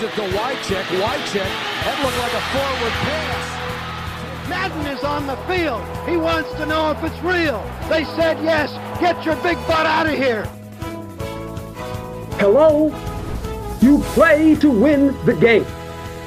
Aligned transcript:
Gives 0.00 0.12
it 0.12 0.16
to 0.16 0.38
Wycheck. 0.38 0.84
Wycheck. 1.02 1.50
That 1.84 1.96
looked 2.02 2.18
like 2.24 2.32
a 2.32 2.44
forward 2.52 2.94
pass. 3.04 4.48
Madden 4.48 4.86
is 4.86 5.04
on 5.04 5.26
the 5.26 5.36
field. 5.46 5.82
He 6.08 6.16
wants 6.16 6.50
to 6.54 6.66
know 6.66 6.90
if 6.90 7.04
it's 7.04 7.22
real. 7.22 7.62
They 7.90 8.04
said 8.16 8.38
yes. 8.42 8.70
Get 9.00 9.26
your 9.26 9.36
big 9.42 9.58
butt 9.66 9.86
out 9.86 10.06
of 10.06 10.14
here. 10.14 10.44
Hello? 12.38 12.92
You 13.80 14.02
play 14.14 14.56
to 14.56 14.70
win 14.70 15.14
the 15.26 15.34
game. 15.34 15.66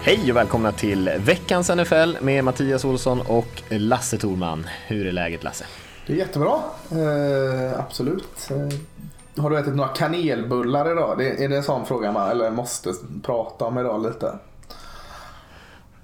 Hej 0.04 0.32
och 0.32 0.38
välkomna 0.38 0.72
till 0.72 1.10
veckans 1.18 1.70
NFL 1.70 2.16
med 2.22 2.44
Mattias 2.44 2.86
Olsson 2.86 3.22
och 3.22 3.64
Lasse 3.70 4.18
Thorman. 4.18 4.68
Hur 4.88 5.08
är 5.08 5.12
läget 5.12 5.44
Lasse? 5.44 5.66
Det 6.08 6.14
är 6.14 6.18
jättebra, 6.18 6.60
eh, 6.92 7.80
absolut. 7.80 8.50
Eh, 8.52 8.80
har 9.38 9.50
du 9.50 9.60
ätit 9.60 9.76
några 9.76 9.90
kanelbullar 9.90 10.92
idag? 10.92 11.18
Det, 11.18 11.44
är 11.44 11.50
det 11.50 11.58
en 11.58 11.64
sån 11.64 11.86
fråga 11.86 12.12
man 12.12 12.30
eller 12.30 12.52
måste 12.52 12.94
prata 13.24 13.66
om 13.66 13.78
idag 13.78 14.04
lite? 14.04 14.40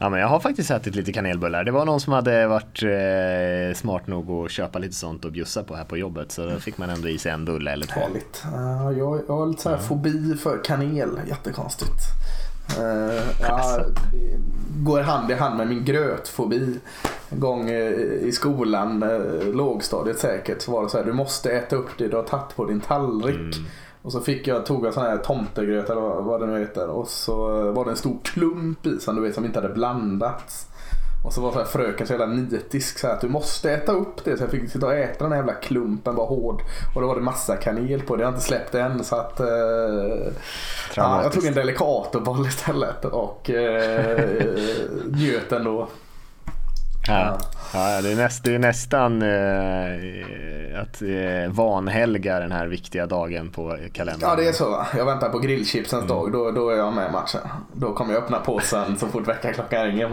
Ja, 0.01 0.09
men 0.09 0.19
jag 0.19 0.27
har 0.27 0.39
faktiskt 0.39 0.71
ätit 0.71 0.95
lite 0.95 1.13
kanelbullar. 1.13 1.63
Det 1.63 1.71
var 1.71 1.85
någon 1.85 1.99
som 1.99 2.13
hade 2.13 2.47
varit 2.47 2.83
eh, 2.83 3.75
smart 3.75 4.07
nog 4.07 4.45
att 4.45 4.51
köpa 4.51 4.79
lite 4.79 4.95
sånt 4.95 5.25
och 5.25 5.31
bjussa 5.31 5.63
på 5.63 5.75
här 5.75 5.83
på 5.83 5.97
jobbet. 5.97 6.31
Så 6.31 6.45
då 6.45 6.59
fick 6.59 6.77
man 6.77 6.89
ändå 6.89 7.09
i 7.09 7.17
sig 7.17 7.31
en 7.31 7.45
bulle 7.45 7.71
eller 7.71 7.85
två. 7.85 7.99
Härligt. 7.99 8.43
Uh, 8.45 8.97
jag, 8.99 9.21
jag 9.27 9.37
har 9.37 9.47
lite 9.47 9.61
så 9.61 9.69
här 9.69 9.77
fobi 9.77 10.35
för 10.35 10.63
kanel. 10.63 11.09
Jättekonstigt. 11.27 12.18
Uh, 12.77 13.41
ja, 13.41 13.79
går 14.79 15.01
hand 15.01 15.31
i 15.31 15.33
hand 15.33 15.57
med 15.57 15.67
min 15.67 15.85
grötfobi. 15.85 16.79
En 17.29 17.39
gång 17.39 17.69
i 17.69 18.31
skolan, 18.33 19.05
lågstadiet 19.53 20.19
säkert, 20.19 20.61
så 20.61 20.71
var 20.71 20.83
det 20.83 20.89
så 20.89 20.97
här, 20.97 21.05
du 21.05 21.13
måste 21.13 21.51
äta 21.51 21.75
upp 21.75 21.89
det 21.97 22.07
du 22.07 22.15
har 22.15 22.23
tagit 22.23 22.55
på 22.55 22.65
din 22.65 22.81
tallrik. 22.81 23.57
Mm. 23.57 23.69
Och 24.01 24.11
så 24.11 24.21
fick 24.21 24.47
jag, 24.47 24.65
tog 24.65 24.85
jag 24.85 24.93
sån 24.93 25.03
här 25.03 25.17
tomtegröt 25.17 25.89
eller 25.89 26.01
vad 26.01 26.41
det 26.41 26.47
nu 26.47 26.59
heter 26.59 26.87
och 26.87 27.07
så 27.07 27.35
var 27.71 27.85
det 27.85 27.91
en 27.91 27.97
stor 27.97 28.17
klump 28.23 28.85
i 28.85 28.99
som 28.99 29.15
du 29.15 29.21
vet 29.21 29.35
som 29.35 29.45
inte 29.45 29.61
hade 29.61 29.73
blandats. 29.73 30.68
Och 31.23 31.33
så 31.33 31.41
var 31.41 31.51
så 31.51 31.57
här 31.57 31.65
fröken 31.65 32.07
så 32.07 32.13
jävla 32.13 32.25
nitisk 32.25 32.99
så 32.99 33.07
här, 33.07 33.13
att 33.13 33.21
du 33.21 33.29
måste 33.29 33.71
äta 33.71 33.91
upp 33.91 34.23
det. 34.23 34.37
Så 34.37 34.43
jag 34.43 34.51
fick 34.51 34.71
sitta 34.71 34.85
och 34.85 34.93
äta 34.93 35.23
den 35.23 35.31
här 35.31 35.39
jävla 35.39 35.53
klumpen, 35.53 36.15
var 36.15 36.25
hård. 36.25 36.61
Och 36.95 37.01
då 37.01 37.07
var 37.07 37.15
det 37.15 37.21
massa 37.21 37.55
kanel 37.55 38.01
på 38.01 38.15
det. 38.15 38.21
Jag 38.21 38.27
har 38.27 38.33
inte 38.33 38.45
släppt 38.45 38.75
än 38.75 39.03
så 39.03 39.15
att... 39.15 39.39
Eh, 39.39 39.47
ja, 40.95 41.23
jag 41.23 41.31
tog 41.31 41.45
en 41.45 41.53
delicatoboll 41.53 42.47
istället 42.47 43.05
och 43.05 43.49
eh, 43.49 44.39
njöt 45.05 45.51
ändå. 45.51 45.87
Ja. 47.07 47.37
ja, 47.73 48.01
det 48.01 48.11
är, 48.11 48.15
näst, 48.15 48.43
det 48.43 48.55
är 48.55 48.59
nästan 48.59 49.21
eh, 49.21 50.81
att 50.81 51.01
eh, 51.01 51.51
vanhelga 51.51 52.39
den 52.39 52.51
här 52.51 52.67
viktiga 52.67 53.05
dagen 53.05 53.49
på 53.49 53.77
kalendern. 53.93 54.29
Ja, 54.29 54.35
det 54.35 54.47
är 54.47 54.53
så. 54.53 54.85
Jag 54.97 55.05
väntar 55.05 55.29
på 55.29 55.39
grillchipsens 55.39 56.03
mm. 56.03 56.07
dag. 56.07 56.31
Då, 56.31 56.51
då 56.51 56.69
är 56.69 56.77
jag 56.77 56.93
med 56.93 57.09
i 57.09 57.11
matchen. 57.11 57.41
Då 57.73 57.93
kommer 57.93 58.13
jag 58.13 58.23
öppna 58.23 58.39
påsen 58.39 58.97
så 58.97 59.07
fort 59.07 59.27
väckarklockan 59.27 59.85
ringer. 59.85 60.09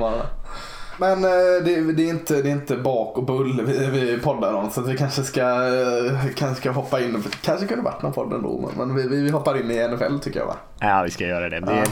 Men 0.98 1.24
eh, 1.24 1.30
det, 1.64 1.92
det, 1.92 2.02
är 2.02 2.10
inte, 2.10 2.42
det 2.42 2.48
är 2.48 2.52
inte 2.52 2.76
bak 2.76 3.18
och 3.18 3.24
bull 3.24 3.62
vi, 3.66 3.86
vi 3.90 4.18
poddar 4.18 4.54
om 4.54 4.70
så 4.70 4.80
vi 4.80 4.96
kanske 4.96 5.22
ska, 5.22 5.40
eh, 5.40 6.26
kanske 6.34 6.60
ska 6.60 6.70
hoppa 6.70 7.00
in. 7.00 7.24
Kanske 7.42 7.66
kunde 7.66 7.84
varit 7.84 8.02
någon 8.02 8.12
podd 8.12 8.32
ändå 8.32 8.70
men 8.76 8.94
vi, 8.96 9.22
vi 9.22 9.30
hoppar 9.30 9.60
in 9.60 9.70
i 9.70 9.88
NFL 9.88 10.18
tycker 10.18 10.40
jag 10.40 10.46
va? 10.46 10.56
Ja 10.80 11.02
vi 11.02 11.10
ska 11.10 11.26
göra 11.26 11.48
det. 11.48 11.60
det 11.60 11.72
Eh, 11.72 11.84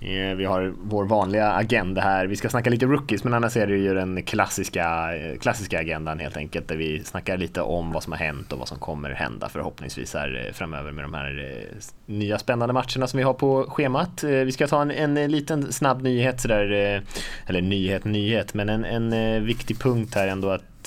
Eh, 0.00 0.34
vi 0.36 0.44
har 0.44 0.74
vår 0.82 1.04
vanliga 1.04 1.52
agenda 1.52 2.00
här. 2.00 2.26
Vi 2.26 2.36
ska 2.36 2.48
snacka 2.48 2.70
lite 2.70 2.86
rookies 2.86 3.24
men 3.24 3.34
annars 3.34 3.56
är 3.56 3.66
det 3.66 3.76
ju 3.76 3.94
den 3.94 4.22
klassiska, 4.22 5.16
eh, 5.16 5.38
klassiska 5.38 5.78
agendan 5.78 6.18
helt 6.18 6.36
enkelt 6.36 6.68
där 6.68 6.76
vi 6.76 7.04
snackar 7.04 7.36
lite 7.36 7.60
om 7.60 7.92
vad 7.92 8.02
som 8.02 8.12
har 8.12 8.18
hänt 8.18 8.52
och 8.52 8.58
vad 8.58 8.68
som 8.68 8.78
kommer 8.78 9.10
hända 9.10 9.48
förhoppningsvis 9.48 10.14
här 10.14 10.46
eh, 10.46 10.52
framöver 10.52 10.92
med 10.92 11.04
de 11.04 11.14
här 11.14 11.64
nya 12.06 12.38
spännande 12.38 12.74
matcherna 12.74 13.06
som 13.06 13.16
vi 13.18 13.22
har 13.22 13.34
på 13.34 13.64
schemat. 13.68 14.24
Vi 14.24 14.52
ska 14.52 14.66
ta 14.66 14.82
en, 14.82 14.90
en 14.90 15.30
liten 15.30 15.72
snabb 15.72 16.02
nyhet 16.02 16.40
sådär, 16.40 17.02
eller 17.46 17.60
nyhet, 17.60 18.04
nyhet, 18.04 18.54
men 18.54 18.68
en, 18.68 18.84
en 18.84 19.44
viktig 19.44 19.78
punkt 19.78 20.14
här 20.14 20.28
ändå 20.28 20.50
att 20.50 20.77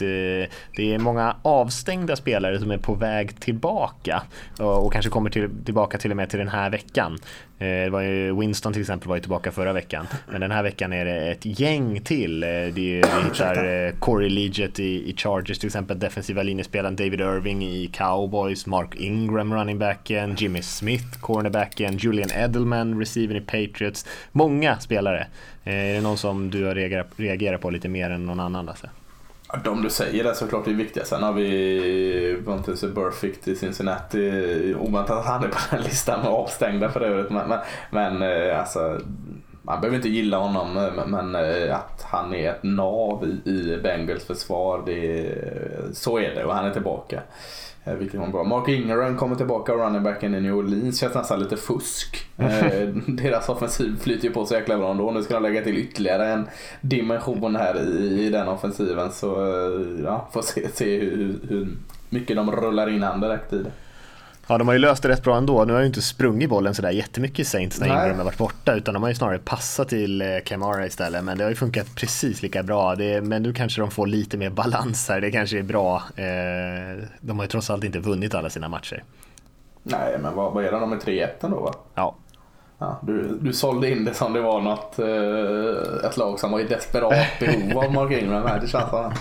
det 0.75 0.93
är 0.93 0.99
många 0.99 1.35
avstängda 1.41 2.15
spelare 2.15 2.59
som 2.59 2.71
är 2.71 2.77
på 2.77 2.93
väg 2.93 3.39
tillbaka 3.39 4.23
och 4.59 4.93
kanske 4.93 5.11
kommer 5.11 5.29
till, 5.29 5.49
tillbaka 5.65 5.97
till 5.97 6.11
och 6.11 6.17
med 6.17 6.29
till 6.29 6.39
den 6.39 6.47
här 6.47 6.69
veckan. 6.69 7.17
Eh, 7.61 7.83
det 7.83 7.89
var 7.89 8.01
ju 8.01 8.39
Winston 8.39 8.73
till 8.73 8.81
exempel 8.81 9.09
var 9.09 9.15
ju 9.15 9.21
tillbaka 9.21 9.51
förra 9.51 9.73
veckan, 9.73 10.07
men 10.31 10.41
den 10.41 10.51
här 10.51 10.63
veckan 10.63 10.93
är 10.93 11.05
det 11.05 11.31
ett 11.31 11.59
gäng 11.59 12.01
till. 12.01 12.43
Eh, 12.43 12.47
det 12.49 12.55
är, 12.57 12.71
vi 12.73 13.01
hittar 13.23 13.91
Corey 13.99 14.29
Leggett 14.29 14.79
i, 14.79 15.09
i 15.09 15.15
Chargers 15.17 15.59
till 15.59 15.67
exempel, 15.67 15.99
defensiva 15.99 16.43
linjespelaren 16.43 16.95
David 16.95 17.21
Irving 17.21 17.63
i 17.63 17.89
Cowboys, 17.93 18.65
Mark 18.65 18.95
Ingram 18.95 19.53
runningbacken, 19.53 20.35
Jimmy 20.35 20.61
Smith 20.61 21.19
cornerbacken, 21.19 21.97
Julian 21.97 22.29
Edelman 22.31 22.99
receiver 22.99 23.35
i 23.35 23.41
Patriots. 23.41 24.05
Många 24.31 24.79
spelare. 24.79 25.27
Är 25.63 25.93
det 25.93 26.01
någon 26.01 26.17
som 26.17 26.49
du 26.49 26.65
har 26.65 26.75
reagerat, 27.17 27.61
på 27.61 27.69
lite 27.69 27.89
mer 27.89 28.09
än 28.09 28.25
någon 28.25 28.39
annan 28.39 28.65
Lasse? 28.65 28.89
De 29.63 29.81
du 29.81 29.89
säger 29.89 30.25
är 30.25 30.33
såklart 30.33 30.65
det 30.65 30.73
viktiga. 30.73 31.05
Sen 31.05 31.23
har 31.23 31.33
vi 31.33 32.41
Vontaze 32.45 32.87
Burfict 32.87 33.47
i 33.47 33.55
Cincinnati. 33.55 34.75
Oväntat 34.79 35.17
att 35.17 35.25
han 35.25 35.43
är 35.43 35.47
på 35.47 35.57
den 35.71 35.83
listan 35.83 36.19
med 36.19 36.29
avstängda 36.29 36.89
för 36.89 37.01
övrigt. 37.01 37.31
Men, 37.31 37.49
men, 37.49 37.59
men 37.91 38.21
eh, 38.21 38.59
alltså, 38.59 38.99
man 39.61 39.81
behöver 39.81 39.95
inte 39.97 40.09
gilla 40.09 40.37
honom 40.37 40.77
eh, 40.77 41.05
men 41.05 41.35
eh, 41.35 41.75
att 41.75 42.01
han 42.01 42.33
är 42.33 42.49
ett 42.49 42.63
nav 42.63 43.25
i, 43.25 43.49
i 43.49 43.79
Bengals 43.83 44.23
försvar, 44.23 44.83
det, 44.85 45.33
så 45.93 46.17
är 46.17 46.35
det 46.35 46.45
och 46.45 46.53
han 46.53 46.65
är 46.65 46.73
tillbaka. 46.73 47.21
Eh, 47.83 47.93
vilket 47.93 48.19
var 48.19 48.27
bra. 48.27 48.43
Mark 48.43 48.67
Ingram 48.67 49.17
kommer 49.17 49.35
tillbaka, 49.35 49.71
runningbacken 49.71 50.35
i 50.35 50.41
New 50.41 50.55
Orleans. 50.55 50.99
Känns 50.99 51.15
nästan 51.15 51.39
lite 51.39 51.57
fusk. 51.57 52.25
Eh, 52.37 52.87
deras 53.07 53.49
offensiv 53.49 53.99
flyter 53.99 54.27
ju 54.27 54.33
på 54.33 54.45
så 54.45 54.53
jäkla 54.53 54.77
bra 54.77 54.91
ändå. 54.91 55.11
Nu 55.11 55.23
ska 55.23 55.33
de 55.33 55.43
lägga 55.43 55.63
till 55.63 55.77
ytterligare 55.77 56.27
en 56.27 56.47
dimension 56.81 57.55
här 57.55 57.81
i, 57.81 58.25
i 58.25 58.29
den 58.29 58.47
offensiven. 58.47 59.11
Så 59.11 59.45
eh, 59.45 60.03
ja, 60.03 60.29
får 60.33 60.41
se, 60.41 60.69
se 60.69 60.99
hur, 60.99 61.39
hur 61.49 61.67
mycket 62.09 62.35
de 62.35 62.51
rullar 62.51 62.89
in 62.89 63.03
han 63.03 63.21
direkt 63.21 63.53
i 63.53 63.57
det. 63.57 63.71
Ja, 64.47 64.57
de 64.57 64.67
har 64.67 64.73
ju 64.73 64.79
löst 64.79 65.03
det 65.03 65.09
rätt 65.09 65.23
bra 65.23 65.37
ändå. 65.37 65.65
Nu 65.65 65.73
har 65.73 65.79
ju 65.79 65.85
inte 65.85 66.01
sprungit 66.01 66.49
bollen 66.49 66.75
sådär 66.75 66.91
jättemycket 66.91 67.47
Saints 67.47 67.79
när 67.79 67.87
Ingram 67.87 68.17
har 68.17 68.25
varit 68.25 68.37
borta 68.37 68.73
utan 68.73 68.93
de 68.93 69.03
har 69.03 69.09
ju 69.09 69.15
snarare 69.15 69.39
passat 69.39 69.89
till 69.89 70.41
Camara 70.45 70.85
istället. 70.85 71.23
Men 71.23 71.37
det 71.37 71.43
har 71.43 71.49
ju 71.49 71.55
funkat 71.55 71.95
precis 71.95 72.41
lika 72.41 72.63
bra. 72.63 72.95
Det, 72.95 73.21
men 73.21 73.43
nu 73.43 73.53
kanske 73.53 73.81
de 73.81 73.91
får 73.91 74.07
lite 74.07 74.37
mer 74.37 74.49
balans 74.49 75.09
här. 75.09 75.21
Det 75.21 75.31
kanske 75.31 75.59
är 75.59 75.63
bra. 75.63 75.95
Eh, 76.15 77.03
de 77.21 77.37
har 77.37 77.43
ju 77.43 77.47
trots 77.49 77.69
allt 77.69 77.83
inte 77.83 77.99
vunnit 77.99 78.35
alla 78.35 78.49
sina 78.49 78.67
matcher. 78.67 79.03
Nej, 79.83 80.17
men 80.21 80.35
vad, 80.35 80.53
vad 80.53 80.65
är 80.65 80.71
det? 80.71 80.79
De 80.79 80.91
är 80.93 80.97
3-1 80.97 81.27
ändå 81.41 81.59
va? 81.59 81.73
Ja. 81.95 82.15
Ja, 82.77 82.99
du, 83.01 83.37
du 83.41 83.53
sålde 83.53 83.89
in 83.89 84.05
det 84.05 84.13
som 84.13 84.33
det 84.33 84.41
var 84.41 84.61
något, 84.61 84.99
eh, 84.99 86.09
ett 86.09 86.17
lag 86.17 86.39
som 86.39 86.51
var 86.51 86.59
i 86.59 86.63
desperat 86.63 87.13
behov 87.39 87.83
av 87.83 87.93
Mark 87.93 88.11
Ingram. 88.11 88.49
Det 88.61 88.67
känns 88.67 88.89
som 88.89 89.11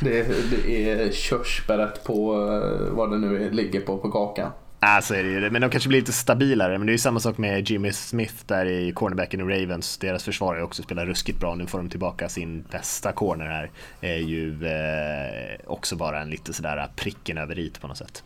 det, 0.00 0.26
det 0.50 0.90
är 0.90 1.12
körsbäret 1.12 2.04
på 2.04 2.34
eh, 2.34 2.94
vad 2.96 3.10
det 3.10 3.18
nu 3.18 3.46
är, 3.46 3.50
ligger 3.50 3.80
på 3.80 3.98
på 3.98 4.10
kakan. 4.10 4.50
Ja, 4.86 5.02
så 5.02 5.14
är 5.14 5.22
det 5.22 5.28
ju. 5.28 5.50
Men 5.50 5.62
de 5.62 5.70
kanske 5.70 5.88
blir 5.88 6.00
lite 6.00 6.12
stabilare. 6.12 6.78
Men 6.78 6.86
det 6.86 6.90
är 6.90 6.94
ju 6.94 6.98
samma 6.98 7.20
sak 7.20 7.38
med 7.38 7.70
Jimmy 7.70 7.92
Smith 7.92 8.34
där 8.46 8.66
i 8.66 8.92
cornerbacken 8.92 9.40
i 9.40 9.62
Ravens. 9.62 9.98
Deras 9.98 10.24
försvar 10.24 10.54
har 10.54 10.62
också 10.62 10.82
spelat 10.82 11.06
ruskigt 11.06 11.40
bra. 11.40 11.54
Nu 11.54 11.66
får 11.66 11.78
de 11.78 11.90
tillbaka 11.90 12.28
sin 12.28 12.64
bästa 12.70 13.12
corner 13.12 13.46
här. 13.46 13.70
Är 14.00 14.16
ju 14.16 14.66
eh, 14.66 15.60
också 15.66 15.96
bara 15.96 16.20
en 16.20 16.30
lite 16.30 16.52
sådär 16.52 16.88
pricken 16.96 17.38
över 17.38 17.58
i 17.58 17.72
på 17.80 17.88
något 17.88 17.96
sätt. 17.96 18.22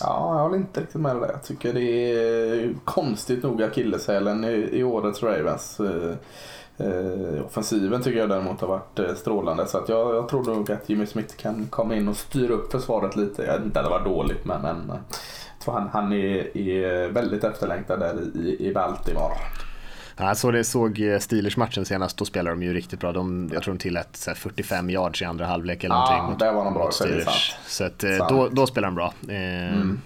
Ja, 0.00 0.36
jag 0.36 0.42
håller 0.42 0.56
inte 0.56 0.80
riktigt 0.80 1.00
med 1.00 1.16
dig. 1.16 1.30
Jag 1.32 1.42
tycker 1.42 1.72
det 1.72 2.12
är 2.12 2.74
konstigt 2.84 3.42
nog 3.42 3.62
akilleshälen 3.62 4.44
i, 4.44 4.68
i 4.72 4.84
årets 4.84 5.22
Ravens. 5.22 5.80
Eh, 5.80 6.14
eh 6.78 7.44
offensiven 7.46 8.02
tycker 8.02 8.18
jag 8.18 8.28
däremot 8.28 8.60
har 8.60 8.68
varit 8.68 8.98
eh, 8.98 9.14
strålande. 9.14 9.66
Så 9.66 9.78
att 9.78 9.88
jag, 9.88 10.16
jag 10.16 10.28
tror 10.28 10.44
nog 10.44 10.70
att 10.70 10.88
Jimmy 10.88 11.06
Smith 11.06 11.36
kan 11.36 11.66
komma 11.70 11.96
in 11.96 12.08
och 12.08 12.16
styra 12.16 12.52
upp 12.52 12.72
försvaret 12.72 13.16
lite. 13.16 13.42
Jag 13.42 13.56
vet 13.56 13.64
inte 13.64 13.80
att 13.80 13.86
det 13.86 13.90
var 13.90 14.04
dåligt 14.04 14.44
men, 14.44 14.62
men 14.62 14.90
eh, 14.90 14.96
så 15.66 15.72
han, 15.72 15.88
han 15.92 16.12
är, 16.12 16.56
är 16.56 17.08
väldigt 17.08 17.44
efterlängtad 17.44 18.00
där 18.00 18.36
i, 18.36 18.68
i 18.68 18.72
Baltimore. 18.74 19.34
Jag 20.16 20.36
såg, 20.36 20.52
det, 20.52 20.64
såg 20.64 21.02
Steelers-matchen 21.20 21.84
senast, 21.84 22.16
då 22.16 22.24
spelade 22.24 22.56
de 22.56 22.62
ju 22.62 22.74
riktigt 22.74 23.00
bra. 23.00 23.12
De, 23.12 23.50
jag 23.52 23.62
tror 23.62 23.74
de 23.74 23.78
tillät 23.78 24.28
45 24.34 24.90
yards 24.90 25.22
i 25.22 25.24
andra 25.24 25.46
halvlek 25.46 25.84
eller 25.84 25.94
ja, 25.94 26.16
någonting. 26.16 26.46
Ja, 26.46 26.52
det 26.52 26.56
var 26.56 26.64
de 26.64 26.74
bra. 26.74 26.90
Steelers. 26.90 27.54
Så 27.66 27.84
att, 27.84 28.04
eh, 28.04 28.28
då, 28.28 28.48
då 28.48 28.66
spelar 28.66 28.88
de 28.88 28.94
bra. 28.94 29.14
Eh, 29.28 29.74
mm. 29.74 30.00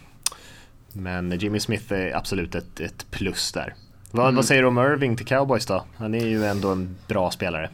Men 0.92 1.38
Jimmy 1.38 1.60
Smith 1.60 1.92
är 1.92 2.16
absolut 2.16 2.54
ett, 2.54 2.80
ett 2.80 3.10
plus 3.10 3.52
där. 3.52 3.74
Vad, 4.10 4.24
mm. 4.24 4.36
vad 4.36 4.44
säger 4.44 4.62
du 4.62 4.68
om 4.68 4.78
Irving 4.78 5.16
till 5.16 5.26
Cowboys 5.26 5.66
då? 5.66 5.84
Han 5.96 6.14
är 6.14 6.26
ju 6.26 6.44
ändå 6.44 6.68
en 6.68 6.96
bra 7.08 7.30
spelare. 7.30 7.70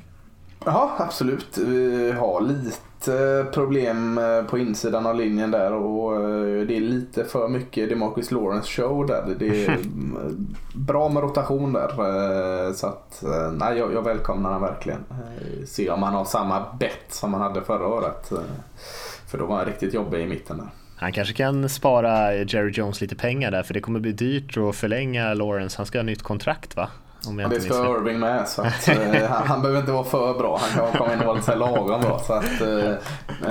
Ja, 0.65 0.97
absolut. 0.99 1.59
Vi 1.59 2.13
har 2.13 2.41
lite 2.41 3.47
problem 3.53 4.19
eh, 4.19 4.43
på 4.43 4.59
insidan 4.59 5.07
av 5.07 5.17
linjen 5.17 5.51
där 5.51 5.73
och 5.73 6.15
eh, 6.15 6.67
det 6.67 6.77
är 6.77 6.81
lite 6.81 7.25
för 7.25 7.49
mycket 7.49 7.89
DeMarcus 7.89 8.31
Lawrence 8.31 8.69
show 8.69 9.07
där. 9.07 9.37
Det 9.39 9.67
är 9.67 9.79
bra 10.75 11.09
med 11.09 11.23
rotation 11.23 11.73
där. 11.73 11.91
Eh, 11.91 12.73
så 12.73 12.87
att, 12.87 13.25
nej, 13.53 13.79
jag, 13.79 13.93
jag 13.93 14.03
välkomnar 14.03 14.53
han 14.53 14.61
verkligen. 14.61 15.05
Se 15.67 15.91
om 15.91 16.03
han 16.03 16.15
har 16.15 16.25
samma 16.25 16.67
bett 16.81 17.07
som 17.09 17.35
han 17.35 17.43
hade 17.43 17.63
förra 17.63 17.87
året. 17.87 18.33
För 19.31 19.39
då 19.39 19.47
var 19.47 19.57
han 19.57 19.67
riktigt 19.67 19.95
jobbig 19.95 20.21
i 20.21 20.27
mitten 20.27 20.59
där. 20.59 20.69
Han 20.97 21.13
kanske 21.13 21.35
kan 21.35 21.69
spara 21.69 22.35
Jerry 22.35 22.71
Jones 22.71 23.01
lite 23.01 23.17
pengar 23.17 23.51
där 23.51 23.63
för 23.63 23.75
det 23.75 23.81
kommer 23.81 24.01
bli 24.01 24.13
dyrt 24.13 24.57
att 24.57 24.77
förlänga 24.77 25.35
Lawrence. 25.35 25.77
Han 25.77 25.87
ska 25.87 25.99
ha 25.99 26.03
nytt 26.03 26.23
kontrakt 26.23 26.77
va? 26.77 26.89
Om 27.29 27.39
jag 27.39 27.51
det 27.51 27.61
ska 27.61 27.99
Irving 27.99 28.19
med. 28.19 28.49
Så 28.49 28.63
att, 28.63 28.89
eh, 28.89 29.29
han, 29.29 29.47
han, 29.47 29.63
behöver 29.63 29.81
inte 29.81 29.93
vara 29.93 30.05
för 30.05 30.35
bra. 30.39 30.61
Han 30.63 30.91
kan 30.91 30.99
komma 30.99 31.13
in 31.13 31.21
och 31.21 31.27
vara 31.27 31.37
lite 31.37 31.57
lagom 31.57 32.01
bra. 32.01 32.19
Så 32.19 32.33
att, 32.33 32.61
eh, 32.61 32.91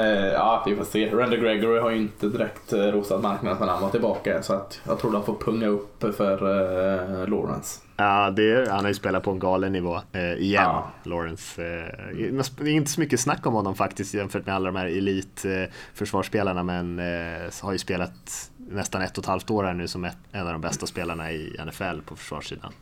eh, 0.02 0.28
ja, 0.34 0.64
vi 0.66 0.76
får 0.76 0.84
se. 0.84 1.10
Randy 1.10 1.38
Gregory 1.38 1.80
har 1.80 1.90
ju 1.90 1.98
inte 1.98 2.28
direkt 2.28 2.74
eh, 2.74 2.80
rosat 2.80 3.22
marknaden 3.22 3.58
när 3.60 3.68
han 3.68 3.82
var 3.82 3.90
tillbaka. 3.90 4.44
Så 4.44 4.54
att 4.54 4.80
jag 4.84 5.00
tror 5.00 5.12
de 5.12 5.24
får 5.24 5.36
punga 5.36 5.68
upp 5.68 6.16
för 6.18 6.34
eh, 6.34 7.28
Lawrence. 7.28 7.80
Ja, 7.98 8.32
det, 8.32 8.72
han 8.72 8.80
har 8.80 8.88
ju 8.88 8.94
spelat 8.94 9.24
på 9.24 9.32
en 9.32 9.40
galen 9.40 9.72
nivå 9.72 10.02
eh, 10.12 10.34
igen, 10.34 10.64
ja. 10.64 10.92
Lawrence. 11.04 11.64
Eh, 11.64 12.16
det 12.58 12.70
är 12.70 12.74
inte 12.74 12.92
så 12.92 13.00
mycket 13.00 13.20
snack 13.20 13.46
om 13.46 13.54
honom 13.54 13.76
faktiskt 13.76 14.14
jämfört 14.14 14.46
med 14.46 14.56
alla 14.56 14.66
de 14.72 14.76
här 14.76 14.86
elitförsvarsspelarna 14.86 16.64
men 16.64 17.00
eh, 17.00 17.52
har 17.62 17.72
ju 17.72 17.78
spelat 17.78 18.52
nästan 18.58 19.02
ett 19.02 19.18
och 19.18 19.24
ett 19.24 19.30
halvt 19.30 19.52
år 19.52 19.64
här 19.64 19.74
nu 19.74 19.88
som 19.88 20.06
ett, 20.06 20.18
en 20.32 20.48
av 20.48 20.52
de 20.54 20.62
bästa 20.62 20.86
spelarna 20.86 21.32
i 21.32 21.58
NFL 21.66 22.02
på 22.06 22.16
försvarssidan. 22.16 22.74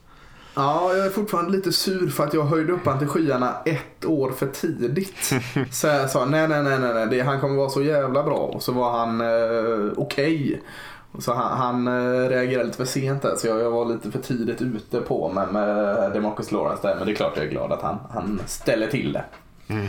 Ja, 0.56 0.96
jag 0.96 1.06
är 1.06 1.10
fortfarande 1.10 1.52
lite 1.52 1.72
sur 1.72 2.10
för 2.10 2.24
att 2.24 2.34
jag 2.34 2.46
höjde 2.46 2.74
upp 2.74 2.86
han 2.86 3.00
till 3.00 3.08
skyarna 3.08 3.56
ett 3.66 4.06
år 4.06 4.32
för 4.32 4.48
tidigt. 4.48 5.34
Så 5.72 5.88
jag 5.88 6.10
sa 6.10 6.26
nej, 6.26 6.48
nej, 6.48 6.64
nej, 6.64 6.80
nej, 6.80 7.06
nej. 7.06 7.20
han 7.20 7.42
kommer 7.42 7.56
vara 7.56 7.70
så 7.70 7.84
jävla 7.84 8.24
bra. 8.24 8.38
Och 8.38 8.64
så 8.64 8.72
var 8.72 8.92
han 8.98 9.22
eh, 9.22 9.92
okej. 9.96 10.46
Okay. 10.46 10.60
Så 11.20 11.34
han, 11.34 11.58
han 11.58 11.88
äh, 11.88 12.30
reagerade 12.30 12.64
lite 12.64 12.78
för 12.78 12.86
sent 12.86 13.22
där, 13.22 13.36
så 13.36 13.48
jag, 13.48 13.60
jag, 13.60 13.72
var 13.72 13.86
lite 13.86 14.12
för 14.12 14.20
tidigt 14.20 14.62
ute 14.62 15.02
på 15.02 15.30
mig 15.30 15.48
med 15.52 16.12
Demarcus 16.14 16.52
Lawrence 16.52 16.88
där. 16.88 16.96
Men 16.96 17.06
det 17.06 17.12
är 17.12 17.16
klart 17.16 17.34
jag 17.36 17.46
är 17.46 17.50
glad 17.50 17.72
att 17.72 17.82
han, 17.82 18.00
han 18.12 18.42
ställer 18.46 18.88
till 18.88 19.14
det. 19.14 19.26
Mm. 19.68 19.88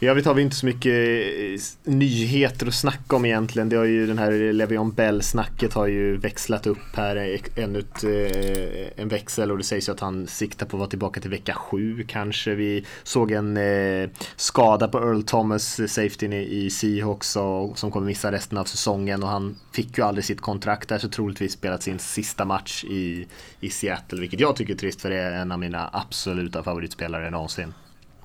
I 0.00 0.06
övrigt 0.06 0.26
har 0.26 0.34
vi 0.34 0.42
inte 0.42 0.56
så 0.56 0.66
mycket 0.66 0.92
eh, 0.92 1.92
nyheter 1.92 2.66
att 2.66 2.74
snacka 2.74 3.16
om 3.16 3.24
egentligen. 3.24 3.68
Det 3.68 3.76
har 3.76 3.84
ju 3.84 4.06
den 4.06 4.18
här 4.18 4.52
Levion 4.52 4.92
Bell-snacket 4.92 5.74
har 5.74 5.86
ju 5.86 6.16
växlat 6.16 6.66
upp 6.66 6.96
här 6.96 7.16
eh, 7.16 7.64
ännu 7.64 7.78
ett, 7.78 8.04
eh, 8.04 9.02
en 9.02 9.08
växel 9.08 9.50
och 9.50 9.58
det 9.58 9.64
sägs 9.64 9.88
ju 9.88 9.92
att 9.92 10.00
han 10.00 10.26
siktar 10.26 10.66
på 10.66 10.76
att 10.76 10.78
vara 10.78 10.90
tillbaka 10.90 11.20
till 11.20 11.30
vecka 11.30 11.54
sju 11.54 12.04
kanske. 12.08 12.54
Vi 12.54 12.84
såg 13.02 13.30
en 13.30 13.58
skada 14.36 14.88
på 14.88 14.98
Earl 14.98 15.22
Thomas, 15.22 15.80
safetyn 15.92 16.32
i 16.32 16.70
Seahawks 16.70 17.36
som 17.74 17.90
kommer 17.90 18.06
missa 18.06 18.32
resten 18.32 18.58
av 18.58 18.64
säsongen 18.64 19.22
och 19.22 19.28
han 19.28 19.56
fick 19.72 19.98
ju 19.98 20.04
aldrig 20.04 20.24
sitt 20.24 20.40
kontrakt 20.40 20.88
där 20.88 20.98
så 20.98 21.08
troligtvis 21.08 21.52
spelat 21.52 21.82
sin 21.82 21.98
sista 21.98 22.44
match 22.44 22.84
i, 22.84 23.26
i 23.60 23.70
Seattle 23.70 24.20
vilket 24.20 24.40
jag 24.40 24.56
tycker 24.56 24.74
är 24.74 24.78
trist 24.78 25.00
för 25.00 25.10
det 25.10 25.18
är 25.18 25.32
en 25.32 25.52
av 25.52 25.58
mina 25.58 25.90
absoluta 25.92 26.62
favoritspelare 26.62 27.30
någonsin. 27.30 27.72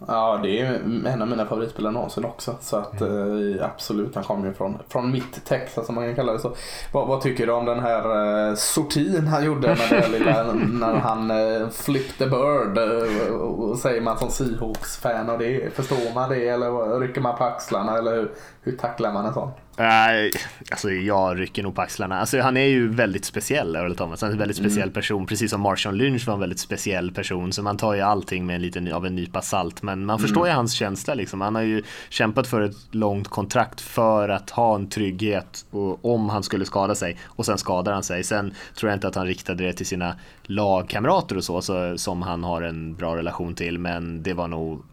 Ja, 0.07 0.39
det 0.43 0.59
är 0.59 0.73
en 1.05 1.21
av 1.21 1.27
mina 1.27 1.45
favoritspelare 1.45 1.93
någonsin 1.93 2.25
också. 2.25 2.55
Så 2.59 2.77
att 2.77 3.01
mm. 3.01 3.59
eh, 3.59 3.65
absolut, 3.65 4.15
han 4.15 4.23
kommer 4.23 4.47
ju 4.47 4.53
från, 4.53 4.77
från 4.87 5.11
mitt 5.11 5.45
Texas 5.45 5.85
som 5.85 5.95
man 5.95 6.05
kan 6.05 6.15
kalla 6.15 6.33
det 6.33 6.39
så. 6.39 6.55
Vad, 6.93 7.07
vad 7.07 7.21
tycker 7.21 7.47
du 7.47 7.53
om 7.53 7.65
den 7.65 7.79
här 7.79 8.49
eh, 8.49 8.55
sortin 8.55 9.27
han 9.27 9.45
gjorde 9.45 9.77
det 9.89 10.07
lilla, 10.11 10.53
när 10.53 10.93
han 10.93 11.31
eh, 11.31 11.69
flipped 11.69 12.17
the 12.17 12.25
bird? 12.25 12.77
Eh, 12.77 13.33
och, 13.33 13.69
och 13.69 13.77
säger 13.77 14.01
man 14.01 14.17
som 14.17 14.29
Seahawks-fan 14.29 15.29
och 15.29 15.39
det, 15.39 15.73
förstår 15.73 16.13
man 16.15 16.29
det 16.29 16.47
eller 16.47 16.99
rycker 16.99 17.21
man 17.21 17.37
på 17.37 17.43
axlarna 17.43 17.97
eller 17.97 18.15
hur, 18.15 18.31
hur 18.61 18.77
tacklar 18.77 19.13
man 19.13 19.25
en 19.25 19.33
sån? 19.33 19.51
Uh, 19.79 20.31
alltså 20.71 20.91
jag 20.91 21.39
rycker 21.39 21.63
nog 21.63 21.75
på 21.75 21.81
axlarna. 21.81 22.19
Alltså 22.19 22.41
han 22.41 22.57
är 22.57 22.65
ju 22.65 22.87
väldigt 22.87 23.25
speciell, 23.25 23.75
Earl 23.75 23.95
Thomas. 23.95 24.21
Han 24.21 24.29
är 24.29 24.33
en 24.33 24.39
väldigt 24.39 24.57
speciell 24.57 24.83
mm. 24.83 24.93
person, 24.93 25.25
precis 25.25 25.51
som 25.51 25.61
Marshawn 25.61 25.97
Lynch 25.97 26.27
var 26.27 26.33
en 26.33 26.39
väldigt 26.39 26.59
speciell 26.59 27.11
person. 27.11 27.53
Så 27.53 27.63
man 27.63 27.77
tar 27.77 27.93
ju 27.93 28.01
allting 28.01 28.45
med 28.45 28.55
en 28.55 28.61
liten 28.61 28.93
av 28.93 29.05
en 29.05 29.15
nypa 29.15 29.41
salt. 29.41 29.81
Men 29.81 30.05
man 30.05 30.15
mm. 30.15 30.27
förstår 30.27 30.47
ju 30.47 30.53
hans 30.53 30.73
känsla 30.73 31.13
liksom. 31.13 31.41
Han 31.41 31.55
har 31.55 31.61
ju 31.61 31.83
kämpat 32.09 32.47
för 32.47 32.61
ett 32.61 32.75
långt 32.91 33.27
kontrakt 33.27 33.81
för 33.81 34.29
att 34.29 34.49
ha 34.49 34.75
en 34.75 34.89
trygghet 34.89 35.65
och, 35.71 36.05
om 36.05 36.29
han 36.29 36.43
skulle 36.43 36.65
skada 36.65 36.95
sig. 36.95 37.17
Och 37.23 37.45
sen 37.45 37.57
skadar 37.57 37.93
han 37.93 38.03
sig. 38.03 38.23
Sen 38.23 38.53
tror 38.75 38.89
jag 38.89 38.97
inte 38.97 39.07
att 39.07 39.15
han 39.15 39.27
riktade 39.27 39.63
det 39.63 39.73
till 39.73 39.85
sina 39.85 40.15
lagkamrater 40.43 41.37
och 41.37 41.43
så, 41.43 41.61
så 41.61 41.97
som 41.97 42.21
han 42.21 42.43
har 42.43 42.61
en 42.61 42.95
bra 42.95 43.15
relation 43.15 43.55
till. 43.55 43.79
Men 43.79 44.23
det 44.23 44.33
var 44.33 44.47
nog 44.47 44.83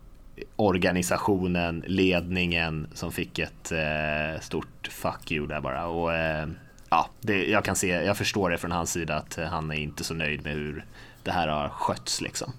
organisationen, 0.56 1.84
ledningen 1.86 2.86
som 2.94 3.12
fick 3.12 3.38
ett 3.38 3.72
eh, 3.72 4.40
stort 4.40 4.88
fuck 4.90 5.32
you 5.32 5.46
där 5.46 5.60
bara. 5.60 5.86
Och, 5.86 6.14
eh, 6.14 6.48
ja, 6.90 7.08
det, 7.20 7.46
jag 7.46 7.64
kan 7.64 7.76
se, 7.76 7.88
jag 7.88 8.16
förstår 8.16 8.50
det 8.50 8.58
från 8.58 8.72
hans 8.72 8.92
sida 8.92 9.14
att 9.14 9.38
eh, 9.38 9.44
han 9.44 9.70
är 9.70 9.76
inte 9.76 10.04
så 10.04 10.14
nöjd 10.14 10.44
med 10.44 10.52
hur 10.52 10.84
det 11.22 11.30
här 11.30 11.48
har 11.48 11.68
skötts 11.68 12.20
liksom. 12.20 12.52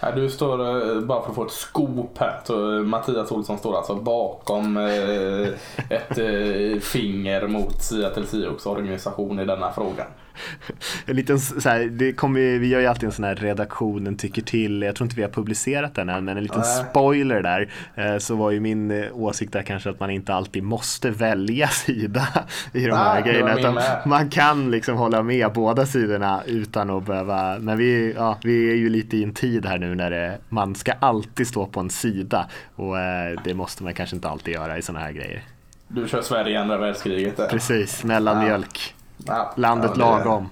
Här, 0.00 0.12
du 0.12 0.30
står, 0.30 0.60
eh, 0.60 1.00
bara 1.00 1.22
för 1.22 1.28
att 1.28 1.34
få 1.34 1.44
ett 1.44 1.52
scoop 1.52 2.18
här, 2.18 2.40
så 2.44 2.76
eh, 2.76 2.82
Mattias 2.82 3.32
Olsson 3.32 3.58
står 3.58 3.76
alltså 3.76 3.94
bakom 3.94 4.76
eh, 4.76 5.48
ett 5.88 6.18
eh, 6.18 6.80
finger 6.80 7.46
mot 7.48 7.82
Seattle 7.82 8.26
Seahawks 8.26 8.66
organisation 8.66 9.40
i 9.40 9.44
denna 9.44 9.72
frågan. 9.72 10.06
en 11.06 11.16
liten 11.16 11.40
så 11.40 11.68
här, 11.68 11.84
det 11.84 12.12
kommer, 12.12 12.58
vi 12.58 12.68
gör 12.68 12.80
ju 12.80 12.86
alltid 12.86 13.04
en 13.04 13.12
sån 13.12 13.24
här 13.24 13.34
redaktionen 13.34 14.16
tycker 14.16 14.42
till. 14.42 14.82
Jag 14.82 14.96
tror 14.96 15.06
inte 15.06 15.16
vi 15.16 15.22
har 15.22 15.30
publicerat 15.30 15.94
den 15.94 16.08
än, 16.08 16.24
men 16.24 16.36
en 16.36 16.42
liten 16.42 16.60
äh. 16.60 16.90
spoiler 16.90 17.42
där. 17.42 17.68
Eh, 17.94 18.18
så 18.18 18.34
var 18.34 18.50
ju 18.50 18.60
min 18.60 18.90
eh, 18.90 19.16
åsikt 19.16 19.52
där 19.52 19.62
kanske 19.62 19.90
att 19.90 20.00
man 20.00 20.10
inte 20.10 20.34
alltid 20.34 20.62
måste 20.62 21.10
välja 21.10 21.68
sida 21.68 22.28
i 22.72 22.86
de 22.86 22.96
här 22.96 23.14
Nej, 23.14 23.32
grejerna. 23.32 23.58
Utan 23.58 23.78
man 24.06 24.30
kan 24.30 24.70
liksom 24.70 24.96
hålla 24.96 25.22
med 25.22 25.52
båda 25.52 25.86
sidorna 25.86 26.42
utan 26.46 26.90
att 26.90 27.06
behöva. 27.06 27.58
Men 27.58 27.78
vi, 27.78 28.12
ja, 28.16 28.38
vi 28.42 28.70
är 28.70 28.76
ju 28.76 28.88
lite 28.88 29.16
i 29.16 29.22
en 29.22 29.34
tid 29.34 29.66
här 29.66 29.78
nu 29.78 29.94
när 29.94 30.10
det, 30.10 30.38
man 30.48 30.74
ska 30.74 30.92
alltid 30.92 31.46
stå 31.46 31.66
på 31.66 31.80
en 31.80 31.90
sida 31.90 32.48
och 32.76 32.98
eh, 32.98 33.40
det 33.44 33.54
måste 33.54 33.84
man 33.84 33.94
kanske 33.94 34.16
inte 34.16 34.28
alltid 34.28 34.54
göra 34.54 34.78
i 34.78 34.82
sådana 34.82 35.04
här 35.04 35.12
grejer. 35.12 35.42
Du 35.88 36.08
kör 36.08 36.22
Sverige 36.22 36.52
i 36.52 36.56
andra 36.56 36.78
världskriget? 36.78 37.36
Där. 37.36 37.48
Precis, 37.48 38.04
mellanmjölk. 38.04 38.94
Ja. 38.96 39.01
Ja, 39.16 39.52
Landet 39.56 39.90
ja, 39.94 40.04
det, 40.04 40.24
lagom. 40.24 40.48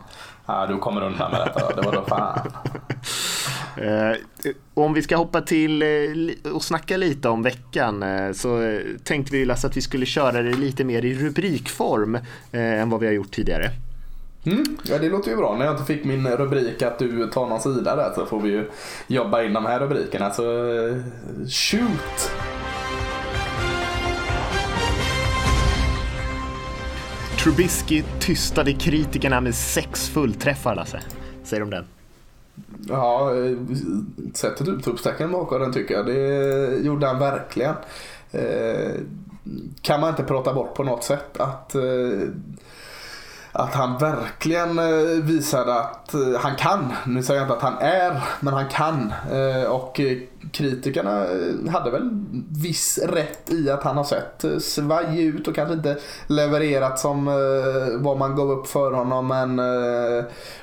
Ja, 0.47 0.67
du 0.67 0.79
kommer 0.79 1.03
undan 1.03 1.31
med 1.31 1.41
detta. 1.41 1.75
Det 1.75 1.83
var 1.83 1.93
då 1.93 2.03
fan. 2.03 2.53
Eh, 3.77 4.17
om 4.75 4.93
vi 4.93 5.03
ska 5.03 5.17
hoppa 5.17 5.41
till 5.41 5.83
eh, 5.83 6.53
och 6.53 6.65
snacka 6.65 6.97
lite 6.97 7.29
om 7.29 7.43
veckan 7.43 8.03
eh, 8.03 8.33
så 8.33 8.81
tänkte 9.05 9.33
vi 9.33 9.45
Lasse 9.45 9.67
att 9.67 9.77
vi 9.77 9.81
skulle 9.81 10.07
köra 10.07 10.43
det 10.43 10.53
lite 10.53 10.85
mer 10.85 11.05
i 11.05 11.15
rubrikform 11.15 12.19
än 12.53 12.91
vad 12.91 13.01
vi 13.01 13.07
har 13.07 13.13
gjort 13.13 13.31
tidigare. 13.31 13.71
Mm, 14.45 14.65
ja 14.83 14.99
det 14.99 15.09
låter 15.09 15.31
ju 15.31 15.37
bra. 15.37 15.57
När 15.57 15.65
jag 15.65 15.75
inte 15.75 15.85
fick 15.85 16.05
min 16.05 16.29
rubrik 16.29 16.83
att 16.83 16.99
du 16.99 17.27
tar 17.27 17.47
någon 17.47 17.61
sida 17.61 17.97
där 17.97 18.13
så 18.15 18.27
får 18.27 18.41
vi 18.41 18.49
ju 18.49 18.71
jobba 19.07 19.43
in 19.43 19.53
de 19.53 19.67
här 19.67 19.81
rubrikerna. 19.81 20.31
Så 20.31 20.43
shoot! 21.49 22.31
Trubisky 27.45 28.03
tystade 28.19 28.73
kritikerna 28.73 29.41
med 29.41 29.55
sex 29.55 30.09
fullträffar, 30.09 30.75
Lasse. 30.75 31.01
Säger 31.45 31.61
de 31.61 31.71
den? 31.71 31.85
Ja, 32.89 33.33
sättet 34.35 34.69
utropstecken 34.69 35.33
bakom 35.33 35.61
den 35.61 35.73
tycker 35.73 35.95
jag. 35.95 36.07
Det 36.07 36.77
gjorde 36.77 37.07
han 37.07 37.19
verkligen. 37.19 37.75
Eh, 38.31 38.93
kan 39.83 40.01
man 40.01 40.11
inte 40.11 40.23
prata 40.23 40.55
bort 40.55 40.75
på 40.75 40.85
något 40.85 41.05
sätt 41.05 41.41
att 41.41 41.75
eh, 41.75 41.83
att 43.53 43.75
han 43.75 43.99
verkligen 43.99 44.79
eh, 44.79 45.25
visade 45.25 45.75
att 45.75 46.15
eh, 46.15 46.21
han 46.41 46.57
kan. 46.57 46.93
Nu 47.07 47.23
säger 47.23 47.41
jag 47.41 47.45
inte 47.45 47.57
att 47.57 47.73
han 47.73 47.79
är, 47.79 48.23
men 48.41 48.55
han 48.55 48.69
kan. 48.69 49.13
Eh, 49.33 49.71
och 49.71 50.01
kritikerna 50.53 51.27
hade 51.71 51.91
väl 51.91 52.11
viss 52.63 52.99
rätt 52.99 53.51
i 53.53 53.71
att 53.71 53.83
han 53.83 53.97
har 53.97 54.05
sett 54.05 54.63
svajig 54.63 55.27
ut 55.27 55.49
och 55.49 55.55
kanske 55.55 55.75
inte 55.75 55.99
levererat 56.27 56.99
som 56.99 57.25
vad 58.01 58.19
man 58.19 58.37
gav 58.37 58.51
upp 58.51 58.67
för 58.67 58.93
honom. 58.93 59.27
Men 59.27 59.57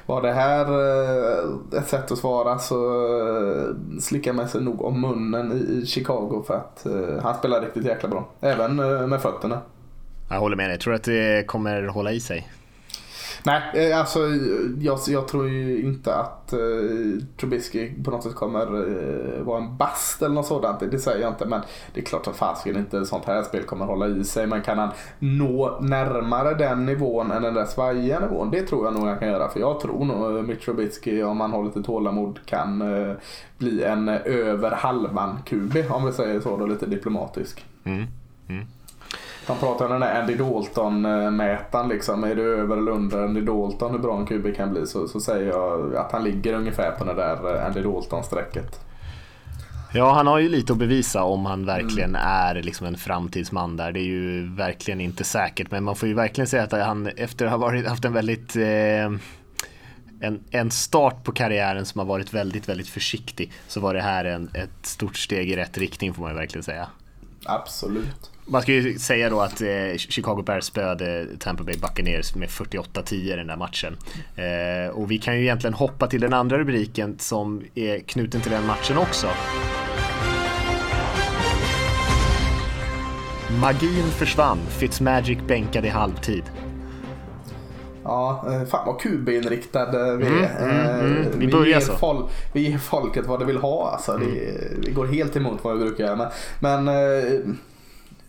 var 0.06 0.22
det 0.22 0.34
här 0.34 0.68
ett 1.78 1.88
sätt 1.88 2.12
att 2.12 2.18
svara 2.18 2.60
så 2.60 2.76
slickar 4.02 4.34
man 4.34 4.50
sig 4.50 4.62
nog 4.62 4.82
om 4.82 5.02
munnen 5.02 5.52
i 5.52 5.86
Chicago 5.86 6.44
för 6.48 6.54
att 6.54 6.86
han 7.24 7.36
spelar 7.36 7.62
riktigt 7.62 7.86
jäkla 7.86 8.10
bra. 8.10 8.30
Även 8.42 8.76
med 9.10 9.22
fötterna. 9.22 9.62
Jag 10.30 10.40
håller 10.40 10.56
med 10.56 10.66
dig. 10.66 10.74
Jag 10.74 10.82
tror 10.82 10.94
att 10.94 11.04
det 11.04 11.48
kommer 11.48 11.88
hålla 11.88 12.12
i 12.12 12.20
sig. 12.20 12.48
Nej, 13.48 13.92
eh, 13.92 14.00
alltså 14.00 14.20
jag, 14.80 15.00
jag 15.08 15.28
tror 15.28 15.50
ju 15.50 15.82
inte 15.82 16.16
att 16.16 16.54
uh, 16.54 17.20
Trubisky 17.40 18.04
på 18.04 18.12
något 18.12 18.24
sätt 18.24 18.36
kommer 18.36 18.76
uh, 18.76 19.44
vara 19.44 19.58
en 19.58 19.78
bast 19.78 20.22
eller 20.22 20.36
något 20.36 20.46
sådant. 20.46 20.80
Det 20.92 21.00
säger 21.00 21.22
jag 21.22 21.32
inte. 21.32 21.46
Men 21.46 21.62
det 21.94 22.00
är 22.00 22.06
klart 22.06 22.28
att 22.28 22.36
fasiken 22.36 22.78
inte 22.78 23.06
sånt 23.06 23.26
här 23.26 23.44
spel 23.44 23.64
kommer 23.64 23.86
hålla 23.86 24.08
i 24.08 24.24
sig. 24.24 24.48
Men 24.48 24.62
kan 24.62 24.78
han 24.78 24.90
nå 25.20 25.78
närmare 25.82 26.54
den 26.54 26.86
nivån 26.86 27.32
än 27.32 27.42
den 27.42 27.54
där 27.54 27.66
svajiga 27.66 28.20
nivån? 28.20 28.52
Det 28.52 28.62
tror 28.62 28.86
jag 28.86 28.94
nog 28.94 29.04
han 29.04 29.20
kan 29.20 29.28
göra. 29.28 29.50
För 29.50 29.60
jag 29.60 29.80
tror 29.80 30.06
nog 30.06 30.48
Mitch 30.48 30.66
Trubisky, 30.66 31.24
om 31.24 31.40
han 31.40 31.52
har 31.52 31.64
lite 31.64 31.84
tålamod, 31.84 32.40
kan 32.46 32.82
uh, 32.82 33.16
bli 33.58 33.84
en 33.84 34.10
över 34.10 34.72
halvan 34.72 35.40
QB. 35.46 35.92
Om 35.92 36.06
vi 36.06 36.12
säger 36.12 36.40
så 36.40 36.58
då, 36.58 36.66
lite 36.66 36.86
diplomatisk. 36.86 37.66
Mm. 37.84 38.06
Mm. 38.48 38.66
Han 39.48 39.58
pratar 39.58 39.86
om 39.86 39.92
den 39.92 40.02
där 40.02 40.22
Andy 40.22 40.36
Dalton-mätaren. 40.36 41.90
Liksom. 41.90 42.24
Är 42.24 42.36
du 42.36 42.56
över 42.56 42.78
eller 42.78 42.92
under 42.92 43.24
Andy 43.24 43.42
Dalton 43.42 43.92
hur 43.92 44.00
bra 44.00 44.20
en 44.20 44.26
QB 44.26 44.56
kan 44.56 44.72
bli 44.74 44.88
så, 44.88 45.08
så 45.08 45.20
säger 45.20 45.48
jag 45.48 45.96
att 45.96 46.12
han 46.12 46.24
ligger 46.24 46.54
ungefär 46.54 46.92
på 46.92 47.04
det 47.04 47.14
där 47.14 47.56
eh, 47.56 47.66
Andy 47.66 47.82
Dalton-strecket. 47.82 48.80
Ja, 49.94 50.14
han 50.14 50.28
har 50.28 50.40
ju 50.40 50.50
lite 50.50 50.74
att 50.74 50.80
bevisa 50.80 51.24
om 51.24 51.46
han 51.46 51.66
verkligen 51.66 52.10
mm. 52.10 52.22
är 52.26 52.56
liksom 52.56 52.88
en 52.88 52.98
framtidsman 52.98 53.78
där. 53.78 53.92
Det 53.92 54.00
är 54.00 54.04
ju 54.04 54.56
verkligen 54.56 55.02
inte 55.02 55.24
säkert, 55.24 55.72
men 55.72 55.84
man 55.84 55.96
får 55.96 56.10
ju 56.10 56.16
verkligen 56.16 56.48
säga 56.48 56.64
att 56.64 56.72
han 56.72 57.08
efter 57.08 57.46
att 57.46 57.52
ha 57.52 57.58
varit, 57.58 57.88
haft 57.88 58.06
en 58.06 58.14
väldigt 58.14 58.56
eh, 58.56 59.12
en, 60.22 60.44
en 60.52 60.72
start 60.72 61.24
på 61.24 61.32
karriären 61.32 61.86
som 61.86 62.00
har 62.00 62.06
varit 62.06 62.34
väldigt, 62.34 62.70
väldigt 62.70 62.90
försiktig 62.90 63.52
så 63.68 63.80
var 63.80 63.94
det 63.94 64.02
här 64.02 64.26
en, 64.26 64.50
ett 64.54 64.86
stort 64.86 65.18
steg 65.18 65.52
i 65.52 65.56
rätt 65.56 65.78
riktning 65.78 66.14
får 66.14 66.22
man 66.22 66.32
ju 66.32 66.38
verkligen 66.38 66.64
säga. 66.64 66.88
Absolut. 67.48 68.32
Man 68.46 68.62
ska 68.62 68.72
ju 68.72 69.00
säga 69.00 69.30
då 69.30 69.42
att 69.42 69.62
eh, 69.62 69.98
Chicago 69.98 70.44
Bears 70.46 70.64
spöade 70.64 71.28
Tampa 71.40 71.64
Bay 71.64 71.78
Buccaneers 71.78 72.36
med 72.36 72.50
48-10 72.50 73.14
i 73.14 73.36
den 73.36 73.48
där 73.48 73.56
matchen. 73.56 73.98
Eh, 74.36 74.96
och 74.96 75.12
vi 75.12 75.18
kan 75.18 75.36
ju 75.36 75.42
egentligen 75.42 75.74
hoppa 75.74 76.08
till 76.08 76.22
den 76.22 76.34
andra 76.34 76.58
rubriken 76.58 77.16
som 77.20 77.64
är 77.76 78.00
knuten 78.00 78.42
till 78.42 78.52
den 78.52 78.66
matchen 78.66 78.98
också. 78.98 79.28
Magin 83.62 84.12
försvann, 84.12 84.60
Fitzmagic 84.70 85.40
bänkade 85.48 85.88
i 85.88 85.90
halvtid. 85.90 86.44
Ja, 88.08 88.44
eh, 88.52 88.64
fan 88.64 88.86
vad 88.86 89.00
QB-inriktad 89.02 89.92
vi 90.18 90.28
Mm, 90.28 90.44
är. 90.44 90.64
mm, 90.64 91.00
mm. 91.00 91.22
Eh, 91.22 91.28
Vi 91.38 91.48
börjar 91.48 91.80
så. 91.80 91.92
fol- 91.94 92.30
vi 92.54 92.70
ger 92.70 92.78
folket 92.78 93.26
vad 93.28 93.40
det 93.40 93.46
vill 93.46 93.58
ha 93.58 93.90
alltså. 93.92 94.18
Det, 94.18 94.58
vi 94.88 94.92
går 94.92 95.06
helt 95.06 95.36
emot 95.36 95.60
vad 95.64 95.78
vi 95.78 95.84
brukar 95.86 96.04
göra. 96.04 96.16
Men, 96.16 96.28
men 96.60 96.88
eh, 96.88 97.40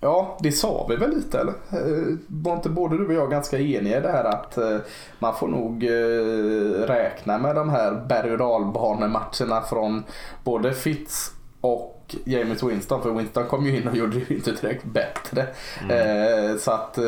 ja, 0.01 0.39
det 0.43 0.53
sa 0.53 0.87
vi 0.89 0.97
väl 0.97 1.11
lite 1.17 1.39
eller? 1.41 1.53
Eh, 1.73 2.15
Var 2.27 2.53
inte 2.55 2.69
både 2.69 2.97
du 2.99 3.07
och 3.07 3.13
jag 3.15 3.31
ganska 3.31 3.59
eniga 3.59 3.99
i 3.99 4.01
det 4.01 4.13
här 4.13 4.25
att 4.25 4.59
eh, 4.59 4.77
man 5.19 5.35
får 5.35 5.49
nog 5.49 5.85
eh, 5.85 6.87
räkna 6.87 7.39
med 7.39 7.55
de 7.57 7.71
här 7.71 8.05
berg 8.09 8.33
och 8.33 8.39
dalbanematcherna 8.39 9.61
från 9.71 10.05
både 10.45 10.73
Fitz 10.75 11.31
och 11.61 11.95
James 12.25 12.63
Winston 12.63 13.03
för 13.03 13.11
Winston 13.11 13.47
kom 13.47 13.67
ju 13.67 13.77
in 13.77 13.89
och 13.89 13.97
gjorde 13.97 14.19
det 14.19 14.35
inte 14.35 14.51
direkt 14.51 14.85
bättre. 14.85 15.47
Eh, 15.91 16.57
så 16.59 16.71
att 16.71 16.99
eh, 16.99 17.05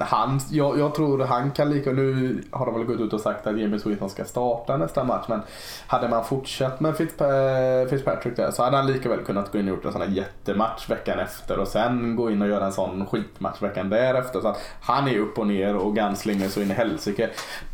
han, 0.00 0.40
jag, 0.50 0.78
jag 0.78 0.94
tror 0.94 1.18
han 1.24 1.50
kan 1.50 1.70
lika, 1.70 1.92
nu 1.92 2.42
har 2.50 2.66
de 2.66 2.74
väl 2.74 2.84
gått 2.84 3.00
ut 3.00 3.12
och 3.12 3.20
sagt 3.20 3.46
att 3.46 3.58
James 3.60 3.86
Winston 3.86 4.10
ska 4.10 4.24
starta 4.24 4.76
nästa 4.76 5.04
match 5.04 5.24
men 5.28 5.40
hade 5.86 6.08
man 6.08 6.24
fortsatt 6.24 6.80
med 6.80 6.94
Fitzpa- 6.94 7.86
Fitzpatrick 7.88 8.36
där 8.36 8.50
så 8.50 8.62
hade 8.62 8.76
han 8.76 8.86
lika 8.86 9.08
väl 9.08 9.24
kunnat 9.24 9.52
gå 9.52 9.58
in 9.58 9.68
och 9.68 9.74
gjort 9.74 9.84
en 9.84 9.92
sån 9.92 10.00
här 10.00 10.08
jättematch 10.08 10.90
veckan 10.90 11.18
efter 11.18 11.58
och 11.58 11.68
sen 11.68 12.16
gå 12.16 12.30
in 12.30 12.42
och 12.42 12.48
göra 12.48 12.64
en 12.66 12.72
sån 12.72 13.06
skitmatch 13.06 13.62
veckan 13.62 13.90
därefter. 13.90 14.40
Så 14.40 14.48
att 14.48 14.60
han 14.80 15.08
är 15.08 15.18
upp 15.18 15.38
och 15.38 15.46
ner 15.46 15.76
och 15.76 15.94
gunslinger 15.94 16.48
så 16.48 16.60
in 16.60 16.70
i 16.70 16.74
helsike. 16.74 17.30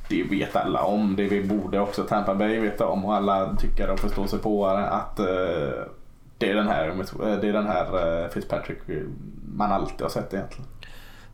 Det 0.08 0.22
vet 0.22 0.56
alla 0.56 0.82
om, 0.82 1.16
det 1.16 1.24
vi 1.24 1.42
borde 1.44 1.80
också 1.80 2.02
Tampa 2.02 2.34
Bay 2.34 2.60
veta 2.60 2.86
om 2.86 3.04
och 3.04 3.14
alla 3.14 3.56
tycker 3.56 3.90
och 3.90 3.98
förstår 4.00 4.26
sig 4.26 4.38
på 4.38 4.66
att 4.66 5.18
eh, 5.18 5.26
det 6.44 6.50
är 6.50 6.54
den 6.54 6.68
här, 6.68 6.88
eh, 6.88 7.40
det 7.40 7.48
är 7.48 7.52
den 7.52 7.66
här 7.66 8.22
eh, 8.22 8.28
Fitzpatrick 8.28 8.88
eh, 8.88 9.02
man 9.54 9.72
alltid 9.72 10.00
har 10.00 10.08
sett 10.08 10.34
egentligen. 10.34 10.66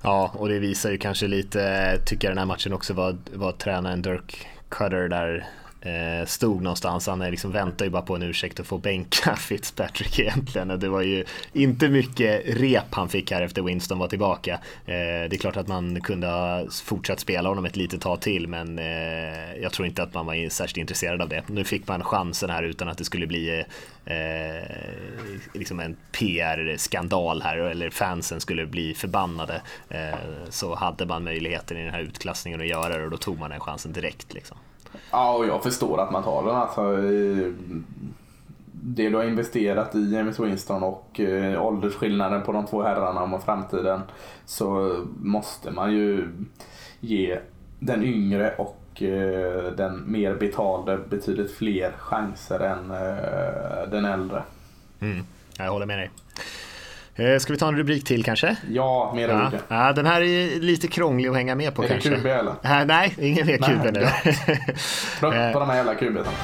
Ja, 0.02 0.30
och 0.34 0.48
det 0.48 0.58
visar 0.58 0.90
ju 0.90 0.98
kanske 0.98 1.26
lite, 1.26 1.96
tycker 2.06 2.28
jag 2.28 2.32
den 2.32 2.38
här 2.38 2.46
matchen 2.46 2.72
också, 2.72 2.94
vad, 2.94 3.18
vad 3.34 3.58
tränaren 3.58 4.02
Dirk 4.02 4.46
Cutter 4.68 5.08
där 5.08 5.48
Eh, 5.82 6.26
stod 6.26 6.62
någonstans. 6.62 7.06
Han 7.06 7.22
är 7.22 7.30
liksom 7.30 7.52
väntar 7.52 7.84
ju 7.84 7.90
bara 7.90 8.02
på 8.02 8.14
en 8.14 8.22
ursäkt 8.22 8.60
att 8.60 8.66
få 8.66 8.78
bänka 8.78 9.36
Fitzpatrick 9.36 10.18
egentligen. 10.18 10.70
Och 10.70 10.78
det 10.78 10.88
var 10.88 11.02
ju 11.02 11.24
inte 11.52 11.88
mycket 11.88 12.42
rep 12.46 12.94
han 12.94 13.08
fick 13.08 13.30
här 13.30 13.42
efter 13.42 13.62
Winston 13.62 13.98
var 13.98 14.08
tillbaka. 14.08 14.52
Eh, 14.86 15.28
det 15.28 15.32
är 15.32 15.38
klart 15.38 15.56
att 15.56 15.68
man 15.68 16.00
kunde 16.00 16.26
ha 16.26 16.66
fortsatt 16.84 17.20
spela 17.20 17.48
honom 17.48 17.64
ett 17.64 17.76
litet 17.76 18.00
tag 18.00 18.20
till 18.20 18.48
men 18.48 18.78
eh, 18.78 19.54
jag 19.62 19.72
tror 19.72 19.88
inte 19.88 20.02
att 20.02 20.14
man 20.14 20.26
var 20.26 20.48
särskilt 20.48 20.76
intresserad 20.76 21.22
av 21.22 21.28
det. 21.28 21.42
Nu 21.46 21.64
fick 21.64 21.88
man 21.88 22.04
chansen 22.04 22.50
här 22.50 22.62
utan 22.62 22.88
att 22.88 22.98
det 22.98 23.04
skulle 23.04 23.26
bli 23.26 23.64
eh, 24.04 24.76
liksom 25.54 25.80
en 25.80 25.96
PR-skandal 26.12 27.42
här 27.42 27.56
eller 27.56 27.90
fansen 27.90 28.40
skulle 28.40 28.66
bli 28.66 28.94
förbannade. 28.94 29.62
Eh, 29.88 30.18
så 30.50 30.74
hade 30.74 31.06
man 31.06 31.24
möjligheten 31.24 31.76
i 31.76 31.84
den 31.84 31.94
här 31.94 32.00
utklassningen 32.00 32.60
att 32.60 32.66
göra 32.66 32.98
det 32.98 33.04
och 33.04 33.10
då 33.10 33.16
tog 33.16 33.38
man 33.38 33.50
den 33.50 33.60
chansen 33.60 33.92
direkt. 33.92 34.34
Liksom. 34.34 34.56
Ja, 35.10 35.36
och 35.36 35.46
jag 35.46 35.62
förstår 35.62 36.00
att 36.00 36.12
man 36.12 36.22
tar 36.22 36.46
den. 36.46 36.56
Alltså, 36.56 36.82
eh, 36.82 37.52
det 38.82 39.08
du 39.08 39.16
har 39.16 39.24
investerat 39.24 39.94
i 39.94 40.14
James 40.14 40.40
Winston 40.40 40.82
och 40.82 41.20
eh, 41.20 41.66
åldersskillnaden 41.66 42.42
på 42.42 42.52
de 42.52 42.66
två 42.66 42.82
herrarna 42.82 43.22
om 43.22 43.42
framtiden 43.42 44.00
så 44.44 44.96
måste 45.16 45.70
man 45.70 45.92
ju 45.92 46.28
ge 47.00 47.38
den 47.78 48.04
yngre 48.04 48.54
och 48.58 49.02
eh, 49.02 49.72
den 49.72 50.12
mer 50.12 50.34
betalde 50.34 50.98
betydligt 51.10 51.52
fler 51.52 51.92
chanser 51.98 52.60
än 52.60 52.90
eh, 52.90 53.90
den 53.90 54.04
äldre. 54.04 54.42
Mm, 55.00 55.24
jag 55.58 55.70
håller 55.70 55.86
med 55.86 55.98
dig. 55.98 56.10
Eh, 57.20 57.38
Ska 57.38 57.52
vi 57.52 57.58
ta 57.58 57.68
en 57.68 57.76
rubrik 57.76 58.04
till 58.04 58.24
kanske? 58.24 58.56
Ja, 58.70 59.12
mer 59.16 59.28
Ja, 59.28 59.42
olika. 59.42 59.58
ja, 59.68 59.92
den 59.92 60.06
här 60.06 60.20
är 60.22 60.60
lite 60.60 60.88
krånglig 60.88 61.28
att 61.28 61.36
hänga 61.36 61.54
med 61.54 61.74
på 61.74 61.82
Är 61.84 61.88
det 61.88 61.92
kanske. 61.94 62.10
QB 62.20 62.26
eller? 62.26 62.80
Äh, 62.80 62.86
nej, 62.86 63.14
ingen 63.18 63.46
mer 63.46 63.56
QB 63.58 63.84
nu. 63.94 64.00
Trött 65.20 65.52
på 65.52 65.60
de 65.60 65.68
här 65.68 65.76
jävla 65.76 65.94
kubetarna. 65.94 66.36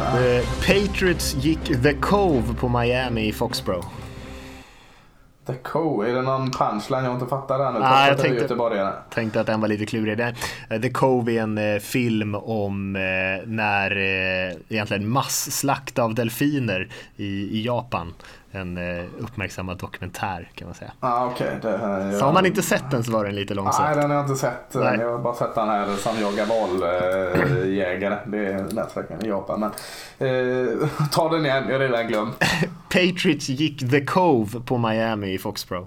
Eh, 0.00 0.44
Patriots 0.66 1.34
gick 1.34 1.82
the 1.82 1.92
Cove 1.94 2.54
på 2.60 2.68
Miami 2.68 3.26
i 3.28 3.32
Foxborough. 3.32 3.86
The 5.46 5.54
Co, 5.54 6.02
är 6.02 6.14
det 6.14 6.22
någon 6.22 6.50
punchline 6.50 7.04
jag 7.04 7.14
inte 7.14 7.26
fattar 7.26 7.68
ännu? 7.68 7.78
Nej, 7.78 8.08
jag 8.08 8.18
tänkte-. 8.18 8.92
Tänkte 9.10 9.40
att 9.40 9.46
den 9.46 9.60
var 9.60 9.68
lite 9.68 9.86
klurig. 9.86 10.20
Eh, 10.20 10.80
The 10.80 10.90
Cove 10.90 11.32
är 11.32 11.42
en 11.42 11.58
eh, 11.58 11.78
film 11.78 12.34
om 12.34 12.96
eh, 12.96 13.46
när 13.46 13.90
eh, 13.90 14.56
egentligen 14.68 15.08
masslakt 15.08 15.98
av 15.98 16.14
delfiner 16.14 16.88
i, 17.16 17.58
i 17.58 17.64
Japan. 17.64 18.14
En 18.56 18.76
eh, 18.98 19.04
uppmärksammad 19.18 19.78
dokumentär 19.78 20.50
kan 20.54 20.68
man 20.68 20.74
säga. 20.74 20.92
Ah, 21.00 21.26
okej. 21.26 21.58
det 21.62 22.18
Så 22.18 22.24
har 22.24 22.32
man 22.32 22.46
inte 22.46 22.62
sett 22.62 22.90
den 22.90 23.04
så 23.04 23.12
var 23.12 23.24
den 23.24 23.34
lite 23.34 23.54
Nej, 23.54 23.64
långsökt. 23.64 23.94
den 23.94 24.10
har 24.10 24.16
jag 24.16 24.24
inte 24.24 24.36
sett. 24.36 24.74
Nej. 24.74 24.98
Jag 25.00 25.10
har 25.10 25.18
bara 25.18 25.34
sett 25.34 25.54
den 25.54 25.68
här 25.68 25.96
som 25.96 26.20
jagar 26.20 26.46
valjägare. 26.46 28.18
Det 28.26 28.38
är 28.46 28.74
nätverken 28.74 29.24
i 29.24 29.28
Japan. 29.28 29.60
Men, 29.60 29.70
eh, 30.28 30.88
ta 31.12 31.28
den 31.28 31.46
igen, 31.46 31.64
jag 31.66 31.74
har 31.74 31.80
redan 31.80 32.06
glömt. 32.08 32.38
Patriots 32.88 33.48
gick 33.48 33.90
the 33.90 34.04
Cove 34.04 34.60
på 34.60 34.78
Miami 34.78 35.32
i 35.34 35.38
Foxborough. 35.38 35.86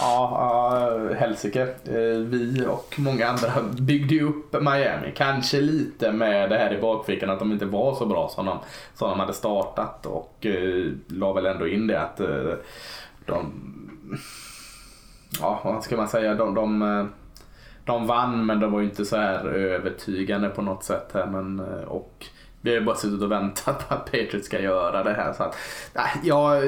Ja, 0.00 0.30
ja, 0.32 1.14
helsike. 1.14 1.62
Eh, 1.62 2.18
vi 2.18 2.66
och 2.68 2.94
många 2.98 3.26
andra 3.26 3.48
byggde 3.80 4.14
ju 4.14 4.28
upp 4.28 4.52
Miami. 4.52 5.12
Kanske 5.16 5.60
lite 5.60 6.12
med 6.12 6.50
det 6.50 6.58
här 6.58 6.74
i 6.74 6.80
bakfickan 6.80 7.30
att 7.30 7.38
de 7.38 7.52
inte 7.52 7.66
var 7.66 7.94
så 7.94 8.06
bra 8.06 8.28
som 8.28 8.46
de, 8.46 8.58
som 8.94 9.10
de 9.10 9.20
hade 9.20 9.32
startat. 9.32 10.06
Och 10.06 10.46
eh, 10.46 10.92
la 11.06 11.32
väl 11.32 11.46
ändå 11.46 11.68
in 11.68 11.86
det 11.86 12.00
att 12.00 12.20
eh, 12.20 12.52
de... 13.26 13.52
Ja, 15.40 15.60
vad 15.64 15.84
ska 15.84 15.96
man 15.96 16.08
säga? 16.08 16.34
De, 16.34 16.54
de, 16.54 17.08
de 17.84 18.06
vann 18.06 18.46
men 18.46 18.60
de 18.60 18.72
var 18.72 18.80
ju 18.80 18.86
inte 18.86 19.04
så 19.04 19.16
här 19.16 19.44
övertygande 19.46 20.48
på 20.48 20.62
något 20.62 20.84
sätt. 20.84 21.10
Här, 21.14 21.26
men, 21.26 21.60
och 21.84 22.26
vi 22.60 22.70
har 22.70 22.78
ju 22.78 22.84
bara 22.84 22.96
suttit 22.96 23.22
och 23.22 23.30
väntat 23.30 23.88
på 23.88 23.94
att 23.94 24.04
Patriots 24.04 24.46
ska 24.46 24.60
göra 24.60 25.02
det 25.02 25.12
här. 25.12 25.32
Så 25.32 25.42
att, 25.42 25.56
nej, 25.94 26.10
jag, 26.22 26.62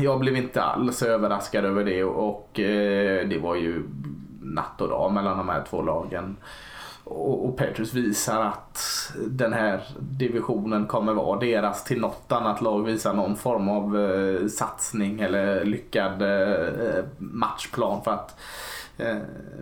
jag 0.00 0.20
blev 0.20 0.36
inte 0.36 0.62
alls 0.62 1.02
överraskad 1.02 1.64
över 1.64 1.84
det 1.84 2.04
och 2.04 2.60
eh, 2.60 3.28
det 3.28 3.38
var 3.38 3.54
ju 3.54 3.82
natt 4.42 4.80
och 4.80 4.88
dag 4.88 5.12
mellan 5.12 5.38
de 5.38 5.48
här 5.48 5.64
två 5.70 5.82
lagen. 5.82 6.36
Och, 7.04 7.48
och 7.48 7.56
Patriots 7.56 7.94
visar 7.94 8.40
att 8.40 8.78
den 9.26 9.52
här 9.52 9.82
divisionen 9.98 10.86
kommer 10.86 11.12
vara 11.12 11.40
deras 11.40 11.84
till 11.84 12.00
något 12.00 12.32
annat 12.32 12.60
lag 12.60 12.84
visar 12.84 13.14
någon 13.14 13.36
form 13.36 13.68
av 13.68 14.00
eh, 14.00 14.46
satsning 14.46 15.20
eller 15.20 15.64
lyckad 15.64 16.22
eh, 16.22 17.04
matchplan 17.18 18.04
för 18.04 18.10
att 18.10 18.36
eh, 18.98 19.16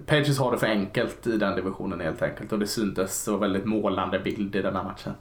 Patriots 0.06 0.38
har 0.38 0.52
det 0.52 0.58
för 0.58 0.66
enkelt 0.66 1.26
i 1.26 1.36
den 1.36 1.56
divisionen 1.56 2.00
helt 2.00 2.22
enkelt 2.22 2.52
och 2.52 2.58
det 2.58 2.66
syntes 2.66 3.22
så 3.22 3.36
väldigt 3.36 3.64
målande 3.64 4.18
bild 4.18 4.56
i 4.56 4.62
den 4.62 4.76
här 4.76 4.84
matchen. 4.84 5.12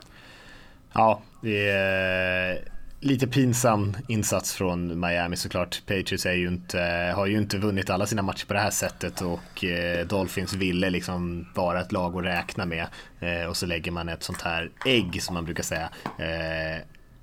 Ja, 0.93 1.21
det 1.41 1.69
är 1.69 2.51
eh, 2.51 2.57
lite 2.99 3.27
pinsam 3.27 3.97
insats 4.07 4.53
från 4.53 4.99
Miami 4.99 5.35
såklart. 5.35 5.81
Patriots 5.85 6.25
är 6.25 6.33
ju 6.33 6.47
inte, 6.47 7.13
har 7.15 7.25
ju 7.25 7.37
inte 7.37 7.57
vunnit 7.57 7.89
alla 7.89 8.05
sina 8.05 8.21
matcher 8.21 8.45
på 8.45 8.53
det 8.53 8.59
här 8.59 8.69
sättet 8.69 9.21
och 9.21 9.65
eh, 9.65 10.07
Dolphins 10.07 10.53
ville 10.53 10.89
liksom 10.89 11.47
vara 11.55 11.81
ett 11.81 11.91
lag 11.91 12.17
att 12.17 12.23
räkna 12.23 12.65
med. 12.65 12.87
Eh, 13.19 13.49
och 13.49 13.57
så 13.57 13.65
lägger 13.65 13.91
man 13.91 14.09
ett 14.09 14.23
sånt 14.23 14.41
här 14.41 14.71
ägg 14.85 15.23
som 15.23 15.33
man 15.33 15.45
brukar 15.45 15.63
säga. 15.63 15.89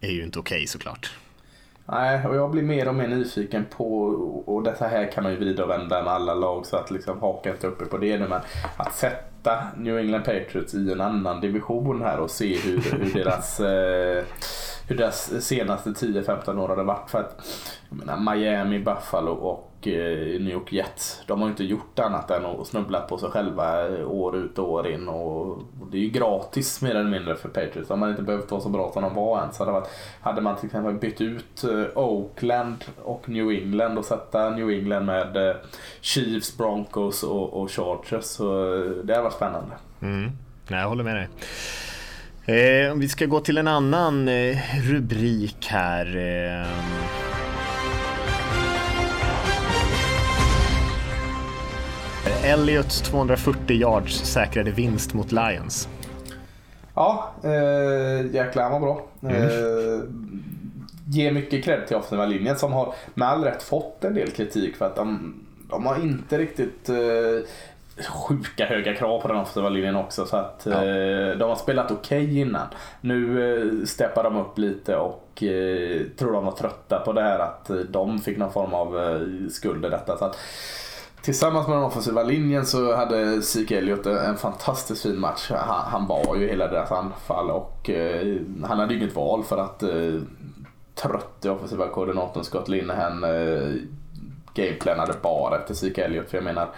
Är 0.00 0.11
ju 0.11 0.23
inte 0.23 0.38
okej 0.38 0.66
såklart. 0.66 1.11
Nej, 1.88 2.26
och 2.26 2.37
jag 2.37 2.50
blir 2.50 2.62
mer 2.62 2.88
och 2.88 2.94
mer 2.94 3.08
nyfiken 3.08 3.66
på, 3.76 4.04
och 4.46 4.62
detta 4.62 4.87
här 4.87 5.12
kan 5.12 5.23
man 5.23 5.32
ju 5.32 5.38
vrida 5.38 5.64
och 5.64 5.70
vända 5.70 6.02
med 6.02 6.12
alla 6.12 6.35
lag 6.35 6.66
så 6.66 6.76
att 6.76 6.90
liksom 6.90 7.20
haka 7.20 7.50
inte 7.50 7.66
uppe 7.66 7.85
på 7.85 7.99
det 7.99 8.18
nu 8.18 8.28
men 8.28 8.40
att 8.76 8.94
sätta 8.94 9.35
New 9.76 9.98
England 9.98 10.24
Patriots 10.24 10.74
i 10.74 10.92
en 10.92 11.00
annan 11.00 11.40
division 11.40 12.02
här 12.02 12.18
och 12.18 12.30
se 12.30 12.56
hur, 12.56 12.80
hur 12.80 13.14
deras 13.14 13.60
eh, 13.60 14.24
hur 14.88 14.96
deras 14.96 15.44
senaste 15.44 15.90
10-15 15.90 16.58
år 16.58 16.68
hade 16.68 16.82
varit. 16.82 17.10
För 17.10 17.18
att, 17.18 17.46
jag 17.88 17.98
menar, 17.98 18.34
Miami, 18.34 18.78
Buffalo 18.78 19.30
och 19.32 19.88
eh, 19.88 20.40
New 20.40 20.50
York 20.50 20.72
Jets, 20.72 21.22
de 21.26 21.40
har 21.42 21.48
inte 21.48 21.64
gjort 21.64 21.98
annat 21.98 22.30
än 22.30 22.46
att 22.46 22.66
snubbla 22.66 23.00
på 23.00 23.18
sig 23.18 23.30
själva 23.30 23.88
eh, 23.88 24.10
år 24.10 24.36
ut 24.36 24.58
och 24.58 24.72
år 24.72 24.88
in. 24.88 25.08
Och 25.08 25.58
det 25.90 25.98
är 25.98 26.02
ju 26.02 26.08
gratis 26.08 26.82
mer 26.82 26.90
eller 26.94 27.10
mindre 27.10 27.36
för 27.36 27.48
Patriots. 27.48 27.88
De 27.88 28.02
har 28.02 28.10
inte 28.10 28.22
behövt 28.22 28.50
vara 28.50 28.60
så 28.60 28.68
bra 28.68 28.90
som 28.92 29.02
de 29.02 29.14
var 29.14 29.42
än. 29.42 29.52
Så 29.52 29.62
hade, 29.62 29.72
varit, 29.72 29.88
hade 30.20 30.40
man 30.40 30.56
till 30.56 30.66
exempel 30.66 30.94
bytt 30.94 31.20
ut 31.20 31.64
eh, 31.64 31.98
Oakland 31.98 32.84
och 33.04 33.28
New 33.28 33.50
England 33.50 33.98
och 33.98 34.04
sätta 34.04 34.50
New 34.50 34.70
England 34.70 35.04
med 35.04 35.48
eh, 35.48 35.56
Chiefs, 36.00 36.56
Broncos 36.56 37.22
och, 37.22 37.62
och 37.62 37.70
Chargers. 37.70 38.24
Så 38.24 38.74
eh, 38.74 38.90
det 38.90 39.12
hade 39.12 39.22
varit 39.22 39.34
spännande. 39.34 39.74
Mm. 40.00 40.30
Nej, 40.68 40.80
jag 40.80 40.88
håller 40.88 41.04
med 41.04 41.16
dig. 41.16 41.28
Eh, 42.48 42.94
vi 42.94 43.08
ska 43.08 43.26
gå 43.26 43.40
till 43.40 43.58
en 43.58 43.68
annan 43.68 44.28
eh, 44.28 44.58
rubrik 44.82 45.66
här. 45.70 46.16
Eh. 46.16 46.66
Elliots 52.52 53.00
240 53.00 53.76
yards 53.76 54.24
säkrade 54.24 54.70
vinst 54.70 55.14
mot 55.14 55.32
Lions. 55.32 55.88
Ja, 56.94 57.34
eh, 57.44 58.34
jäklar 58.34 58.62
han 58.62 58.72
var 58.72 58.80
bra. 58.80 59.06
Mm. 59.22 59.34
Eh, 59.36 60.00
ger 61.08 61.32
mycket 61.32 61.64
cred 61.64 61.86
till 61.86 61.96
offensiva 61.96 62.26
linjen 62.26 62.56
som 62.56 62.72
har 62.72 62.94
med 63.14 63.28
all 63.28 63.44
rätt 63.44 63.62
fått 63.62 64.04
en 64.04 64.14
del 64.14 64.30
kritik 64.30 64.76
för 64.76 64.84
att 64.84 64.96
de, 64.96 65.34
de 65.70 65.86
har 65.86 66.02
inte 66.02 66.38
riktigt 66.38 66.88
eh, 66.88 66.96
sjuka 68.04 68.66
höga 68.66 68.94
krav 68.94 69.20
på 69.20 69.28
den 69.28 69.36
offensiva 69.36 69.68
linjen 69.68 69.96
också. 69.96 70.26
Så 70.26 70.36
att 70.36 70.66
ja. 70.70 70.84
eh, 70.84 71.38
de 71.38 71.48
har 71.48 71.56
spelat 71.56 71.90
okej 71.90 72.24
okay 72.24 72.40
innan. 72.40 72.66
Nu 73.00 73.52
eh, 73.54 73.86
steppar 73.86 74.24
de 74.24 74.36
upp 74.36 74.58
lite 74.58 74.96
och 74.96 75.42
eh, 75.42 76.00
tror 76.18 76.32
de 76.32 76.44
var 76.44 76.52
trötta 76.52 76.98
på 77.04 77.12
det 77.12 77.22
här 77.22 77.38
att 77.38 77.70
de 77.88 78.18
fick 78.18 78.38
någon 78.38 78.52
form 78.52 78.74
av 78.74 78.98
eh, 78.98 79.48
skuld 79.50 79.84
i 79.84 79.88
detta. 79.88 80.18
Så 80.18 80.24
att, 80.24 80.38
Tillsammans 81.26 81.68
med 81.68 81.76
den 81.76 81.84
offensiva 81.84 82.22
linjen 82.22 82.66
så 82.66 82.96
hade 82.96 83.42
Zeke 83.42 83.78
Elliot 83.78 84.06
en 84.06 84.36
fantastiskt 84.36 85.02
fin 85.02 85.20
match. 85.20 85.50
Han, 85.50 85.84
han 85.84 86.06
var 86.06 86.36
ju 86.36 86.48
hela 86.48 86.68
deras 86.68 86.92
anfall 86.92 87.50
och 87.50 87.90
eh, 87.90 88.36
han 88.64 88.78
hade 88.78 88.94
inget 88.94 89.14
val 89.14 89.44
för 89.44 89.58
att 89.58 89.82
eh, 89.82 90.20
trött 90.94 91.44
offensiva 91.44 91.88
koordinatorn 91.88 92.44
Scott 92.44 92.68
Linehan 92.68 93.24
eh, 93.24 93.74
gameplanade 94.56 95.14
bara 95.22 95.56
efter 95.56 95.75
Zeke 95.75 96.04
Elliot. 96.04 96.30
För 96.30 96.36
jag 96.36 96.44
menar, 96.44 96.68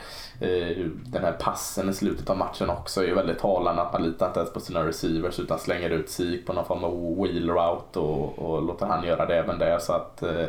eh, 0.41 0.87
den 1.07 1.25
här 1.25 1.33
passen 1.33 1.89
i 1.89 1.95
slutet 1.95 2.31
av 2.31 2.37
matchen 2.37 2.71
också 2.71 3.03
är 3.03 3.07
ju 3.07 3.15
väldigt 3.15 3.39
talande. 3.39 3.83
Att 3.83 3.93
man 3.93 4.03
litar 4.03 4.27
inte 4.27 4.41
ens 4.41 4.53
på 4.53 4.61
sina 4.61 4.87
receivers 4.87 5.41
utan 5.41 5.59
slänger 5.59 5.91
ut 5.91 6.11
Zeke 6.11 6.47
på 6.47 6.53
någon 6.53 6.65
form 6.65 6.85
av 6.85 7.17
wheel 7.23 7.51
route 7.51 7.99
och, 7.99 8.39
och 8.39 8.63
låter 8.63 8.87
han 8.87 9.07
göra 9.07 9.27
det 9.27 9.39
även 9.39 9.59
där. 9.59 9.79
Så 9.79 9.93
att 9.93 10.23
eh, 10.23 10.45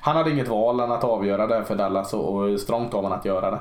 han 0.00 0.16
hade 0.16 0.30
inget 0.30 0.48
val 0.48 0.80
än 0.80 0.92
att 0.92 1.04
avgöra 1.04 1.46
det 1.46 1.64
för 1.64 1.76
Dallas 1.76 2.14
och, 2.14 2.34
och 2.34 2.60
strångt 2.60 2.94
av 2.94 3.12
att 3.12 3.24
göra 3.24 3.50
det. 3.50 3.58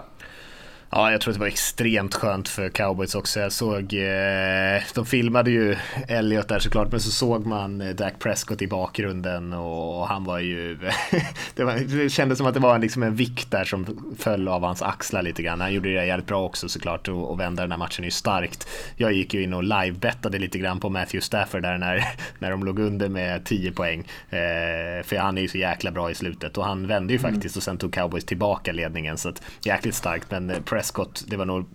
Ja, 0.91 1.11
jag 1.11 1.21
tror 1.21 1.31
att 1.31 1.35
det 1.35 1.39
var 1.39 1.47
extremt 1.47 2.15
skönt 2.15 2.49
för 2.49 2.69
cowboys 2.69 3.15
också. 3.15 3.39
Jag 3.39 3.51
såg, 3.51 3.93
eh, 3.93 4.81
de 4.95 5.05
filmade 5.05 5.51
ju 5.51 5.75
Elliot 6.07 6.47
där 6.47 6.59
såklart, 6.59 6.91
men 6.91 6.99
så 6.99 7.11
såg 7.11 7.45
man 7.45 7.81
eh, 7.81 7.95
Dak 7.95 8.13
Prescott 8.19 8.61
i 8.61 8.67
bakgrunden 8.67 9.53
och 9.53 10.07
han 10.07 10.23
var 10.23 10.39
ju, 10.39 10.77
det, 11.55 11.63
var, 11.63 11.73
det 11.73 12.09
kändes 12.09 12.37
som 12.37 12.47
att 12.47 12.53
det 12.53 12.59
var 12.59 12.79
liksom 12.79 13.03
en 13.03 13.15
vikt 13.15 13.51
där 13.51 13.63
som 13.63 14.15
föll 14.19 14.47
av 14.47 14.63
hans 14.63 14.81
axlar 14.81 15.21
lite 15.21 15.43
grann. 15.43 15.61
Han 15.61 15.73
gjorde 15.73 15.93
det 15.93 16.05
jävligt 16.05 16.27
bra 16.27 16.45
också 16.45 16.69
såklart 16.69 17.07
och, 17.07 17.31
och 17.31 17.39
vända 17.39 17.63
den 17.63 17.71
här 17.71 17.77
matchen 17.77 18.05
ju 18.05 18.11
starkt. 18.11 18.67
Jag 18.95 19.13
gick 19.13 19.33
ju 19.33 19.43
in 19.43 19.53
och 19.53 19.63
live-bettade 19.63 20.39
lite 20.39 20.59
grann 20.59 20.79
på 20.79 20.89
Matthew 20.89 21.21
Stafford 21.21 21.61
där 21.61 21.77
när, 21.77 22.05
när 22.39 22.51
de 22.51 22.63
låg 22.63 22.79
under 22.79 23.09
med 23.09 23.45
10 23.45 23.71
poäng. 23.71 23.99
Eh, 24.29 25.03
för 25.03 25.17
han 25.17 25.37
är 25.37 25.41
ju 25.41 25.47
så 25.47 25.57
jäkla 25.57 25.91
bra 25.91 26.11
i 26.11 26.15
slutet 26.15 26.57
och 26.57 26.65
han 26.65 26.87
vände 26.87 27.13
ju 27.13 27.19
mm. 27.19 27.33
faktiskt 27.33 27.57
och 27.57 27.63
sen 27.63 27.77
tog 27.77 27.93
cowboys 27.93 28.25
tillbaka 28.25 28.71
ledningen 28.71 29.17
så 29.17 29.29
att 29.29 29.41
jäkligt 29.61 29.95
starkt 29.95 30.31
men 30.31 30.49
eh, 30.49 30.59
Prescott, 30.79 31.23
det 31.27 31.37
var 31.37 31.45
nog 31.45 31.65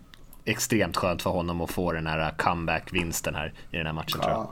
extremt 0.44 0.96
skönt 0.96 1.22
för 1.22 1.30
honom 1.30 1.60
att 1.60 1.70
få 1.70 1.92
den 1.92 2.06
här 2.06 2.30
comeback-vinsten 2.38 3.34
här 3.34 3.52
i 3.70 3.76
den 3.76 3.86
här 3.86 3.92
matchen 3.92 4.20
ja. 4.22 4.22
tror 4.22 4.34
jag. 4.34 4.48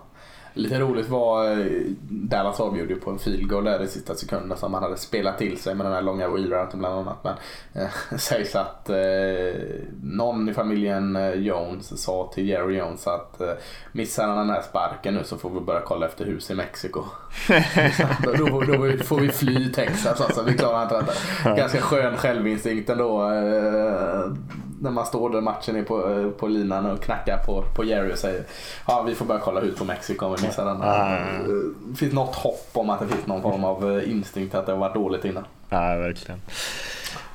Lite 0.54 0.80
roligt 0.80 1.08
var 1.08 1.50
eh, 1.50 1.66
Dallas 2.08 2.60
avgjorde 2.60 2.94
på 2.94 3.10
en 3.10 3.18
field 3.18 3.48
goal 3.48 3.64
där 3.64 3.82
i 3.82 3.88
sista 3.88 4.14
sekunden 4.14 4.58
som 4.58 4.72
man 4.72 4.82
hade 4.82 4.96
spelat 4.96 5.38
till 5.38 5.58
sig 5.58 5.74
med 5.74 5.86
den 5.86 5.92
här 5.92 6.02
långa 6.02 6.28
wheelrouten 6.28 6.78
bland 6.78 6.94
annat. 6.94 7.24
Men 7.24 7.34
eh, 7.82 8.16
sägs 8.18 8.56
att 8.56 8.90
eh, 8.90 8.96
någon 10.02 10.48
i 10.48 10.54
familjen 10.54 11.16
eh, 11.16 11.30
Jones 11.30 12.02
sa 12.02 12.30
till 12.34 12.48
Jerry 12.48 12.76
Jones 12.76 13.06
att 13.06 13.40
eh, 13.40 13.52
missar 13.92 14.28
han 14.28 14.36
den 14.36 14.50
här 14.50 14.62
sparken 14.62 15.14
nu 15.14 15.24
så 15.24 15.38
får 15.38 15.50
vi 15.50 15.60
börja 15.60 15.80
kolla 15.80 16.06
efter 16.06 16.24
hus 16.24 16.50
i 16.50 16.54
Mexiko. 16.54 17.04
då, 18.24 18.32
då, 18.32 18.60
då, 18.60 19.04
får 19.04 19.20
vi 19.20 19.28
fly 19.28 19.72
Texas 19.72 20.20
alltså, 20.20 20.42
vi 20.42 20.54
klarar 20.54 20.82
inte 20.82 21.00
detta. 21.00 21.54
Ganska 21.56 21.80
skön 21.80 22.16
självinstinkt 22.16 22.90
ändå. 22.90 23.30
Eh, 23.30 24.32
när 24.82 24.90
man 24.90 25.06
står 25.06 25.30
där 25.30 25.40
matchen 25.40 25.76
är 25.76 25.82
på, 25.82 26.10
eh, 26.10 26.28
på 26.30 26.48
linan 26.48 26.86
och 26.86 27.02
knackar 27.02 27.38
på, 27.38 27.64
på 27.76 27.84
Jerry 27.84 28.12
och 28.12 28.18
säger 28.18 28.44
ja 28.86 29.02
vi 29.02 29.14
får 29.14 29.24
börja 29.24 29.40
kolla 29.40 29.60
ut 29.60 29.76
på 29.76 29.84
Mexiko 29.84 30.26
om 30.26 30.36
vi 30.38 30.46
missar 30.46 30.64
den. 30.64 30.82
Mm. 30.82 31.96
Finns 31.96 32.12
något 32.12 32.34
hopp 32.34 32.70
om 32.72 32.90
att 32.90 33.00
det 33.00 33.06
finns 33.06 33.26
någon 33.26 33.42
form 33.42 33.64
av 33.64 33.98
eh, 33.98 34.10
instinkt 34.10 34.54
att 34.54 34.66
det 34.66 34.72
har 34.72 34.78
varit 34.78 34.94
dåligt 34.94 35.24
innan. 35.24 35.44
Ja, 35.68 35.96
verkligen. 35.96 36.40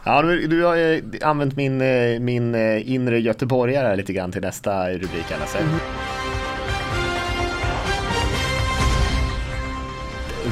Ja, 0.03 0.21
du, 0.21 0.47
du 0.47 0.63
har 0.63 1.01
använt 1.29 1.55
min, 1.55 1.77
min 2.25 2.55
inre 2.79 3.19
göteborgare 3.19 3.95
lite 3.95 4.13
grann 4.13 4.31
till 4.31 4.41
nästa 4.41 4.89
rubrik. 4.89 5.31
Alltså. 5.41 5.57
Mm. 5.57 5.69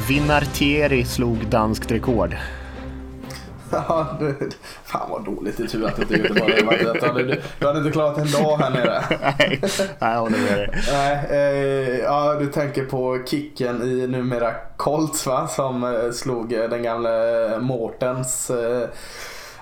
Vinartieri 0.08 1.04
slog 1.04 1.46
danskt 1.46 1.90
rekord. 1.90 2.36
Ja, 3.88 4.06
det, 4.20 4.34
fan 4.84 5.10
vad 5.10 5.24
dåligt. 5.24 5.56
Det 5.56 5.62
är 5.62 5.66
tur 5.66 5.86
att 5.86 5.96
det 5.96 6.02
inte 6.02 6.14
är 6.14 6.18
Göteborg. 6.84 7.24
Du, 7.24 7.42
du 7.58 7.66
hade 7.66 7.78
inte 7.78 7.90
klarat 7.90 8.18
en 8.18 8.30
dag 8.30 8.56
här 8.56 8.70
nere. 8.70 9.02
Nej, 9.38 9.60
jag 9.98 10.20
håller 10.20 10.38
med 10.38 10.58
dig. 10.58 10.82
Nej, 10.92 11.26
eh, 11.30 11.98
ja, 11.98 12.34
du 12.34 12.46
tänker 12.46 12.84
på 12.84 13.22
kicken 13.26 13.82
i 13.82 14.06
numera 14.06 14.54
Colts 14.76 15.26
va? 15.26 15.48
Som 15.48 15.84
eh, 15.84 16.10
slog 16.12 16.48
den 16.48 16.82
gamla 16.82 17.10
Mårtens 17.60 18.50
eh, 18.50 18.88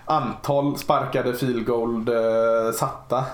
antal 0.04 0.78
sparkade 0.78 1.34
field 1.34 1.66
goal 1.66 2.08
eh, 2.08 2.72
satta. 2.72 3.24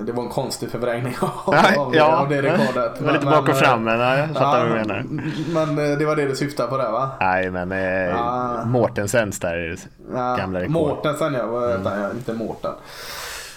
Det 0.00 0.12
var 0.12 0.22
en 0.22 0.28
konstig 0.28 0.70
förvrängning 0.70 1.16
av, 1.20 1.94
ja, 1.94 2.16
av 2.16 2.28
det 2.28 2.42
rekordet. 2.42 2.98
Det 2.98 3.04
var 3.04 3.12
lite 3.12 3.26
bak 3.26 3.48
och 3.48 3.56
fram 3.56 3.84
men 3.84 4.00
jag 4.00 4.28
fattar 4.28 4.58
ja, 4.58 4.64
vad 4.64 4.68
du 4.68 4.74
menar. 4.74 5.04
Men 5.52 5.92
eh, 5.92 5.98
det 5.98 6.04
var 6.04 6.16
det 6.16 6.24
du 6.24 6.36
syftade 6.36 6.68
på 6.68 6.76
där 6.76 6.92
va? 6.92 7.10
Nej 7.20 7.50
men 7.50 7.72
eh, 7.72 7.78
ja. 7.78 8.64
Mårtensens 8.64 9.40
där 9.40 9.76
ja, 10.14 10.36
gamla 10.36 10.60
rekord. 10.60 10.72
Mårtensen 10.72 11.34
ja, 11.34 11.74
mm. 11.74 12.16
inte 12.16 12.32
Mårten. 12.32 12.72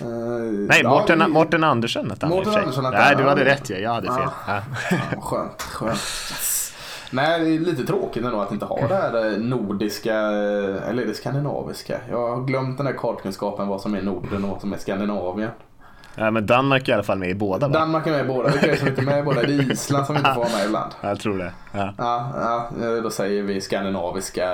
Uh, 0.02 0.08
Nej, 0.70 0.84
Mårten, 0.84 1.20
ja, 1.20 1.28
Mårten 1.28 1.64
Andersson 1.64 2.10
hette 2.10 2.26
han 2.26 2.36
Mårten 2.36 2.92
Nej, 2.92 3.16
du 3.16 3.24
hade 3.24 3.46
rätt 3.46 3.70
ja. 3.70 3.78
Jag 3.78 3.94
hade 3.94 4.08
fel. 4.08 4.30
Ja. 4.48 4.62
Ja. 5.16 5.22
skönt, 5.22 5.62
skönt. 5.62 5.92
Yes. 5.92 6.74
Nej, 7.12 7.40
det 7.40 7.56
är 7.56 7.60
lite 7.60 7.86
tråkigt 7.86 8.26
ändå 8.26 8.42
att 8.42 8.52
inte 8.52 8.66
ha 8.66 8.88
det 8.88 8.96
här 8.96 9.32
eh, 9.32 9.38
nordiska, 9.38 10.16
eller 10.16 11.06
det 11.06 11.14
skandinaviska. 11.14 11.98
Jag 12.10 12.30
har 12.30 12.44
glömt 12.44 12.78
den 12.78 12.88
här 12.88 12.94
kartkunskapen 12.94 13.68
vad 13.68 13.82
som 13.82 13.96
är 13.96 14.02
Norden 14.02 14.44
och 14.44 14.50
vad 14.50 14.62
som 14.62 14.74
är 14.74 14.78
Skandinavien. 14.78 15.52
Ja, 16.18 16.32
men 16.32 16.46
Danmark 16.46 16.88
är 16.88 16.92
i 16.92 16.94
alla 16.94 17.04
fall 17.04 17.18
med 17.18 17.30
i 17.30 17.36
båda 17.36 17.68
va? 17.68 17.74
Danmark 17.80 18.08
är 18.08 18.12
med 18.12 18.26
i 18.26 18.28
båda. 18.28 18.50
Vilka 18.50 18.68
är 18.68 18.72
det 18.72 18.78
som 18.78 18.88
inte 18.88 19.02
är 19.02 19.06
med 19.06 19.20
i 19.20 19.24
båda? 19.24 19.42
Det 19.42 19.54
är 19.54 19.72
Island 19.72 20.06
som 20.06 20.16
inte 20.16 20.34
får 20.34 20.42
vara 20.42 20.52
med 20.58 20.66
ibland. 20.66 20.92
Jag 21.02 21.20
tror 21.20 21.38
det. 21.38 21.52
Ja. 21.72 21.94
Ja, 21.98 22.32
ja, 22.82 23.02
då 23.04 23.10
säger 23.10 23.44
vi 23.44 23.62
skandinaviska. 23.62 24.46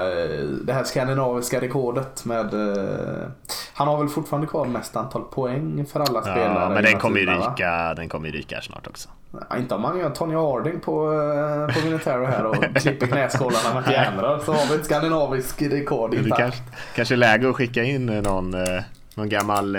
Det 0.63 0.73
här 0.73 0.83
skandinaviska 0.83 1.61
rekordet 1.61 2.25
med... 2.25 2.53
Eh, 2.53 3.27
han 3.73 3.87
har 3.87 3.97
väl 3.97 4.07
fortfarande 4.07 4.47
kvar 4.47 4.65
mest 4.65 4.95
antal 4.95 5.21
poäng 5.23 5.85
för 5.91 5.99
alla 5.99 6.21
spelare. 6.21 6.61
Ja, 6.61 6.69
men 6.69 6.83
den 6.83 6.99
kommer 6.99 7.19
ju 7.19 7.25
ryka, 7.25 7.93
den 7.93 8.09
kommer 8.09 8.27
ju 8.27 8.33
ryka 8.33 8.61
snart 8.61 8.87
också. 8.87 9.09
Ja, 9.49 9.57
inte 9.57 9.75
om 9.75 9.81
man 9.81 9.99
gör 9.99 10.09
Tony 10.09 10.35
Harding 10.35 10.79
på, 10.79 11.13
eh, 11.13 11.75
på 11.75 11.85
Military 11.85 12.25
här 12.25 12.45
och 12.45 12.55
klipper 12.75 13.07
knäskålarna 13.07 13.73
med 13.73 13.85
fjädrar 13.85 14.39
så 14.39 14.53
har 14.53 14.69
vi 14.69 14.75
ett 14.75 14.85
skandinaviskt 14.85 15.61
rekord. 15.61 16.11
Det 16.11 16.29
kanske, 16.29 16.61
kanske 16.95 17.15
läge 17.15 17.49
att 17.49 17.55
skicka 17.55 17.83
in 17.83 18.05
någon, 18.05 18.53
eh, 18.53 18.83
någon 19.15 19.29
gammal 19.29 19.77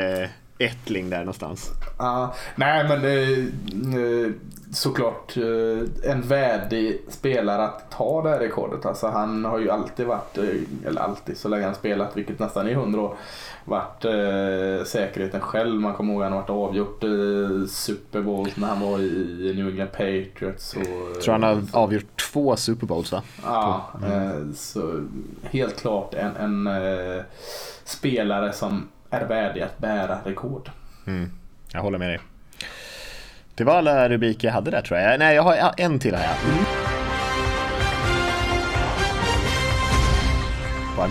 ättling 0.64 1.10
där 1.10 1.18
någonstans. 1.18 1.70
Ja, 1.98 2.34
nej 2.56 2.88
men 2.88 3.04
eh, 3.04 4.32
såklart 4.72 5.36
eh, 5.36 6.10
en 6.12 6.22
värdig 6.22 7.02
spelare 7.08 7.64
att 7.64 7.90
ta 7.90 8.22
det 8.22 8.28
här 8.28 8.38
rekordet. 8.38 8.86
Alltså 8.86 9.06
han 9.06 9.44
har 9.44 9.58
ju 9.58 9.70
alltid 9.70 10.06
varit, 10.06 10.38
eller 10.86 11.00
alltid 11.00 11.36
så 11.36 11.48
länge 11.48 11.64
han 11.64 11.74
spelat, 11.74 12.16
vilket 12.16 12.38
nästan 12.38 12.68
är 12.68 12.74
hundra 12.74 13.00
år, 13.00 13.16
varit 13.64 14.04
eh, 14.04 14.84
säkerheten 14.86 15.40
själv. 15.40 15.80
Man 15.80 15.94
kommer 15.94 16.12
ihåg 16.12 16.22
att 16.22 16.30
han 16.30 16.38
varit 16.38 16.50
avgjort 16.50 17.04
eh, 17.04 17.66
Super 17.68 18.22
Bowls 18.22 18.56
när 18.56 18.68
han 18.68 18.80
var 18.80 18.98
i 18.98 19.52
New 19.56 19.68
England 19.68 19.92
Patriots. 19.92 20.76
Och, 20.76 21.22
tror 21.22 21.32
han 21.32 21.42
har 21.42 21.62
avgjort 21.72 22.20
två 22.32 22.56
Super 22.56 22.86
Bowls 22.86 23.12
va? 23.12 23.22
Ja, 23.44 23.90
mm. 24.02 24.12
eh, 24.12 24.54
så 24.54 25.04
helt 25.42 25.80
klart 25.80 26.14
en, 26.14 26.36
en 26.36 26.66
eh, 26.66 27.22
spelare 27.84 28.52
som 28.52 28.88
är 29.12 29.24
värdig 29.24 29.60
att 29.60 29.78
bära 29.78 30.18
rekord. 30.24 30.70
Mm. 31.06 31.30
Jag 31.72 31.80
håller 31.80 31.98
med 31.98 32.08
dig. 32.08 32.20
Det 33.54 33.64
var 33.64 33.76
alla 33.76 34.08
rubriker 34.08 34.48
jag 34.48 34.52
hade 34.52 34.70
där 34.70 34.82
tror 34.82 35.00
jag. 35.00 35.18
Nej, 35.18 35.34
jag 35.34 35.42
har 35.42 35.74
en 35.76 35.98
till 35.98 36.14
här. 36.14 36.36
Mm. 36.44 36.64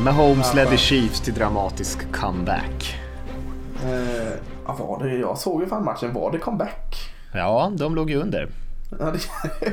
Mahomes 0.03 0.55
ledde 0.55 0.77
Chiefs 0.77 1.21
till 1.21 1.33
dramatisk 1.33 2.11
comeback. 2.11 2.95
Eh, 3.83 4.33
var 4.65 5.03
det, 5.03 5.17
jag 5.17 5.37
såg 5.37 5.61
ju 5.61 5.67
fan 5.67 5.85
matchen, 5.85 6.13
var 6.13 6.31
det 6.31 6.37
comeback? 6.37 6.95
Ja, 7.33 7.71
de 7.77 7.95
låg 7.95 8.09
ju 8.09 8.15
under. 8.15 8.47
Ja, 8.99 9.11
det, 9.11 9.19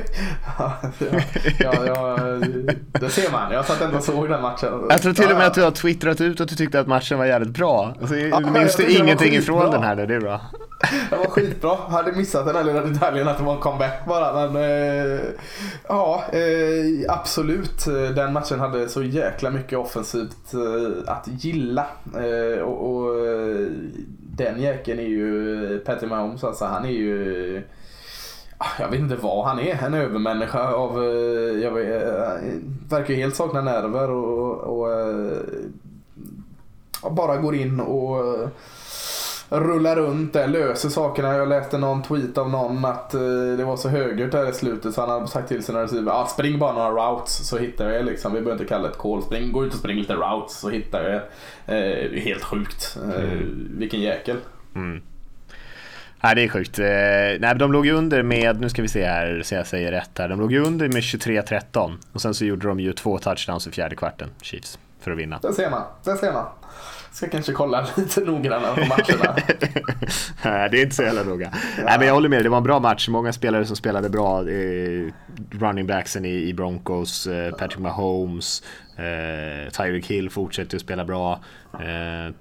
ja, 0.57 0.73
ja, 1.59 1.85
ja, 1.85 2.17
det 2.99 3.09
ser 3.09 3.31
man. 3.31 3.51
Jag 3.51 3.65
satt 3.65 3.81
ändå 3.81 3.97
och 3.97 4.03
såg 4.03 4.29
den 4.29 4.41
matchen. 4.41 4.85
Jag 4.89 5.01
tror 5.01 5.13
till 5.13 5.31
och 5.31 5.37
med 5.37 5.41
Ja, 5.41 5.47
att 5.47 5.53
du 5.53 5.61
har 5.61 5.71
twittrat 5.71 6.21
ut 6.21 6.41
att 6.41 6.47
du 6.47 6.55
tyckte 6.55 6.79
att 6.79 6.87
matchen 6.87 7.17
var 7.17 7.25
jävligt 7.25 7.53
bra. 7.53 7.93
Alltså, 8.01 8.15
jag 8.15 8.51
minns 8.51 8.75
du 8.75 8.87
ingenting 8.87 9.33
ifrån 9.33 9.71
den 9.71 9.83
här 9.83 9.95
nu? 9.95 10.05
Det 10.05 10.15
är 10.15 10.19
bra. 10.19 10.41
Det 11.09 11.15
var 11.15 11.25
skitbra. 11.25 11.69
Jag 11.69 11.93
hade 11.93 12.11
missat 12.11 12.45
den 12.45 12.55
här 12.55 12.63
lilla 12.63 12.81
detaljen 12.81 13.27
att 13.27 13.37
det 13.37 13.43
var 13.43 13.53
en 13.53 13.59
comeback 13.59 14.05
bara. 14.07 14.49
Men 14.49 14.55
eh, 14.55 15.19
ja, 15.87 16.23
eh, 16.31 17.13
absolut. 17.13 17.85
Den 18.15 18.33
matchen 18.33 18.59
hade 18.59 18.89
så 18.89 19.03
jäkla 19.03 19.49
mycket 19.49 19.79
offensivt 19.79 20.53
eh, 20.53 21.13
att 21.13 21.27
gilla. 21.27 21.85
Och, 22.63 22.91
och 22.91 23.15
den 24.37 24.61
jäkeln 24.61 24.99
är 24.99 25.03
ju 25.03 25.79
Patrick 25.79 26.09
Mahomes. 26.09 26.43
Alltså, 26.43 26.65
han 26.65 26.85
är 26.85 26.89
ju 26.89 27.63
jag 28.79 28.89
vet 28.89 28.99
inte 28.99 29.15
vad 29.15 29.45
han 29.45 29.59
är. 29.59 29.83
En 29.83 29.93
övermänniska 29.93 30.67
av... 30.73 31.03
eh, 31.03 31.63
Jag 31.63 31.71
vet, 31.71 32.03
eh, 32.03 32.41
verkar 32.89 33.13
helt 33.13 33.35
sakna 33.35 33.61
nerver 33.61 34.09
och, 34.09 34.79
och 34.79 34.91
eh, 34.91 35.37
bara 37.11 37.37
går 37.37 37.55
in 37.55 37.79
och 37.79 38.49
rullar 39.49 39.95
runt 39.95 40.33
där, 40.33 40.47
löser 40.47 40.89
sakerna. 40.89 41.35
Jag 41.35 41.47
läste 41.49 41.77
någon 41.77 42.03
tweet 42.03 42.37
av 42.37 42.49
någon 42.49 42.85
att 42.85 43.09
det 43.57 43.63
var 43.63 43.77
så 43.77 43.89
högljutt 43.89 44.31
där 44.31 44.49
i 44.49 44.53
slutet 44.53 44.93
så 44.93 45.01
han 45.01 45.09
hade 45.09 45.27
sagt 45.27 45.47
till 45.47 45.63
sina 45.63 45.83
receiver 45.83 46.11
ah, 46.11 46.25
spring 46.27 46.59
bara 46.59 46.73
några 46.73 46.89
routes 47.11 47.47
så 47.49 47.57
hittar 47.57 47.85
jag 47.89 47.99
er 47.99 48.03
liksom. 48.03 48.33
Vi 48.33 48.41
behöver 48.41 48.61
inte 48.61 48.73
kalla 48.73 48.83
det 48.83 48.89
ett 48.89 48.97
call. 48.97 49.23
Spring, 49.23 49.51
gå 49.51 49.65
ut 49.65 49.73
och 49.73 49.79
spring 49.79 49.97
lite 49.97 50.13
routes 50.13 50.59
så 50.59 50.69
hittar 50.69 51.03
jag 51.03 51.13
er. 51.13 51.23
Eh, 52.15 52.21
helt 52.21 52.43
sjukt. 52.43 52.97
Eh, 53.15 53.39
vilken 53.77 54.01
jäkel. 54.01 54.37
Nej, 56.23 56.35
det 56.35 56.43
är 56.43 56.47
sjukt. 56.47 56.79
Eh, 56.79 56.85
nej, 56.85 57.39
men 57.39 57.57
de 57.57 57.71
låg 57.71 57.85
ju 57.85 57.91
under 57.91 58.23
med, 58.23 58.61
nu 58.61 58.69
ska 58.69 58.81
vi 58.81 58.87
se 58.87 59.05
här 59.05 59.41
så 59.43 59.55
jag 59.55 59.67
säger 59.67 59.91
rätt 59.91 60.17
här. 60.17 60.29
De 60.29 60.39
låg 60.39 60.51
ju 60.51 60.59
under 60.59 60.87
med 60.87 61.01
23-13 61.01 61.97
och 62.13 62.21
sen 62.21 62.33
så 62.33 62.45
gjorde 62.45 62.67
de 62.67 62.79
ju 62.79 62.93
två 62.93 63.17
touchdowns 63.17 63.67
i 63.67 63.71
fjärde 63.71 63.95
kvarten, 63.95 64.29
Chiefs, 64.41 64.79
för 65.01 65.11
att 65.11 65.17
vinna. 65.17 65.39
Där 65.41 65.51
ser 65.51 65.69
man. 65.69 65.83
Där 66.03 66.15
ser 66.15 66.33
man. 66.33 66.45
Ska 67.11 67.29
kanske 67.29 67.51
kolla 67.51 67.87
lite 67.97 68.21
noggrannare 68.21 68.75
på 68.75 68.87
matcherna. 68.87 69.35
Nej, 70.45 70.69
det 70.69 70.79
är 70.79 70.83
inte 70.83 70.95
så 70.95 71.03
jävla 71.03 71.23
noga. 71.23 71.51
Nej, 71.85 71.97
men 71.97 72.07
jag 72.07 72.13
håller 72.13 72.29
med, 72.29 72.43
det 72.43 72.49
var 72.49 72.57
en 72.57 72.63
bra 72.63 72.79
match. 72.79 73.09
Många 73.09 73.33
spelare 73.33 73.65
som 73.65 73.75
spelade 73.75 74.09
bra. 74.09 74.49
Eh, 74.49 75.11
running 75.51 75.87
backsen 75.87 76.25
i, 76.25 76.49
i 76.49 76.53
Broncos, 76.53 77.27
eh, 77.27 77.55
Patrick 77.55 77.79
Mahomes, 77.79 78.63
eh, 78.95 79.71
Tyreek 79.71 80.05
Hill 80.05 80.29
fortsätter 80.29 80.77
att 80.77 80.81
spela 80.81 81.05
bra. 81.05 81.39
Eh, 81.73 81.79
ja, 81.87 82.31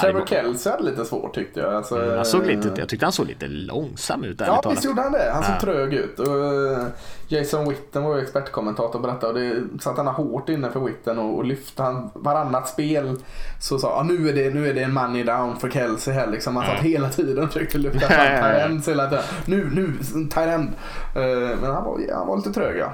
Trevor 0.00 0.26
Kelce 0.26 0.70
hade 0.70 0.82
lite 0.82 1.04
svårt 1.04 1.34
tyckte 1.34 1.60
jag. 1.60 1.74
Alltså, 1.74 1.96
Mm, 2.02 2.16
han 2.16 2.24
såg 2.24 2.46
lite, 2.46 2.72
jag 2.76 2.88
tyckte 2.88 3.06
han 3.06 3.12
såg 3.12 3.26
lite 3.26 3.46
långsam 3.48 4.24
ut 4.24 4.40
Ja, 4.40 4.62
visst 4.70 4.84
gjorde 4.84 5.02
han 5.02 5.12
det. 5.12 5.30
Han 5.34 5.42
såg 5.42 5.54
Ja. 5.54 5.60
trög 5.60 5.94
ut. 5.94 6.18
Och 6.18 6.44
eh, 6.44 6.86
Jason 7.28 7.68
Witten 7.68 8.02
var 8.04 8.16
ju 8.16 8.22
expertkommentator 8.22 8.94
och 8.94 9.00
berättade. 9.00 9.26
Och 9.28 9.34
det 9.34 9.82
satt 9.82 9.96
han 9.96 10.06
hårt 10.06 10.48
inne 10.48 10.70
för 10.70 10.80
Witten 10.80 11.18
och, 11.18 11.36
och 11.36 11.44
lyfte 11.44 11.82
han 11.82 12.10
varannat 12.14 12.68
spel. 12.68 13.16
Så 13.60 13.78
sa 13.78 13.88
ah, 14.00 14.02
nu, 14.02 14.28
är 14.28 14.32
det, 14.32 14.54
nu 14.54 14.68
är 14.68 14.74
det 14.74 14.82
en 14.82 14.94
money 14.94 15.22
down 15.24 15.56
för 15.60 15.70
Kelsey 15.70 16.14
här. 16.14 16.26
Liksom. 16.26 16.56
Han 16.56 16.66
satt 16.66 16.84
hela 16.84 17.08
tiden 17.08 17.44
och 17.44 17.52
försökte 17.52 17.78
lyfta 17.78 17.98
fram 18.08 18.70
tight 18.70 18.88
hela 18.88 19.08
tiden. 19.08 19.24
Nu, 19.46 19.70
nu, 19.72 19.92
tight 20.28 20.36
end. 20.48 20.68
Eh, 21.16 21.58
Men 21.60 21.70
han 21.74 21.84
var, 21.84 22.14
han 22.14 22.26
var 22.26 22.36
lite 22.36 22.52
trög 22.52 22.76
ja. 22.78 22.92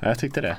Ja, 0.00 0.08
Jag 0.08 0.18
tyckte 0.18 0.40
det. 0.40 0.56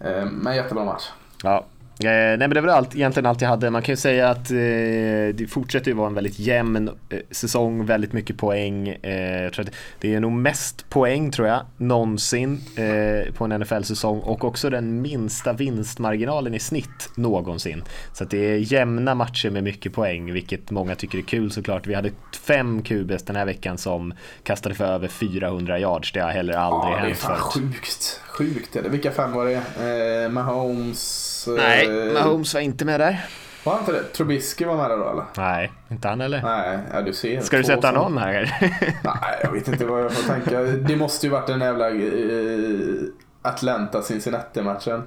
Eh, 0.00 0.24
Men 0.32 0.56
jättebra 0.56 0.84
match. 0.84 1.08
Ja. 1.42 1.64
Eh, 2.04 2.08
nej 2.08 2.38
men 2.38 2.50
det 2.50 2.60
var 2.60 2.68
allt, 2.68 2.96
egentligen 2.96 3.26
allt 3.26 3.40
jag 3.40 3.48
hade. 3.48 3.70
Man 3.70 3.82
kan 3.82 3.92
ju 3.92 3.96
säga 3.96 4.28
att 4.28 4.50
eh, 4.50 4.56
det 5.34 5.50
fortsätter 5.50 5.90
ju 5.90 5.94
vara 5.96 6.06
en 6.06 6.14
väldigt 6.14 6.38
jämn 6.38 6.88
eh, 7.10 7.18
säsong, 7.30 7.86
väldigt 7.86 8.12
mycket 8.12 8.38
poäng. 8.38 8.88
Eh, 8.88 9.50
det 10.00 10.14
är 10.14 10.20
nog 10.20 10.32
mest 10.32 10.90
poäng 10.90 11.30
tror 11.30 11.48
jag 11.48 11.60
någonsin 11.76 12.60
eh, 12.76 13.34
på 13.34 13.44
en 13.44 13.60
NFL-säsong 13.60 14.20
och 14.20 14.44
också 14.44 14.70
den 14.70 15.02
minsta 15.02 15.52
vinstmarginalen 15.52 16.54
i 16.54 16.58
snitt 16.58 17.10
någonsin. 17.14 17.84
Så 18.12 18.24
att 18.24 18.30
det 18.30 18.38
är 18.38 18.72
jämna 18.72 19.14
matcher 19.14 19.50
med 19.50 19.64
mycket 19.64 19.92
poäng, 19.92 20.32
vilket 20.32 20.70
många 20.70 20.94
tycker 20.94 21.18
är 21.18 21.22
kul 21.22 21.50
såklart. 21.50 21.86
Vi 21.86 21.94
hade 21.94 22.10
fem 22.46 22.82
QBs 22.82 23.22
den 23.22 23.36
här 23.36 23.44
veckan 23.44 23.78
som 23.78 24.14
kastade 24.42 24.74
för 24.74 24.84
över 24.84 25.08
400 25.08 25.78
yards. 25.80 26.12
Det 26.12 26.20
har 26.20 26.30
heller 26.30 26.54
aldrig 26.54 26.92
Ja, 26.92 26.96
det 26.96 27.02
är 27.02 27.06
hänt 27.06 27.18
fan 27.18 27.36
förut. 27.52 27.64
sjukt. 27.72 28.20
Sjukt 28.28 28.76
är 28.76 28.82
det. 28.82 28.88
Vilka 28.88 29.10
fem 29.10 29.32
var 29.32 29.44
det? 29.46 29.54
Eh, 30.24 30.30
Mahomes? 31.46 31.88
eh, 31.88 31.88
Nej, 32.04 32.12
Mahomes 32.14 32.54
var 32.54 32.60
inte 32.60 32.84
med 32.84 33.00
där. 33.00 33.24
Var 33.64 33.72
han 33.72 33.80
inte 33.80 33.92
det? 33.92 34.02
Trubisky 34.02 34.64
var 34.64 34.76
med 34.76 34.90
där 34.90 34.96
då 34.96 35.10
eller? 35.10 35.24
Nej, 35.36 35.72
inte 35.88 36.08
han 36.08 36.20
eller? 36.20 36.42
Nej, 36.42 36.78
ja, 36.92 37.00
du 37.02 37.12
ser. 37.12 37.40
Ska 37.40 37.56
du 37.56 37.64
sätta 37.64 37.82
som- 37.82 37.94
någon 37.94 38.18
här? 38.18 38.56
Nej, 39.04 39.40
jag 39.42 39.52
vet 39.52 39.68
inte 39.68 39.84
vad 39.84 40.00
jag 40.04 40.12
får 40.12 40.32
tänka. 40.32 40.60
Det 40.60 40.96
måste 40.96 41.26
ju 41.26 41.32
varit 41.32 41.46
den 41.46 41.60
jävla 41.60 41.90
eh, 41.90 41.96
Atlanta-Cincinnati-matchen. 43.42 45.02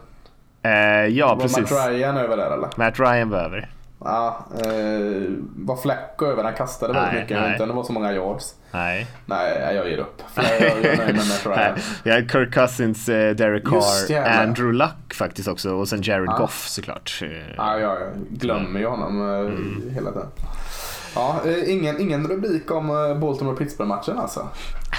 eh, 0.63 0.71
ja, 1.05 1.27
Var 1.35 1.41
precis. 1.41 1.71
Matt 1.71 1.87
Ryan 1.89 2.17
över 2.17 2.37
där 2.37 2.51
eller? 2.51 2.69
Matt 2.75 2.99
Ryan 2.99 3.29
var 3.29 3.39
över. 3.39 3.69
Ja, 4.03 4.45
eh, 4.55 5.29
var 5.55 5.75
Flacco 5.77 6.25
över? 6.25 6.43
Han 6.43 6.53
kastade 6.53 6.93
väldigt 6.93 7.11
Nej, 7.13 7.21
mycket. 7.21 7.31
Jag 7.31 7.37
vet 7.37 7.45
nej. 7.47 7.53
inte 7.53 7.63
om 7.63 7.69
det 7.69 7.75
var 7.75 7.83
så 7.83 7.93
många 7.93 8.13
yards. 8.13 8.55
Nej. 8.71 9.07
Nej, 9.25 9.75
jag 9.75 9.89
ger 9.89 9.97
upp. 9.97 10.21
För 10.33 10.43
jag, 10.43 10.61
jag 10.61 10.85
är 10.85 10.97
nöjd 10.97 11.15
med. 11.45 11.79
Vi 12.03 12.11
har 12.11 12.21
Kirk 12.31 12.53
Cousins, 12.53 13.09
eh, 13.09 13.35
Derek 13.35 13.65
Carr. 13.65 14.17
Andrew 14.41 14.77
Luck 14.77 15.13
faktiskt 15.13 15.47
också 15.47 15.71
och 15.71 15.87
sen 15.87 16.01
Jared 16.01 16.27
Ja. 16.29 16.37
Goff 16.37 16.67
såklart. 16.67 17.19
Eh, 17.23 17.53
Ja, 17.57 17.79
jag 17.79 17.97
glömmer 18.29 18.79
ju 18.79 18.85
honom 18.85 19.21
eh, 19.33 19.39
Mm. 19.39 19.89
hela 19.93 20.11
tiden. 20.11 20.27
Ja, 21.15 21.41
eh, 21.45 21.71
ingen, 21.73 22.01
ingen 22.01 22.27
rubrik 22.27 22.71
om 22.71 22.87
Baltimore-Pittsburgh-matchen 23.21 24.17
alltså. 24.19 24.47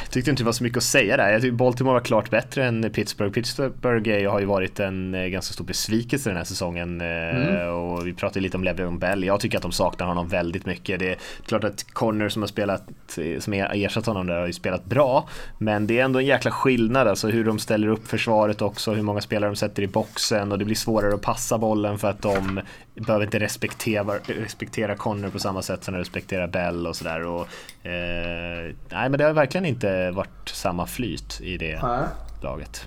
Jag 0.02 0.10
tyckte 0.10 0.30
inte 0.30 0.42
det 0.42 0.46
var 0.46 0.52
så 0.52 0.64
mycket 0.64 0.76
att 0.76 0.82
säga 0.82 1.16
där. 1.16 1.30
Jag 1.30 1.54
Baltimore 1.54 1.94
var 1.94 2.00
klart 2.00 2.30
bättre 2.30 2.64
än 2.64 2.90
Pittsburgh. 2.92 3.32
Pittsburgh 3.32 4.30
har 4.30 4.40
ju 4.40 4.46
varit 4.46 4.80
en 4.80 5.14
eh, 5.14 5.26
ganska 5.26 5.52
stor 5.52 5.64
besvikelse 5.64 6.30
den 6.30 6.36
här 6.36 6.44
säsongen. 6.44 7.00
eh, 7.00 7.66
Och 7.66 8.06
vi 8.06 8.12
pratade 8.12 8.40
lite 8.40 8.56
om 8.56 8.64
Le'Veon 8.64 8.98
Bell. 8.98 9.24
Jag 9.24 9.40
tycker 9.40 9.56
att 9.56 9.62
de 9.62 9.72
saknar 9.72 10.06
honom 10.06 10.28
väldigt 10.28 10.66
mycket. 10.66 10.98
Det 11.00 11.08
är 11.10 11.16
klart 11.46 11.64
att 11.64 11.92
Connor 11.92 12.28
som 12.28 12.42
har 12.42 12.46
spelat, 12.46 12.88
eh, 13.18 13.40
som 13.40 13.52
har 13.52 13.70
ersatt 13.74 14.06
honom 14.06 14.26
där 14.26 14.38
har 14.40 14.46
ju 14.46 14.52
spelat 14.52 14.84
bra. 14.84 15.28
Men 15.58 15.86
det 15.86 15.98
är 16.00 16.04
ändå 16.04 16.18
en 16.18 16.26
jäkla 16.26 16.50
skillnad 16.50 17.08
alltså 17.08 17.28
hur 17.28 17.44
de 17.44 17.58
ställer 17.58 17.88
upp 17.88 18.08
försvaret 18.08 18.62
också, 18.62 18.92
hur 18.92 19.02
många 19.02 19.20
spelare 19.20 19.50
de 19.50 19.56
sätter 19.56 19.82
i 19.82 19.86
boxen 19.86 20.52
och 20.52 20.58
det 20.58 20.64
blir 20.64 20.76
svårare 20.76 21.14
att 21.14 21.22
passa 21.22 21.58
bollen 21.58 21.98
för 21.98 22.10
att 22.10 22.22
de 22.22 22.60
behöver 22.94 23.24
inte 23.24 23.38
respektera, 23.38 24.14
respektera 24.26 24.94
Connor 24.94 25.28
på 25.28 25.38
samma 25.38 25.62
sätt 25.62 25.84
som 25.84 25.94
de 25.94 25.98
respekterar 26.00 26.46
Bell 26.46 26.86
och 26.86 26.96
sådär. 26.96 27.46
Eh, 27.82 28.74
nej 28.88 29.08
men 29.08 29.12
det 29.12 29.24
har 29.24 29.32
verkligen 29.32 29.64
inte 29.64 30.10
varit 30.10 30.48
samma 30.48 30.86
flyt 30.86 31.40
i 31.40 31.56
det 31.56 31.82
Nej, 31.82 32.04
laget. 32.40 32.86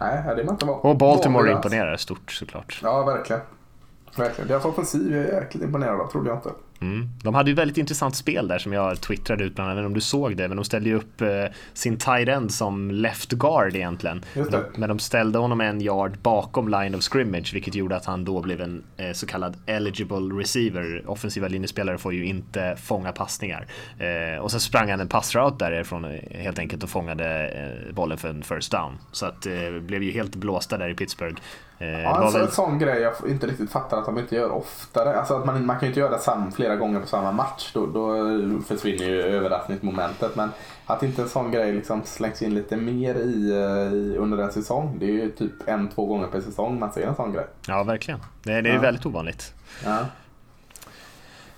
nej 0.00 0.22
det 0.24 0.30
är 0.42 0.44
man 0.44 0.54
inte 0.54 0.66
van- 0.66 0.80
Och 0.80 0.96
Baltimore 0.96 1.52
imponerar 1.52 1.96
stort 1.96 2.32
såklart. 2.32 2.80
Ja, 2.82 3.02
verkligen. 3.04 3.42
Verkligen. 4.16 4.48
Deras 4.48 4.64
offensiv 4.64 5.16
är 5.16 5.24
jag 5.32 5.42
jäkligt 5.42 5.62
imponerad 5.64 6.00
av, 6.00 6.10
trodde 6.10 6.28
jag 6.30 6.38
inte. 6.38 6.50
Mm. 6.82 7.08
De 7.22 7.34
hade 7.34 7.50
ju 7.50 7.56
väldigt 7.56 7.78
intressant 7.78 8.16
spel 8.16 8.48
där 8.48 8.58
som 8.58 8.72
jag 8.72 9.00
twittrade 9.00 9.44
ut 9.44 9.54
bland 9.54 9.70
annat, 9.70 9.86
om 9.86 9.94
du 9.94 10.00
såg 10.00 10.36
det. 10.36 10.48
Men 10.48 10.56
de 10.56 10.64
ställde 10.64 10.88
ju 10.88 10.94
upp 10.94 11.20
eh, 11.20 11.28
sin 11.72 11.96
tight 11.96 12.28
end 12.28 12.52
som 12.52 12.90
left 12.90 13.32
guard 13.32 13.76
egentligen. 13.76 14.24
Just 14.34 14.50
det. 14.50 14.56
De, 14.56 14.80
men 14.80 14.88
de 14.88 14.98
ställde 14.98 15.38
honom 15.38 15.60
en 15.60 15.82
yard 15.82 16.18
bakom 16.22 16.68
line 16.68 16.94
of 16.94 17.02
scrimmage 17.02 17.54
vilket 17.54 17.74
gjorde 17.74 17.96
att 17.96 18.04
han 18.04 18.24
då 18.24 18.40
blev 18.40 18.60
en 18.60 18.82
eh, 18.96 19.12
så 19.12 19.26
kallad 19.26 19.56
eligible 19.66 20.40
receiver. 20.40 21.02
Offensiva 21.06 21.48
linjespelare 21.48 21.98
får 21.98 22.14
ju 22.14 22.24
inte 22.24 22.76
fånga 22.82 23.12
passningar. 23.12 23.66
Eh, 23.98 24.42
och 24.42 24.50
sen 24.50 24.60
sprang 24.60 24.90
han 24.90 25.00
en 25.00 25.08
passroute 25.08 25.64
därifrån 25.64 26.04
eh, 26.04 26.10
helt 26.30 26.58
enkelt 26.58 26.82
och 26.82 26.90
fångade 26.90 27.48
eh, 27.48 27.94
bollen 27.94 28.18
för 28.18 28.28
en 28.28 28.42
first 28.42 28.72
down. 28.72 28.98
Så 29.12 29.26
att 29.26 29.46
eh, 29.46 29.52
blev 29.80 30.02
ju 30.02 30.10
helt 30.10 30.36
blåsta 30.36 30.78
där 30.78 30.88
i 30.88 30.94
Pittsburgh. 30.94 31.40
Eh, 31.82 32.02
Ja, 32.02 32.08
alltså, 32.08 32.38
En 32.38 32.50
sån 32.50 32.78
grej 32.78 33.00
jag 33.00 33.12
inte 33.28 33.46
riktigt 33.46 33.70
fattar 33.72 33.98
att 33.98 34.04
de 34.04 34.18
inte 34.18 34.34
gör 34.36 34.50
oftare. 34.50 35.18
Alltså 35.18 35.34
att 35.34 35.46
man, 35.46 35.66
man 35.66 35.76
kan 35.76 35.86
ju 35.86 35.88
inte 35.88 36.00
göra 36.00 36.10
det 36.12 36.18
sam, 36.18 36.52
flera 36.52 36.76
gånger 36.76 37.00
på 37.00 37.06
samma 37.06 37.32
match. 37.32 37.70
Då, 37.74 37.86
då 37.86 38.14
försvinner 38.68 39.04
ju 39.04 39.22
överraskningsmomentet. 39.22 40.36
Men 40.36 40.50
att 40.86 41.02
inte 41.02 41.22
en 41.22 41.28
sån 41.28 41.50
grej 41.50 41.72
liksom 41.72 42.02
slängs 42.04 42.42
in 42.42 42.54
lite 42.54 42.76
mer 42.76 43.14
i, 43.14 43.50
eh, 43.50 43.92
i 43.94 44.16
under 44.18 44.38
en 44.38 44.52
säsong. 44.52 44.96
Det 44.98 45.04
är 45.06 45.10
ju 45.12 45.30
typ 45.30 45.52
en, 45.68 45.88
två 45.88 46.06
gånger 46.06 46.26
per 46.26 46.40
säsong 46.40 46.78
man 46.78 46.92
ser 46.92 47.06
en 47.06 47.14
sån 47.16 47.32
grej. 47.32 47.46
Ja, 47.68 47.82
verkligen. 47.82 48.20
Det, 48.42 48.60
det 48.60 48.70
är 48.70 48.74
Ja. 48.74 48.80
väldigt 48.80 49.06
ovanligt. 49.06 49.54
Ja. 49.84 49.98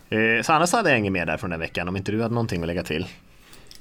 Eh, 0.08 0.42
så 0.42 0.52
annars 0.52 0.72
hade 0.72 0.90
jag 0.90 0.98
inget 0.98 1.12
mer 1.12 1.26
där 1.26 1.36
från 1.36 1.50
den 1.50 1.60
veckan 1.60 1.88
om 1.88 1.96
inte 1.96 2.12
du 2.12 2.22
hade 2.22 2.34
någonting 2.34 2.60
att 2.62 2.66
lägga 2.66 2.82
till. 2.82 3.06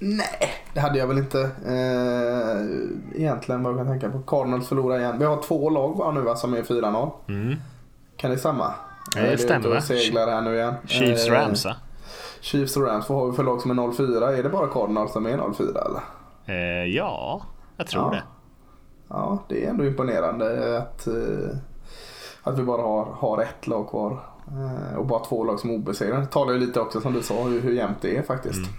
Nej, 0.05 0.49
det 0.73 0.79
hade 0.79 0.99
jag 0.99 1.07
väl 1.07 1.17
inte. 1.17 1.41
Eh, 1.65 3.21
egentligen 3.21 3.63
vad 3.63 3.79
jag 3.79 3.87
tänka 3.87 4.09
på. 4.09 4.19
Cardinals 4.19 4.67
förlorar 4.67 4.99
igen. 4.99 5.19
Vi 5.19 5.25
har 5.25 5.41
två 5.41 5.69
lag 5.69 5.97
bara 5.97 6.11
nu 6.11 6.21
va, 6.21 6.35
som 6.35 6.53
är 6.53 6.61
4-0. 6.61 7.11
Mm. 7.27 7.55
Kan 8.17 8.31
det 8.31 8.37
stämma? 8.37 8.73
det 9.15 9.19
Är 9.19 9.37
stämmer, 9.37 9.77
och 9.77 9.83
seglar 9.83 10.27
här 10.31 10.41
nu 10.41 10.55
igen. 10.55 10.73
Chiefs 10.85 11.27
Eh, 11.27 11.31
Rams 11.33 11.65
va? 11.65 11.75
Chiefs 12.41 12.77
och 12.77 12.83
Rams. 12.83 13.09
Vad 13.09 13.19
har 13.19 13.27
vi 13.27 13.33
för 13.35 13.43
lag 13.43 13.61
som 13.61 13.71
är 13.71 13.75
0-4? 13.75 14.37
Är 14.39 14.43
det 14.43 14.49
bara 14.49 14.67
Cardinals 14.67 15.11
som 15.13 15.25
är 15.25 15.37
0-4 15.37 15.61
eller? 15.69 16.01
Eh, 16.45 16.85
ja, 16.95 17.41
jag 17.77 17.87
tror 17.87 18.03
Ja. 18.03 18.09
det. 18.11 18.23
Ja, 19.07 19.43
det 19.49 19.65
är 19.65 19.69
ändå 19.69 19.85
imponerande 19.85 20.77
att... 20.77 21.07
eh, 21.07 21.57
att 22.43 22.59
vi 22.59 22.63
bara 22.63 22.81
har, 22.81 23.05
har 23.05 23.41
ett 23.41 23.67
lag 23.67 23.89
kvar. 23.89 24.19
Eh, 24.47 24.97
och 24.97 25.05
bara 25.05 25.25
två 25.25 25.43
lag 25.43 25.59
som 25.59 25.69
är 25.69 25.73
obesegrade. 25.75 26.21
Det 26.21 26.27
talar 26.27 26.53
ju 26.53 26.59
lite 26.59 26.79
också 26.79 27.01
som 27.01 27.13
du 27.13 27.21
sa 27.21 27.43
hur, 27.43 27.61
hur 27.61 27.71
jämnt 27.73 27.97
det 28.01 28.17
är 28.17 28.21
faktiskt. 28.21 28.57
Mm. 28.57 28.69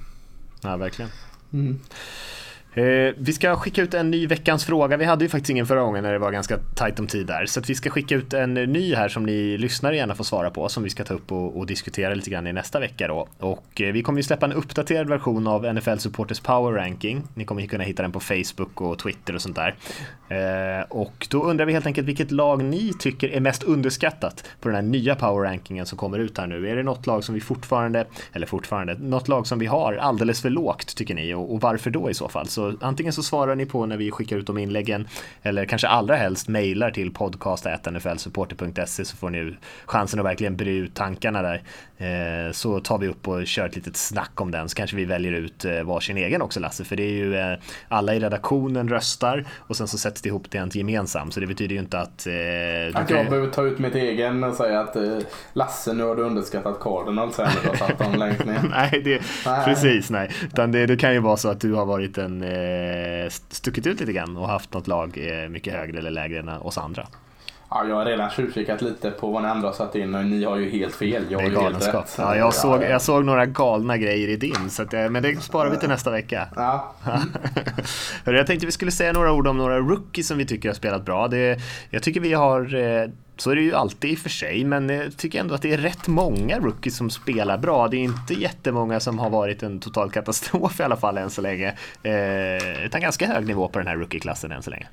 Ja, 0.64 0.78
verkligen. 0.78 1.12
Mm. 1.52 1.80
Eh, 2.74 3.14
vi 3.16 3.32
ska 3.32 3.56
skicka 3.56 3.82
ut 3.82 3.94
en 3.94 4.10
ny 4.10 4.26
veckans 4.26 4.64
fråga. 4.64 4.96
Vi 4.96 5.04
hade 5.04 5.24
ju 5.24 5.28
faktiskt 5.28 5.50
ingen 5.50 5.66
förra 5.66 5.80
gången 5.80 6.02
när 6.02 6.12
det 6.12 6.18
var 6.18 6.30
ganska 6.30 6.58
tajt 6.74 7.00
om 7.00 7.06
tid 7.06 7.26
där. 7.26 7.46
Så 7.46 7.60
vi 7.60 7.74
ska 7.74 7.90
skicka 7.90 8.14
ut 8.14 8.32
en 8.32 8.54
ny 8.54 8.94
här 8.94 9.08
som 9.08 9.26
ni 9.26 9.58
lyssnare 9.58 9.96
gärna 9.96 10.14
får 10.14 10.24
svara 10.24 10.50
på. 10.50 10.68
Som 10.68 10.82
vi 10.82 10.90
ska 10.90 11.04
ta 11.04 11.14
upp 11.14 11.32
och, 11.32 11.56
och 11.56 11.66
diskutera 11.66 12.14
lite 12.14 12.30
grann 12.30 12.46
i 12.46 12.52
nästa 12.52 12.80
vecka 12.80 13.08
då. 13.08 13.28
Och 13.38 13.80
eh, 13.80 13.92
vi 13.92 14.02
kommer 14.02 14.18
ju 14.18 14.22
släppa 14.22 14.46
en 14.46 14.52
uppdaterad 14.52 15.08
version 15.08 15.46
av 15.46 15.74
NFL 15.74 15.98
Supporters 15.98 16.40
Power 16.40 16.72
Ranking. 16.72 17.22
Ni 17.34 17.44
kommer 17.44 17.62
ju 17.62 17.68
kunna 17.68 17.84
hitta 17.84 18.02
den 18.02 18.12
på 18.12 18.20
Facebook 18.20 18.80
och 18.80 18.98
Twitter 18.98 19.34
och 19.34 19.42
sånt 19.42 19.56
där. 19.56 19.74
Eh, 20.28 20.84
och 20.88 21.26
då 21.30 21.42
undrar 21.42 21.66
vi 21.66 21.72
helt 21.72 21.86
enkelt 21.86 22.08
vilket 22.08 22.30
lag 22.30 22.64
ni 22.64 22.92
tycker 22.98 23.28
är 23.28 23.40
mest 23.40 23.62
underskattat 23.62 24.44
på 24.60 24.68
den 24.68 24.74
här 24.76 24.82
nya 24.82 25.14
Power 25.14 25.44
Rankingen 25.44 25.86
som 25.86 25.98
kommer 25.98 26.18
ut 26.18 26.38
här 26.38 26.46
nu. 26.46 26.68
Är 26.68 26.76
det 26.76 26.82
något 26.82 27.06
lag 27.06 27.24
som 27.24 27.34
vi 27.34 27.40
fortfarande, 27.40 28.06
eller 28.32 28.46
fortfarande, 28.46 28.94
något 28.94 29.28
lag 29.28 29.46
som 29.46 29.58
vi 29.58 29.66
har 29.66 29.94
alldeles 29.94 30.42
för 30.42 30.50
lågt 30.50 30.96
tycker 30.96 31.14
ni? 31.14 31.34
Och, 31.34 31.52
och 31.52 31.60
varför 31.60 31.90
då 31.90 32.10
i 32.10 32.14
så 32.14 32.28
fall? 32.28 32.48
Så 32.48 32.63
antingen 32.80 33.12
så 33.12 33.22
svarar 33.22 33.54
ni 33.54 33.66
på 33.66 33.86
när 33.86 33.96
vi 33.96 34.10
skickar 34.10 34.36
ut 34.36 34.46
de 34.46 34.58
inläggen 34.58 35.08
eller 35.42 35.64
kanske 35.64 35.88
allra 35.88 36.16
helst 36.16 36.48
mejlar 36.48 36.90
till 36.90 37.12
podcast.nflsupporter.se 37.12 39.04
så 39.04 39.16
får 39.16 39.30
ni 39.30 39.56
chansen 39.86 40.20
att 40.20 40.26
verkligen 40.26 40.56
bre 40.56 40.70
ut 40.70 40.94
tankarna 40.94 41.42
där. 41.42 41.62
Eh, 41.98 42.52
så 42.52 42.80
tar 42.80 42.98
vi 42.98 43.08
upp 43.08 43.28
och 43.28 43.46
kör 43.46 43.66
ett 43.66 43.76
litet 43.76 43.96
snack 43.96 44.40
om 44.40 44.50
den 44.50 44.68
så 44.68 44.76
kanske 44.76 44.96
vi 44.96 45.04
väljer 45.04 45.32
ut 45.32 45.64
eh, 45.64 45.82
varsin 45.82 46.16
egen 46.16 46.42
också 46.42 46.60
Lasse 46.60 46.84
för 46.84 46.96
det 46.96 47.02
är 47.02 47.12
ju 47.12 47.36
eh, 47.36 47.58
alla 47.88 48.14
i 48.14 48.20
redaktionen 48.20 48.88
röstar 48.88 49.44
och 49.58 49.76
sen 49.76 49.88
så 49.88 49.98
sätts 49.98 50.22
det 50.22 50.28
ihop 50.28 50.50
till 50.50 50.60
en 50.60 50.70
gemensam 50.72 51.30
så 51.30 51.40
det 51.40 51.46
betyder 51.46 51.74
ju 51.74 51.80
inte 51.80 51.98
att... 51.98 52.26
att 52.94 53.10
jag 53.10 53.26
behöver 53.28 53.50
ta 53.50 53.62
ut 53.62 53.78
mitt 53.78 53.94
egen 53.94 54.44
och 54.44 54.54
säga 54.54 54.80
att 54.80 54.96
Lasse 55.52 55.92
nu 55.92 56.04
har 56.04 56.16
du 56.16 56.22
underskattat 56.22 56.80
Cardinals 56.80 57.36
sen 57.36 57.48
du 57.62 57.68
har 57.68 57.76
tagit 57.76 57.98
dem 57.98 58.14
längst 58.14 58.44
ner. 58.44 58.60
nej, 58.70 59.02
det, 59.04 59.22
nej, 59.46 59.64
precis 59.64 60.10
nej. 60.10 60.30
Utan 60.42 60.72
det, 60.72 60.86
det, 60.86 60.96
kan 60.96 61.12
ju 61.12 61.20
vara 61.20 61.36
så 61.36 61.48
att 61.48 61.60
du 61.60 61.72
har 61.72 61.86
varit 61.86 62.18
en 62.18 62.42
Eh, 62.54 63.30
stuckit 63.30 63.86
ut 63.86 64.00
lite 64.00 64.12
grann 64.12 64.36
och 64.36 64.48
haft 64.48 64.72
något 64.72 64.86
lag 64.86 65.18
eh, 65.18 65.48
mycket 65.48 65.72
högre 65.74 65.98
eller 65.98 66.10
lägre 66.10 66.38
än 66.38 66.48
oss 66.48 66.78
andra. 66.78 67.06
Ja, 67.74 67.88
jag 67.88 67.96
har 67.96 68.04
redan 68.04 68.30
tjuvkikat 68.30 68.82
lite 68.82 69.10
på 69.10 69.30
vad 69.30 69.42
ni 69.42 69.48
andra 69.48 69.68
har 69.68 69.74
satt 69.74 69.94
in 69.94 70.14
och 70.14 70.24
ni 70.24 70.44
har 70.44 70.56
ju 70.56 70.70
helt 70.70 70.94
fel. 70.94 71.24
Jag 71.28 71.38
har 71.38 71.48
ju 71.48 71.58
helt 71.58 71.94
rätt. 71.94 72.14
Ja, 72.18 72.36
jag, 72.36 72.54
såg, 72.54 72.82
jag 72.82 73.02
såg 73.02 73.24
några 73.24 73.46
galna 73.46 73.98
grejer 73.98 74.28
i 74.28 74.36
din, 74.36 74.70
så 74.70 74.82
att, 74.82 74.92
men 74.92 75.22
det 75.22 75.42
sparar 75.42 75.70
vi 75.70 75.76
till 75.76 75.88
nästa 75.88 76.10
vecka. 76.10 76.48
Ja. 76.56 76.94
jag 78.24 78.46
tänkte 78.46 78.66
vi 78.66 78.72
skulle 78.72 78.90
säga 78.90 79.12
några 79.12 79.32
ord 79.32 79.46
om 79.46 79.58
några 79.58 79.78
rookies 79.78 80.28
som 80.28 80.38
vi 80.38 80.46
tycker 80.46 80.68
har 80.68 80.74
spelat 80.74 81.04
bra. 81.04 81.28
Det, 81.28 81.60
jag 81.90 82.02
tycker 82.02 82.20
vi 82.20 82.32
har 82.32 82.74
eh, 82.74 83.10
så 83.36 83.50
är 83.50 83.56
det 83.56 83.62
ju 83.62 83.74
alltid 83.74 84.10
i 84.10 84.14
och 84.14 84.18
för 84.18 84.30
sig, 84.30 84.64
men 84.64 84.88
jag 84.88 85.16
tycker 85.16 85.40
ändå 85.40 85.54
att 85.54 85.62
det 85.62 85.72
är 85.72 85.78
rätt 85.78 86.08
många 86.08 86.58
rookies 86.58 86.96
som 86.96 87.10
spelar 87.10 87.58
bra. 87.58 87.88
Det 87.88 87.96
är 87.96 88.04
inte 88.04 88.34
jättemånga 88.34 89.00
som 89.00 89.18
har 89.18 89.30
varit 89.30 89.62
en 89.62 89.80
total 89.80 90.10
katastrof 90.10 90.80
i 90.80 90.82
alla 90.82 90.96
fall 90.96 91.18
än 91.18 91.30
så 91.30 91.40
länge. 91.40 91.74
Eh, 92.02 92.84
utan 92.84 93.00
ganska 93.00 93.26
hög 93.26 93.46
nivå 93.46 93.68
på 93.68 93.78
den 93.78 93.88
här 93.88 93.96
rookie-klassen 93.96 94.52
än 94.52 94.62
så 94.62 94.70
länge. 94.70 94.86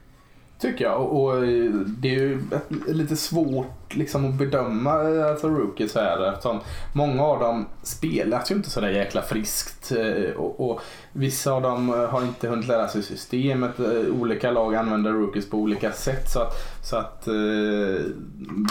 Tycker 0.61 0.85
jag. 0.85 1.01
Och 1.01 1.35
eh, 1.35 1.71
det 1.71 2.15
är 2.15 2.19
ju 2.19 2.41
lite 2.87 3.15
svårt 3.17 3.95
liksom 3.95 4.29
att 4.29 4.33
bedöma 4.33 5.09
eh, 5.09 5.27
alltså 5.27 5.49
rookies 5.49 5.95
här 5.95 6.33
eftersom 6.33 6.59
många 6.93 7.23
av 7.23 7.39
dem 7.39 7.65
spelas 7.83 8.51
ju 8.51 8.55
inte 8.55 8.69
sådär 8.69 8.89
jäkla 8.89 9.21
friskt. 9.21 9.91
Eh, 9.91 10.35
och, 10.35 10.71
och 10.71 10.81
Vissa 11.13 11.51
av 11.51 11.61
dem 11.61 11.89
har 11.89 12.21
inte 12.21 12.47
hunnit 12.47 12.67
lära 12.67 12.87
sig 12.87 13.03
systemet. 13.03 13.79
Olika 14.19 14.51
lag 14.51 14.75
använder 14.75 15.11
rookies 15.11 15.49
på 15.49 15.57
olika 15.57 15.91
sätt. 15.91 16.29
Så 16.29 16.39
att, 16.39 16.53
så 16.81 16.95
att 16.97 17.27
eh, 17.27 17.33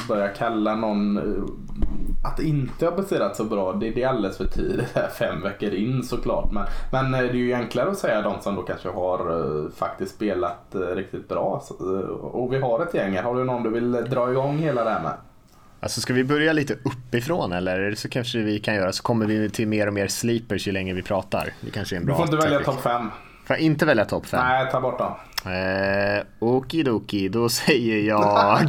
börja 0.09 0.29
kalla 0.29 0.75
någon 0.75 1.21
att 2.25 2.41
inte 2.41 2.85
ha 2.85 2.93
presterat 2.93 3.37
så 3.37 3.45
bra, 3.45 3.73
det, 3.73 3.91
det 3.91 4.03
är 4.03 4.09
alldeles 4.09 4.37
för 4.37 4.47
tidigt. 4.47 4.99
Fem 5.19 5.43
veckor 5.43 5.75
in 5.75 6.03
såklart. 6.03 6.53
Men, 6.53 6.67
men 6.93 7.13
det 7.13 7.19
är 7.19 7.35
ju 7.35 7.55
enklare 7.55 7.91
att 7.91 7.99
säga 7.99 8.23
de 8.23 8.41
som 8.41 8.55
då 8.55 8.63
kanske 8.63 8.89
har 8.89 9.71
faktiskt 9.71 10.15
spelat 10.15 10.67
riktigt 10.95 11.29
bra. 11.29 11.63
Och 12.21 12.53
vi 12.53 12.59
har 12.59 12.83
ett 12.83 12.95
gäng 12.95 13.13
här. 13.13 13.23
Har 13.23 13.35
du 13.35 13.45
någon 13.45 13.63
du 13.63 13.71
vill 13.71 13.93
dra 13.93 14.31
igång 14.31 14.59
hela 14.59 14.85
det 14.85 14.91
här 14.91 15.03
med? 15.03 15.13
Alltså 15.81 16.01
ska 16.01 16.13
vi 16.13 16.25
börja 16.25 16.53
lite 16.53 16.75
uppifrån 16.75 17.53
eller 17.53 17.95
så 17.95 18.09
kanske 18.09 18.39
vi 18.39 18.61
kan 18.61 18.75
göra 18.75 18.93
så 18.93 19.03
kommer 19.03 19.27
vi 19.27 19.51
till 19.51 19.69
mer 19.69 19.87
och 19.87 19.95
mer 19.95 20.09
sleepers 20.09 20.69
ju 20.69 20.73
längre 20.73 20.95
vi 20.95 21.03
pratar. 21.03 21.49
Det 21.61 21.71
kanske 21.71 21.97
är 21.97 22.01
en 22.01 22.07
bra 22.07 22.15
Du 22.15 22.17
får 22.17 22.35
inte 22.35 22.49
välja 22.49 22.65
topp 22.65 22.81
5. 22.81 23.11
Får 23.45 23.57
jag 23.57 23.61
inte 23.61 23.87
välja 23.87 24.05
topp 24.05 24.27
5? 24.27 24.41
Nej, 24.47 24.71
ta 24.71 24.81
bort 24.81 24.99
dem. 24.99 25.13
Eh, 25.47 26.25
Okidoki, 26.39 27.29
då 27.29 27.49
säger 27.49 28.09
jag... 28.09 28.69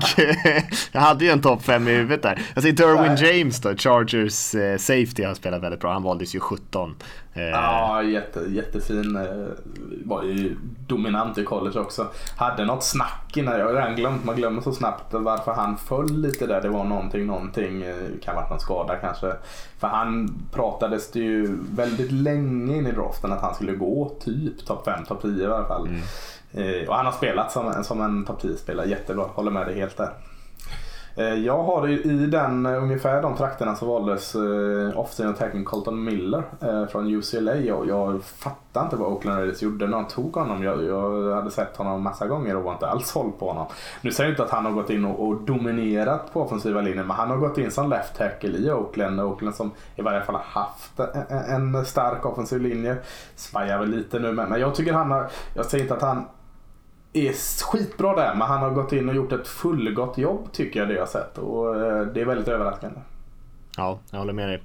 jag 0.91 1.01
hade 1.01 1.25
ju 1.25 1.31
en 1.31 1.41
topp 1.41 1.63
5 1.63 1.87
i 1.87 1.91
huvudet 1.91 2.23
där. 2.23 2.41
Jag 2.53 2.63
säger 2.63 2.75
Derwin 2.75 3.15
James 3.15 3.61
då, 3.61 3.75
Chargers 3.75 4.55
eh, 4.55 4.77
safety 4.77 5.23
har 5.23 5.33
spelat 5.33 5.63
väldigt 5.63 5.79
bra. 5.79 5.93
Han 5.93 6.03
valdes 6.03 6.35
ju 6.35 6.39
17. 6.39 6.95
Eh. 7.33 7.43
Ja, 7.43 8.03
jätte, 8.03 8.39
jättefin. 8.39 9.15
Eh, 9.15 9.23
var 10.05 10.23
ju 10.23 10.55
dominant 10.87 11.37
i 11.37 11.43
college 11.43 11.79
också. 11.79 12.07
Hade 12.37 12.65
något 12.65 12.83
snack 12.83 13.37
innan, 13.37 13.59
jag 13.59 13.65
har 13.65 13.73
redan 13.73 13.95
glömt, 13.95 14.25
man 14.25 14.35
glömmer 14.35 14.61
så 14.61 14.71
snabbt 14.71 15.13
varför 15.13 15.53
han 15.53 15.77
föll 15.77 16.21
lite 16.21 16.47
där. 16.47 16.61
Det 16.61 16.69
var 16.69 16.83
någonting, 16.83 17.25
någonting, 17.25 17.83
eh, 17.83 17.95
kan 18.23 18.35
ha 18.35 18.41
varit 18.41 18.49
någon 18.49 18.59
skada 18.59 18.95
kanske. 18.95 19.33
För 19.79 19.87
han 19.87 20.41
pratades 20.51 21.11
det 21.11 21.19
ju 21.19 21.57
väldigt 21.71 22.11
länge 22.11 22.77
in 22.77 22.87
i 22.87 22.91
draften 22.91 23.31
att 23.31 23.41
han 23.41 23.55
skulle 23.55 23.73
gå 23.73 24.11
typ 24.23 24.65
topp 24.65 24.85
5, 24.85 25.05
topp 25.05 25.21
10 25.21 25.43
i 25.43 25.45
alla 25.45 25.67
fall. 25.67 25.87
Mm. 25.87 26.01
Eh, 26.53 26.89
och 26.89 26.95
han 26.95 27.05
har 27.05 27.13
spelat 27.13 27.51
som, 27.51 27.83
som 27.83 28.01
en 28.01 28.25
topp 28.25 28.43
10-spelare 28.43 28.89
jättebra, 28.89 29.25
håller 29.33 29.51
med 29.51 29.67
dig 29.67 29.75
helt 29.75 29.97
där. 29.97 30.09
Eh, 31.15 31.33
jag 31.33 31.63
har 31.63 31.87
i 31.87 32.25
den, 32.25 32.65
eh, 32.65 32.83
ungefär 32.83 33.21
de 33.21 33.35
trakterna 33.35 33.75
så 33.75 33.85
valdes 33.85 34.35
eh, 34.35 34.99
offside 34.99 35.29
attacking 35.29 35.65
Colton 35.65 36.03
Miller 36.03 36.43
eh, 36.61 36.85
från 36.85 37.15
UCLA 37.15 37.75
och 37.75 37.87
jag 37.87 38.23
fattar 38.23 38.83
inte 38.83 38.95
vad 38.95 39.11
Oakland 39.11 39.37
Raiders 39.37 39.61
gjorde 39.61 39.87
när 39.87 39.97
de 39.97 40.07
tog 40.07 40.35
honom. 40.35 40.63
Jag, 40.63 40.83
jag, 40.83 41.35
hade 41.35 41.51
sett 41.51 41.77
honom 41.77 42.03
massa 42.03 42.27
gånger 42.27 42.55
och 42.55 42.63
var 42.63 42.73
inte 42.73 42.87
alls 42.87 43.11
håll 43.11 43.31
på 43.39 43.47
honom. 43.47 43.65
Nu 44.01 44.11
säger 44.11 44.29
jag 44.29 44.33
inte 44.33 44.43
att 44.43 44.49
han 44.49 44.65
har 44.65 44.71
gått 44.71 44.89
in 44.89 45.05
och, 45.05 45.27
och 45.27 45.41
dominerat 45.41 46.33
på 46.33 46.41
offensiva 46.41 46.81
linjen 46.81 47.07
men 47.07 47.15
han 47.15 47.29
har 47.29 47.37
gått 47.37 47.57
in 47.57 47.71
som 47.71 47.89
left 47.89 48.17
tackle 48.17 48.57
i 48.57 48.71
Oakland. 48.71 49.21
Oakland 49.21 49.55
som 49.55 49.71
i 49.95 50.01
varje 50.01 50.21
fall 50.21 50.35
har 50.35 50.61
haft 50.61 50.99
en, 51.29 51.75
en 51.75 51.85
stark 51.85 52.25
offensiv 52.25 52.61
linje. 52.61 52.97
Svajar 53.35 53.79
väl 53.79 53.89
lite 53.89 54.19
nu 54.19 54.31
men 54.31 54.59
jag 54.59 54.75
tycker 54.75 54.93
han 54.93 55.11
har, 55.11 55.27
jag 55.53 55.65
säger 55.65 55.83
inte 55.83 55.95
att 55.95 56.01
han 56.01 56.25
är 57.13 57.63
skitbra 57.63 58.15
där 58.15 58.35
men 58.35 58.47
han 58.47 58.59
har 58.59 58.69
gått 58.69 58.91
in 58.91 59.09
och 59.09 59.15
gjort 59.15 59.31
ett 59.31 59.47
fullgott 59.47 60.17
jobb 60.17 60.51
tycker 60.51 60.79
jag 60.79 60.89
det 60.89 60.95
jag 60.95 61.09
sett 61.09 61.37
och 61.37 61.75
eh, 61.75 62.05
det 62.05 62.21
är 62.21 62.25
väldigt 62.25 62.47
överraskande. 62.47 62.99
Ja, 63.77 63.99
jag 64.11 64.19
håller 64.19 64.33
med 64.33 64.49
dig. 64.49 64.61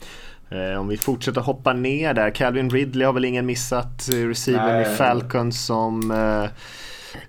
Eh, 0.49 0.81
om 0.81 0.89
vi 0.89 0.97
fortsätter 0.97 1.41
hoppa 1.41 1.73
ner 1.73 2.15
där. 2.15 2.31
Calvin 2.31 2.71
Ridley 2.71 3.07
har 3.07 3.13
väl 3.13 3.25
ingen 3.25 3.47
missat 3.47 4.09
eh, 4.13 4.29
receiver 4.29 4.81
i 4.81 4.85
Falcons 4.85 5.67
som 5.67 6.13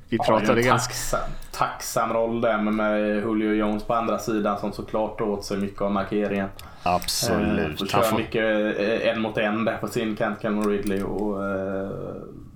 vi 0.09 0.17
pratade 0.17 0.61
ja, 0.61 0.67
ganska... 0.67 0.93
Tacksam, 0.93 1.19
tacksam 1.51 2.13
roll 2.13 2.41
där 2.41 2.57
med 2.57 3.15
Julio 3.15 3.53
Jones 3.53 3.83
på 3.83 3.93
andra 3.93 4.19
sidan 4.19 4.59
som 4.59 4.73
såklart 4.73 5.21
åt 5.21 5.45
sig 5.45 5.57
mycket 5.57 5.81
av 5.81 5.91
markeringen. 5.91 6.49
Absolut. 6.83 7.81
Eh, 7.81 7.87
kör 7.87 8.17
mycket 8.17 8.43
en 9.01 9.21
mot 9.21 9.37
en 9.37 9.65
där 9.65 9.77
på 9.77 9.87
sin 9.87 10.15
kant, 10.15 10.41
Calvin 10.41 10.69
Ridley 10.69 11.01
och 11.01 11.37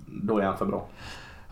då 0.05 0.39
är 0.39 0.43
han 0.43 0.57
för 0.57 0.65
bra. 0.65 0.87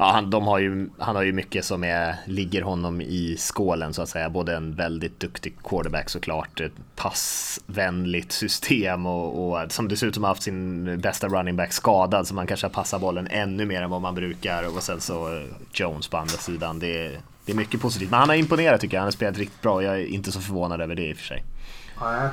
Ja, 0.01 0.11
han, 0.11 0.29
de 0.29 0.47
har 0.47 0.59
ju, 0.59 0.89
han 0.97 1.15
har 1.15 1.23
ju 1.23 1.33
mycket 1.33 1.65
som 1.65 1.83
är, 1.83 2.15
ligger 2.25 2.61
honom 2.61 3.01
i 3.01 3.35
skålen 3.39 3.93
så 3.93 4.01
att 4.01 4.09
säga. 4.09 4.29
Både 4.29 4.55
en 4.55 4.75
väldigt 4.75 5.19
duktig 5.19 5.55
quarterback 5.63 6.09
såklart, 6.09 6.59
ett 6.59 6.71
passvänligt 6.95 8.31
system 8.31 9.05
och, 9.05 9.61
och 9.61 9.71
som 9.71 9.87
dessutom 9.87 10.23
har 10.23 10.29
haft 10.29 10.43
sin 10.43 11.01
bästa 11.01 11.27
running 11.27 11.55
back 11.55 11.73
skadad 11.73 12.27
så 12.27 12.35
man 12.35 12.47
kanske 12.47 12.69
passar 12.69 12.99
bollen 12.99 13.27
ännu 13.31 13.65
mer 13.65 13.81
än 13.81 13.89
vad 13.89 14.01
man 14.01 14.15
brukar 14.15 14.75
och 14.77 14.83
sen 14.83 15.01
så 15.01 15.35
eh, 15.35 15.43
Jones 15.73 16.07
på 16.07 16.17
andra 16.17 16.37
sidan. 16.37 16.79
Det, 16.79 17.11
det 17.45 17.51
är 17.51 17.55
mycket 17.55 17.81
positivt. 17.81 18.09
Men 18.09 18.19
han 18.19 18.29
har 18.29 18.35
imponerat 18.35 18.81
tycker 18.81 18.97
jag. 18.97 19.01
Han 19.01 19.07
har 19.07 19.11
spelat 19.11 19.37
riktigt 19.37 19.61
bra. 19.61 19.83
Jag 19.83 19.99
är 19.99 20.05
inte 20.05 20.31
så 20.31 20.41
förvånad 20.41 20.81
över 20.81 20.95
det 20.95 21.09
i 21.09 21.13
och 21.13 21.17
för 21.17 21.25
sig. 21.25 21.43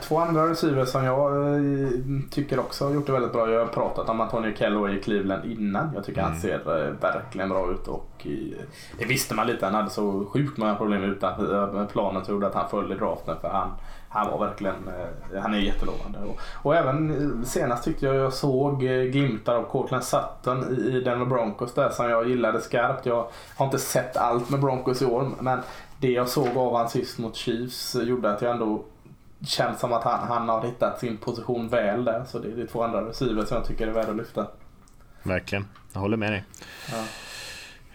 Två 0.02 0.18
andra 0.18 0.50
receivers 0.50 0.88
som 0.88 1.04
jag 1.04 1.54
eh, 1.54 1.90
tycker 2.30 2.58
också 2.58 2.84
har 2.84 2.92
gjort 2.92 3.06
det 3.06 3.12
väldigt 3.12 3.32
bra. 3.32 3.50
Jag 3.50 3.60
har 3.60 3.66
pratat 3.66 4.08
om 4.08 4.20
Antonio 4.20 4.54
Calloway 4.56 4.96
i 4.96 5.02
Cleveland 5.02 5.44
innan. 5.44 5.90
Jag 5.94 6.04
tycker 6.04 6.20
mm. 6.20 6.32
han 6.32 6.40
ser 6.40 6.86
eh, 6.86 6.92
verkligen 7.00 7.48
bra 7.48 7.70
ut 7.70 7.88
och 7.88 8.26
det 8.98 9.04
visste 9.04 9.34
man 9.34 9.46
lite. 9.46 9.64
Han 9.64 9.74
hade 9.74 9.90
så 9.90 10.24
sjukt 10.24 10.58
många 10.58 10.74
problem 10.74 11.04
utanför 11.04 11.80
eh, 11.80 11.86
planen 11.86 12.24
som 12.24 12.34
gjorde 12.34 12.46
att 12.46 12.54
han 12.54 12.70
föll 12.70 12.92
i 12.92 12.94
draften. 12.94 13.36
För 13.40 13.48
han, 13.48 13.70
han 14.08 14.30
var 14.30 14.46
verkligen, 14.46 14.90
han 15.42 15.54
är 15.54 15.58
jättelovande. 15.58 16.18
Och, 16.18 16.38
och 16.62 16.76
även 16.76 17.44
senast 17.46 17.84
tyckte 17.84 18.06
jag 18.06 18.14
jag 18.14 18.32
såg 18.32 18.80
glimtar 18.80 19.54
av 19.54 19.62
Cortland 19.62 20.04
Sutton 20.04 20.78
i 20.78 21.00
Denver 21.00 21.26
Broncos 21.26 21.74
där 21.74 21.90
som 21.90 22.10
jag 22.10 22.28
gillade 22.28 22.60
skarpt. 22.60 23.06
Jag 23.06 23.28
har 23.56 23.66
inte 23.66 23.78
sett 23.78 24.16
allt 24.16 24.50
med 24.50 24.60
Broncos 24.60 25.02
i 25.02 25.06
år 25.06 25.30
men 25.40 25.60
det 26.00 26.10
jag 26.10 26.28
såg 26.28 26.56
av 26.56 26.76
han 26.76 26.88
sist 26.88 27.18
mot 27.18 27.36
Chiefs 27.36 27.94
gjorde 27.94 28.32
att 28.32 28.42
jag 28.42 28.52
ändå 28.52 28.82
känns 29.44 29.80
som 29.80 29.92
att 29.92 30.04
han, 30.04 30.28
han 30.28 30.48
har 30.48 30.66
hittat 30.66 31.00
sin 31.00 31.16
position 31.16 31.68
väl 31.68 32.04
där. 32.04 32.24
Så 32.24 32.38
det, 32.38 32.48
det 32.48 32.62
är 32.62 32.66
två 32.66 32.82
andra 32.82 33.08
receivers 33.08 33.48
som 33.48 33.56
jag 33.56 33.66
tycker 33.66 33.86
är 33.86 33.92
värda 33.92 34.10
att 34.10 34.16
lyfta. 34.16 34.46
Verkligen, 35.22 35.66
jag 35.92 36.00
håller 36.00 36.16
med 36.16 36.32
dig. 36.32 36.44
Ja. 36.92 37.04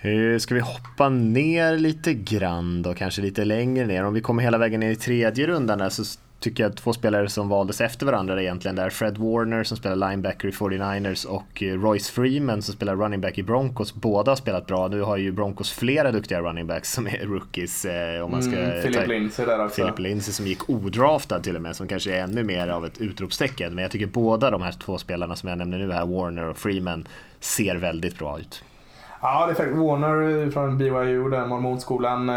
Eh, 0.09 0.37
ska 0.37 0.53
vi 0.55 0.59
hoppa 0.59 1.09
ner 1.09 1.77
lite 1.77 2.13
grann 2.13 2.81
då, 2.81 2.93
kanske 2.93 3.21
lite 3.21 3.45
längre 3.45 3.85
ner? 3.85 4.03
Om 4.03 4.13
vi 4.13 4.21
kommer 4.21 4.43
hela 4.43 4.57
vägen 4.57 4.79
ner 4.79 4.91
i 4.91 4.95
tredje 4.95 5.47
rundan 5.47 5.79
där 5.79 5.89
så 5.89 6.03
tycker 6.41 6.63
jag 6.63 6.75
två 6.75 6.93
spelare 6.93 7.29
som 7.29 7.49
valdes 7.49 7.81
efter 7.81 8.05
varandra 8.05 8.41
egentligen 8.41 8.75
där. 8.75 8.89
Fred 8.89 9.17
Warner 9.17 9.63
som 9.63 9.77
spelar 9.77 10.09
linebacker 10.09 10.47
i 10.47 10.51
49ers 10.51 11.25
och 11.25 11.63
eh, 11.63 11.81
Royce 11.81 12.11
Freeman 12.11 12.61
som 12.61 12.73
spelar 12.73 12.95
running 12.95 13.21
back 13.21 13.37
i 13.37 13.43
Broncos. 13.43 13.93
Båda 13.93 14.31
har 14.31 14.35
spelat 14.35 14.67
bra. 14.67 14.87
Nu 14.87 15.01
har 15.01 15.17
ju 15.17 15.31
Broncos 15.31 15.71
flera 15.71 16.11
duktiga 16.11 16.41
running 16.41 16.67
backs 16.67 16.93
som 16.93 17.07
är 17.07 17.25
rookies. 17.25 17.85
Eh, 17.85 18.25
om 18.25 18.31
man 18.31 18.43
ska 18.43 18.57
mm, 18.57 18.81
Philip 18.81 19.07
Lindsey 19.07 19.45
där 19.45 19.65
också. 19.65 19.81
Philip 19.81 19.99
Lindsey 19.99 20.33
som 20.33 20.47
gick 20.47 20.69
odraftad 20.69 21.39
till 21.39 21.55
och 21.55 21.61
med, 21.61 21.75
som 21.75 21.87
kanske 21.87 22.15
är 22.15 22.23
ännu 22.23 22.43
mer 22.43 22.67
av 22.67 22.85
ett 22.85 23.01
utropstecken. 23.01 23.75
Men 23.75 23.81
jag 23.81 23.91
tycker 23.91 24.07
båda 24.07 24.51
de 24.51 24.61
här 24.61 24.71
två 24.71 24.97
spelarna 24.97 25.35
som 25.35 25.49
jag 25.49 25.57
nämnde 25.57 25.77
nu 25.77 25.91
här, 25.91 26.05
Warner 26.05 26.45
och 26.49 26.57
Freeman, 26.57 27.07
ser 27.39 27.75
väldigt 27.75 28.19
bra 28.19 28.39
ut. 28.39 28.63
Ja, 29.21 29.45
det 29.45 29.51
är 29.51 29.55
faktiskt 29.55 29.77
Warner 29.77 30.51
från 30.51 30.77
BYU, 30.77 31.29
den 31.29 31.49
mormonskolan 31.49 32.29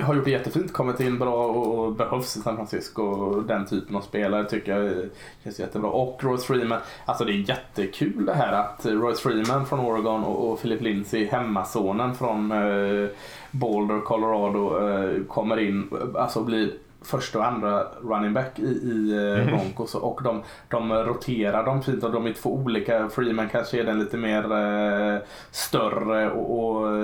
har 0.00 0.14
gjort 0.14 0.24
det 0.24 0.30
jättefint, 0.30 0.72
kommit 0.72 1.00
in 1.00 1.18
bra 1.18 1.46
och, 1.46 1.92
behövs 1.92 2.36
i 2.36 2.40
San 2.40 2.56
Francisco. 2.56 3.34
Den 3.40 3.66
typen 3.66 3.96
av 3.96 4.00
spelare 4.00 4.44
tycker 4.44 4.80
jag 4.80 5.08
känns 5.44 5.60
jättebra. 5.60 5.90
Och 5.90 6.24
Royce 6.24 6.44
Freeman, 6.44 6.80
alltså 7.04 7.24
det 7.24 7.32
är 7.32 7.48
jättekul 7.48 8.26
det 8.26 8.34
här 8.34 8.52
att 8.52 8.86
Royce 8.86 9.20
Freeman 9.20 9.66
från 9.66 9.80
Oregon 9.80 10.24
och, 10.24 10.52
och 10.52 10.60
Philip 10.60 10.82
Lindsey, 10.82 11.26
hemmasonen 11.26 12.14
från 12.14 12.52
eh, 12.52 13.08
Boulder, 13.50 14.00
Colorado, 14.00 14.88
eh, 14.88 15.24
kommer 15.24 15.60
in, 15.60 15.90
alltså 16.14 16.44
blir 16.44 16.72
första 17.06 17.38
och 17.38 17.46
andra 17.46 17.84
running 18.02 18.32
back 18.32 18.58
i, 18.58 18.62
i 18.62 19.12
eh, 19.12 19.42
mm. 19.42 19.46
Broncos 19.46 19.94
och 19.94 20.20
de, 20.22 20.42
de 20.68 20.92
roterar 20.92 21.64
dem 21.64 21.82
fint 21.82 22.04
och 22.04 22.12
de 22.12 22.26
är 22.26 22.32
två 22.32 22.54
olika. 22.54 23.08
Freeman 23.08 23.48
kanske 23.48 23.80
är 23.80 23.84
den 23.84 23.98
lite 23.98 24.16
mer 24.16 24.52
eh, 24.52 25.18
större 25.50 26.30
och, 26.30 26.58
och, 26.58 26.88
eh, 26.88 27.02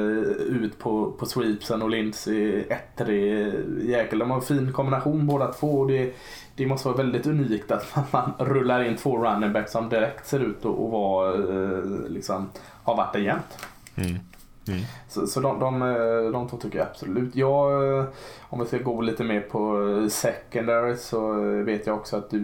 ut 0.62 0.78
på, 0.78 1.12
på 1.12 1.26
sweepsen 1.26 1.82
och 1.82 1.90
Lindsey 1.90 2.64
ettrig 2.68 3.52
jäkel. 3.82 4.18
De 4.18 4.30
har 4.30 4.36
en 4.36 4.42
fin 4.42 4.72
kombination 4.72 5.26
båda 5.26 5.52
två. 5.52 5.80
Och 5.80 5.88
det, 5.88 6.14
det 6.56 6.66
måste 6.66 6.88
vara 6.88 6.96
väldigt 6.96 7.26
unikt 7.26 7.70
att 7.70 7.96
man, 7.96 8.04
man 8.38 8.46
rullar 8.46 8.84
in 8.84 8.96
två 8.96 9.24
running 9.24 9.52
backs 9.52 9.72
som 9.72 9.88
direkt 9.88 10.26
ser 10.26 10.40
ut 10.40 10.64
att 10.64 10.78
vara, 10.78 11.34
eh, 11.34 11.84
liksom, 12.08 12.50
har 12.82 12.96
varit 12.96 13.12
det 13.12 13.20
jämt. 13.20 13.66
Mm. 13.96 14.18
Mm. 14.68 14.80
Så, 15.08 15.26
så 15.26 15.40
de, 15.40 15.60
de, 15.60 15.82
eh, 15.82 16.32
de 16.32 16.48
två 16.48 16.56
tycker 16.56 16.78
jag 16.78 16.86
absolut. 16.86 17.36
Jag, 17.36 17.98
eh, 17.98 18.04
om 18.40 18.60
vi 18.60 18.66
ska 18.66 18.78
gå 18.78 19.00
lite 19.00 19.24
mer 19.24 19.40
på 19.40 19.88
eh, 19.88 20.08
secondary 20.08 20.96
så 20.96 21.32
vet 21.62 21.86
jag 21.86 21.96
också 21.96 22.16
att 22.16 22.30
du 22.30 22.38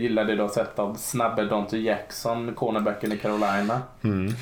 gillar 0.00 0.24
det 0.24 0.34
du 0.34 0.42
har 0.42 0.48
sett 0.48 0.78
av 0.78 0.94
snabbe 0.94 1.44
Dante 1.44 1.78
Jackson, 1.78 2.54
cornerbacken 2.54 3.12
i 3.12 3.18
Carolina. 3.18 3.82
Mm. 4.02 4.32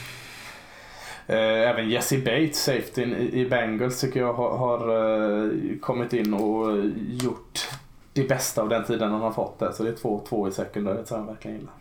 Även 1.33 1.91
Jesse 1.91 2.19
Bates, 2.19 2.65
safetyn 2.65 3.15
i 3.15 3.47
Bengals, 3.51 4.01
tycker 4.01 4.21
jag 4.21 4.33
har, 4.33 4.59
har 4.59 5.81
kommit 5.81 6.13
in 6.13 6.35
och 6.35 6.87
gjort 7.09 7.69
det 8.13 8.29
bästa 8.29 8.63
av 8.63 8.69
den 8.69 8.85
tiden 8.85 9.11
han 9.11 9.21
har 9.21 9.33
fått 9.33 9.59
det. 9.59 9.73
Så 9.73 9.83
det 9.83 9.89
är 9.89 9.97
två, 9.97 10.23
två 10.29 10.49
i 10.49 10.53
secondary 10.53 10.99
som 11.05 11.19
jag 11.19 11.27
verkligen 11.27 11.57
gillar. 11.57 11.75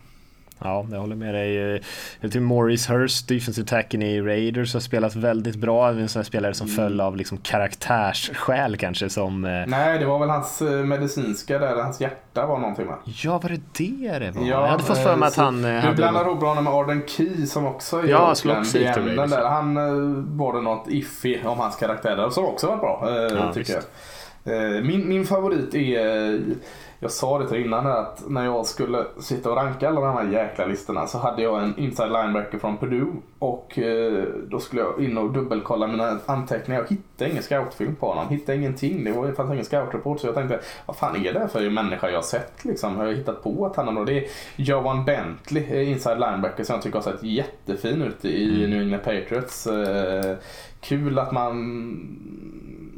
Ja, 0.64 0.86
jag 0.90 0.98
håller 0.98 1.16
med 1.16 1.34
dig. 1.34 1.82
Jag 2.20 2.32
tycker 2.32 2.40
Maurice 2.40 2.92
Hurst, 2.92 3.28
defensive 3.28 3.66
tacken 3.66 4.02
i 4.02 4.20
Raiders, 4.20 4.74
har 4.74 4.80
spelat 4.80 5.16
väldigt 5.16 5.56
bra. 5.56 5.90
En 5.90 6.08
sån 6.08 6.20
här 6.20 6.24
spelare 6.24 6.54
som 6.54 6.66
mm. 6.66 6.76
föll 6.76 7.00
av 7.00 7.16
liksom 7.16 7.38
karaktärsskäl 7.38 8.76
kanske 8.76 9.10
som... 9.10 9.44
Eh, 9.44 9.50
Nej, 9.66 9.98
det 9.98 10.06
var 10.06 10.18
väl 10.18 10.28
hans 10.28 10.62
eh, 10.62 10.70
medicinska 10.70 11.58
där, 11.58 11.76
hans 11.76 12.00
hjärta 12.00 12.46
var 12.46 12.58
någonting 12.58 12.86
va? 12.86 12.98
Ja, 13.04 13.38
var 13.38 13.48
det 13.48 13.60
det 13.72 14.18
det 14.18 14.30
var? 14.30 14.42
Ja, 14.42 14.48
jag 14.48 14.66
hade 14.66 14.82
fått 14.82 14.98
för 14.98 15.16
mig 15.16 15.26
att 15.26 15.36
han... 15.36 15.62
Du 15.62 15.68
hade... 15.68 15.96
blandar 15.96 16.26
ihop 16.26 16.42
honom 16.42 16.64
med 16.64 16.72
Arden 16.72 17.02
Key 17.06 17.46
som 17.46 17.66
också 17.66 17.98
är 17.98 18.08
ja, 18.08 18.30
Oakland 18.30 18.66
där. 19.30 19.48
Han 19.48 19.74
var 20.38 20.52
det 20.52 20.60
något 20.60 20.88
iffy 20.88 21.38
om 21.44 21.58
hans 21.58 21.76
karaktär 21.76 22.16
där, 22.16 22.30
som 22.30 22.44
också 22.44 22.66
var 22.66 22.76
bra, 22.76 23.08
ja, 23.30 23.52
tycker 23.52 23.58
visst. 23.58 23.88
jag. 24.44 24.84
Min, 24.84 25.08
min 25.08 25.26
favorit 25.26 25.74
är 25.74 26.40
jag 27.02 27.10
sa 27.10 27.38
det 27.38 27.48
till 27.48 27.64
innan 27.64 27.86
att 27.86 28.22
när 28.28 28.44
jag 28.44 28.66
skulle 28.66 29.04
sitta 29.18 29.50
och 29.50 29.56
ranka 29.56 29.88
alla 29.88 30.00
de 30.00 30.14
här 30.14 30.32
jäkla 30.32 30.66
listorna 30.66 31.06
så 31.06 31.18
hade 31.18 31.42
jag 31.42 31.62
en 31.62 31.78
inside 31.78 32.12
linebacker 32.12 32.58
från 32.58 32.78
Purdue 32.78 33.12
och 33.38 33.78
eh, 33.78 34.24
då 34.48 34.60
skulle 34.60 34.82
jag 34.82 35.04
in 35.04 35.18
och 35.18 35.32
dubbelkolla 35.32 35.86
mina 35.86 36.18
anteckningar. 36.26 36.80
Jag 36.80 36.88
hittade 36.88 37.30
ingen 37.30 37.42
scoutfilm 37.42 37.96
på 37.96 38.06
honom, 38.06 38.28
hittade 38.28 38.58
ingenting. 38.58 39.04
Det, 39.04 39.12
var, 39.12 39.26
det 39.26 39.34
fanns 39.34 39.52
ingen 39.52 39.64
scoutreport 39.64 40.20
så 40.20 40.26
jag 40.26 40.34
tänkte 40.34 40.60
vad 40.86 40.96
fan 40.96 41.26
är 41.26 41.32
det 41.32 41.48
för 41.48 41.70
människa 41.70 42.08
jag 42.08 42.16
har 42.16 42.22
sett 42.22 42.64
liksom? 42.64 42.96
Har 42.96 43.06
jag 43.06 43.14
hittat 43.14 43.42
på 43.42 43.66
att 43.66 43.76
han 43.76 43.98
är 43.98 44.04
Det 44.04 44.18
är 44.18 44.24
Johan 44.56 45.04
Bentley, 45.04 45.64
eh, 45.70 45.90
inside 45.90 46.20
linebacker 46.20 46.64
som 46.64 46.74
jag 46.74 46.82
tycker 46.82 46.98
har 46.98 47.02
sett 47.12 47.22
jättefin 47.22 48.02
ut 48.02 48.24
i 48.24 48.54
mm. 48.54 48.70
New 48.70 48.82
England 48.82 49.02
Patriots. 49.04 49.66
Eh, 49.66 50.36
kul 50.80 51.18
att 51.18 51.32
man 51.32 51.56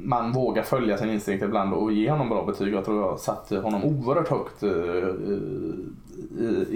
man 0.05 0.33
vågar 0.33 0.62
följa 0.62 0.99
sin 0.99 1.11
instinkt 1.11 1.45
ibland 1.45 1.75
och 1.75 1.93
ge 1.93 2.11
honom 2.11 2.29
bra 2.29 2.45
betyg. 2.45 2.75
Jag 2.75 2.85
tror 2.85 3.03
jag 3.03 3.21
satte 3.21 3.59
honom 3.59 3.85
oerhört 3.85 4.29
högt 4.29 4.62
eh, 4.62 4.71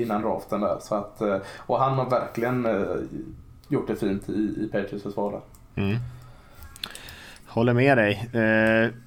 innan 0.02 0.22
draften 0.22 0.60
där. 0.60 0.76
Så 0.80 0.94
att, 0.94 1.20
eh, 1.20 1.36
och 1.58 1.78
han 1.78 1.92
har 1.92 2.10
verkligen 2.10 2.66
eh, 2.66 2.96
gjort 3.68 3.86
det 3.86 3.96
fint 3.96 4.28
i, 4.28 4.32
i 4.32 4.68
Patriots 4.72 5.02
försvar 5.02 5.40
mm. 5.74 5.96
Håller 7.56 7.74
med 7.74 7.98
dig. 7.98 8.28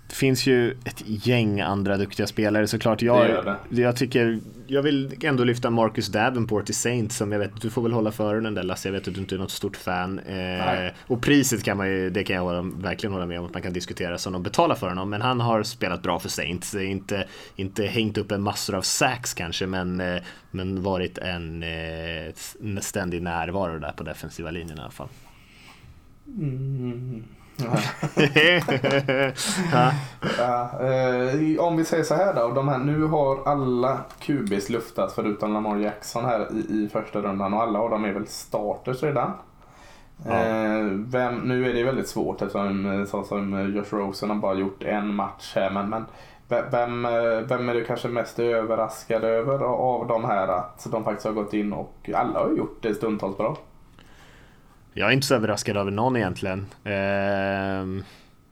Det 0.08 0.16
finns 0.16 0.48
ju 0.48 0.72
ett 0.72 1.04
gäng 1.06 1.62
andra 1.62 1.98
duktiga 1.98 2.28
spelare 2.28 2.68
såklart. 2.68 3.02
Jag, 3.02 3.28
det 3.28 3.58
det. 3.70 3.82
jag 3.82 3.96
tycker 3.96 4.40
jag 4.68 4.82
vill 4.82 5.14
ändå 5.24 5.44
lyfta 5.44 5.70
Marcus 5.70 6.08
Davenport 6.08 6.70
i 6.70 6.74
Saint 6.74 7.12
som 7.12 7.32
jag 7.32 7.40
vet, 7.40 7.62
du 7.62 7.70
får 7.70 7.82
väl 7.82 7.92
hålla 7.92 8.12
för 8.12 8.42
den 8.42 8.54
där 8.54 8.64
Lasse, 8.64 8.88
jag 8.88 8.94
vet 8.94 9.08
att 9.08 9.14
du 9.14 9.20
inte 9.20 9.36
är 9.36 9.40
något 9.40 9.52
stort 9.52 9.78
fan. 9.78 10.20
Eh, 10.20 10.92
och 11.08 11.22
priset 11.22 11.64
kan 11.64 11.78
man 11.78 11.88
ju, 11.90 12.10
det 12.10 12.24
kan 12.24 12.36
jag 12.36 12.44
hålla, 12.44 12.62
verkligen 12.62 13.14
hålla 13.14 13.26
med 13.26 13.40
om 13.40 13.46
att 13.46 13.54
man 13.54 13.62
kan 13.62 13.74
diskutera 13.74 14.18
som 14.18 14.34
de 14.34 14.44
betalar 14.44 14.76
för 14.76 14.90
honom. 14.90 15.10
Men 15.10 15.22
han 15.22 15.40
har 15.40 15.64
spelat 15.64 16.04
bra 16.04 16.20
för 16.20 16.30
Saints, 16.30 16.76
inte, 16.76 17.28
inte 17.56 17.86
hängt 17.86 18.18
upp 18.18 18.32
en 18.32 18.42
massor 18.42 18.76
av 18.76 18.82
sacks 18.82 19.34
kanske, 19.34 19.68
men, 19.68 20.00
eh, 20.00 20.22
men 20.52 20.84
varit 20.84 21.18
en 21.18 21.64
eh, 21.64 22.80
ständig 22.82 23.22
närvaro 23.22 23.80
där 23.80 23.92
på 23.92 24.04
defensiva 24.04 24.52
linjen 24.52 24.78
i 24.78 24.82
alla 24.82 24.92
fall. 24.92 25.10
Mm 26.28 27.24
ja. 27.60 27.78
ja, 30.38 30.86
eh, 30.86 31.60
om 31.60 31.78
vi 31.78 31.86
säger 31.86 32.04
så 32.04 32.16
här 32.16 32.34
då. 32.34 32.48
De 32.48 32.68
här, 32.68 32.78
nu 32.78 33.04
har 33.04 33.40
alla 33.46 33.98
QBs 34.20 34.70
luftats 34.70 35.16
förutom 35.16 35.54
Lamar 35.54 35.78
Jackson 35.78 36.26
här 36.26 36.48
i, 36.54 36.58
i 36.58 36.90
första 36.94 37.22
rundan 37.22 37.54
och 37.54 37.62
alla 37.62 37.80
av 37.80 37.90
dem 37.90 38.06
är 38.06 38.14
väl 38.14 38.28
starters 38.28 39.04
redan. 39.04 39.32
Ja. 40.26 40.32
Eh, 40.32 40.86
vem, 40.92 41.36
nu 41.36 41.70
är 41.70 41.74
det 41.74 41.84
väldigt 41.84 42.08
svårt 42.08 42.42
eftersom 42.42 43.06
så 43.10 43.24
som 43.24 43.74
Josh 43.76 43.98
Rosen 43.98 44.30
har 44.30 44.38
bara 44.38 44.54
gjort 44.54 44.84
en 44.84 45.16
match 45.16 45.52
här. 45.56 45.70
Men, 45.70 45.90
men 45.90 46.06
vem, 46.48 47.08
vem 47.48 47.70
är 47.70 47.74
du 47.74 47.86
kanske 47.86 48.08
mest 48.08 48.40
överraskad 48.40 49.24
över 49.24 49.60
av 49.64 50.08
de 50.08 50.26
här 50.26 50.48
att 50.48 50.88
de 50.92 51.04
faktiskt 51.04 51.26
har 51.26 51.34
gått 51.34 51.54
in 51.54 51.74
och 51.74 52.10
alla 52.16 52.40
har 52.40 52.52
gjort 52.52 52.78
det 52.82 52.94
stundtals 52.94 53.38
bra? 53.38 53.58
Jag 55.00 55.10
är 55.10 55.14
inte 55.14 55.28
så 55.28 55.36
överraskad 55.36 55.78
över 55.78 55.92
någon 55.92 56.18
egentligen. 56.18 56.66
Ehm, 56.84 58.04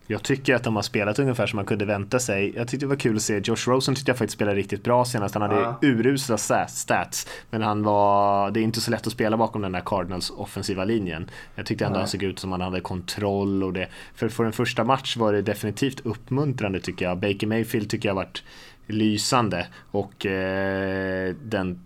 jag 0.07 0.23
tycker 0.23 0.55
att 0.55 0.63
de 0.63 0.75
har 0.75 0.83
spelat 0.83 1.19
ungefär 1.19 1.47
som 1.47 1.57
man 1.57 1.65
kunde 1.65 1.85
vänta 1.85 2.19
sig. 2.19 2.53
Jag 2.55 2.67
tyckte 2.67 2.85
det 2.85 2.89
var 2.89 2.95
kul 2.95 3.15
att 3.15 3.21
se. 3.21 3.41
Josh 3.43 3.67
Rosen 3.67 3.95
tyckte 3.95 4.11
jag 4.11 4.17
faktiskt 4.17 4.35
spelade 4.35 4.57
riktigt 4.57 4.83
bra 4.83 5.05
senast. 5.05 5.35
Han 5.35 5.41
hade 5.41 5.61
ja. 5.61 5.79
urusla 5.81 6.37
stats. 6.67 7.27
Men 7.49 7.61
han 7.61 7.83
var, 7.83 8.51
det 8.51 8.59
är 8.59 8.61
inte 8.61 8.81
så 8.81 8.91
lätt 8.91 9.07
att 9.07 9.13
spela 9.13 9.37
bakom 9.37 9.61
den 9.61 9.71
där 9.71 9.81
Cardinals 9.85 10.29
offensiva 10.29 10.85
linjen. 10.85 11.29
Jag 11.55 11.65
tyckte 11.65 11.85
ändå 11.85 11.93
Nej. 11.93 12.01
han 12.01 12.07
såg 12.07 12.23
ut 12.23 12.39
som 12.39 12.51
han 12.51 12.61
hade 12.61 12.81
kontroll 12.81 13.63
och 13.63 13.73
det. 13.73 13.87
För, 14.15 14.29
för 14.29 14.45
en 14.45 14.53
första 14.53 14.83
match 14.83 15.17
var 15.17 15.33
det 15.33 15.41
definitivt 15.41 15.99
uppmuntrande 16.05 16.79
tycker 16.79 17.05
jag. 17.05 17.17
Baker 17.17 17.47
Mayfield 17.47 17.89
tycker 17.89 18.09
jag 18.09 18.15
varit 18.15 18.43
lysande. 18.85 19.67
Och 19.91 20.25
eh, 20.25 21.35
den 21.43 21.79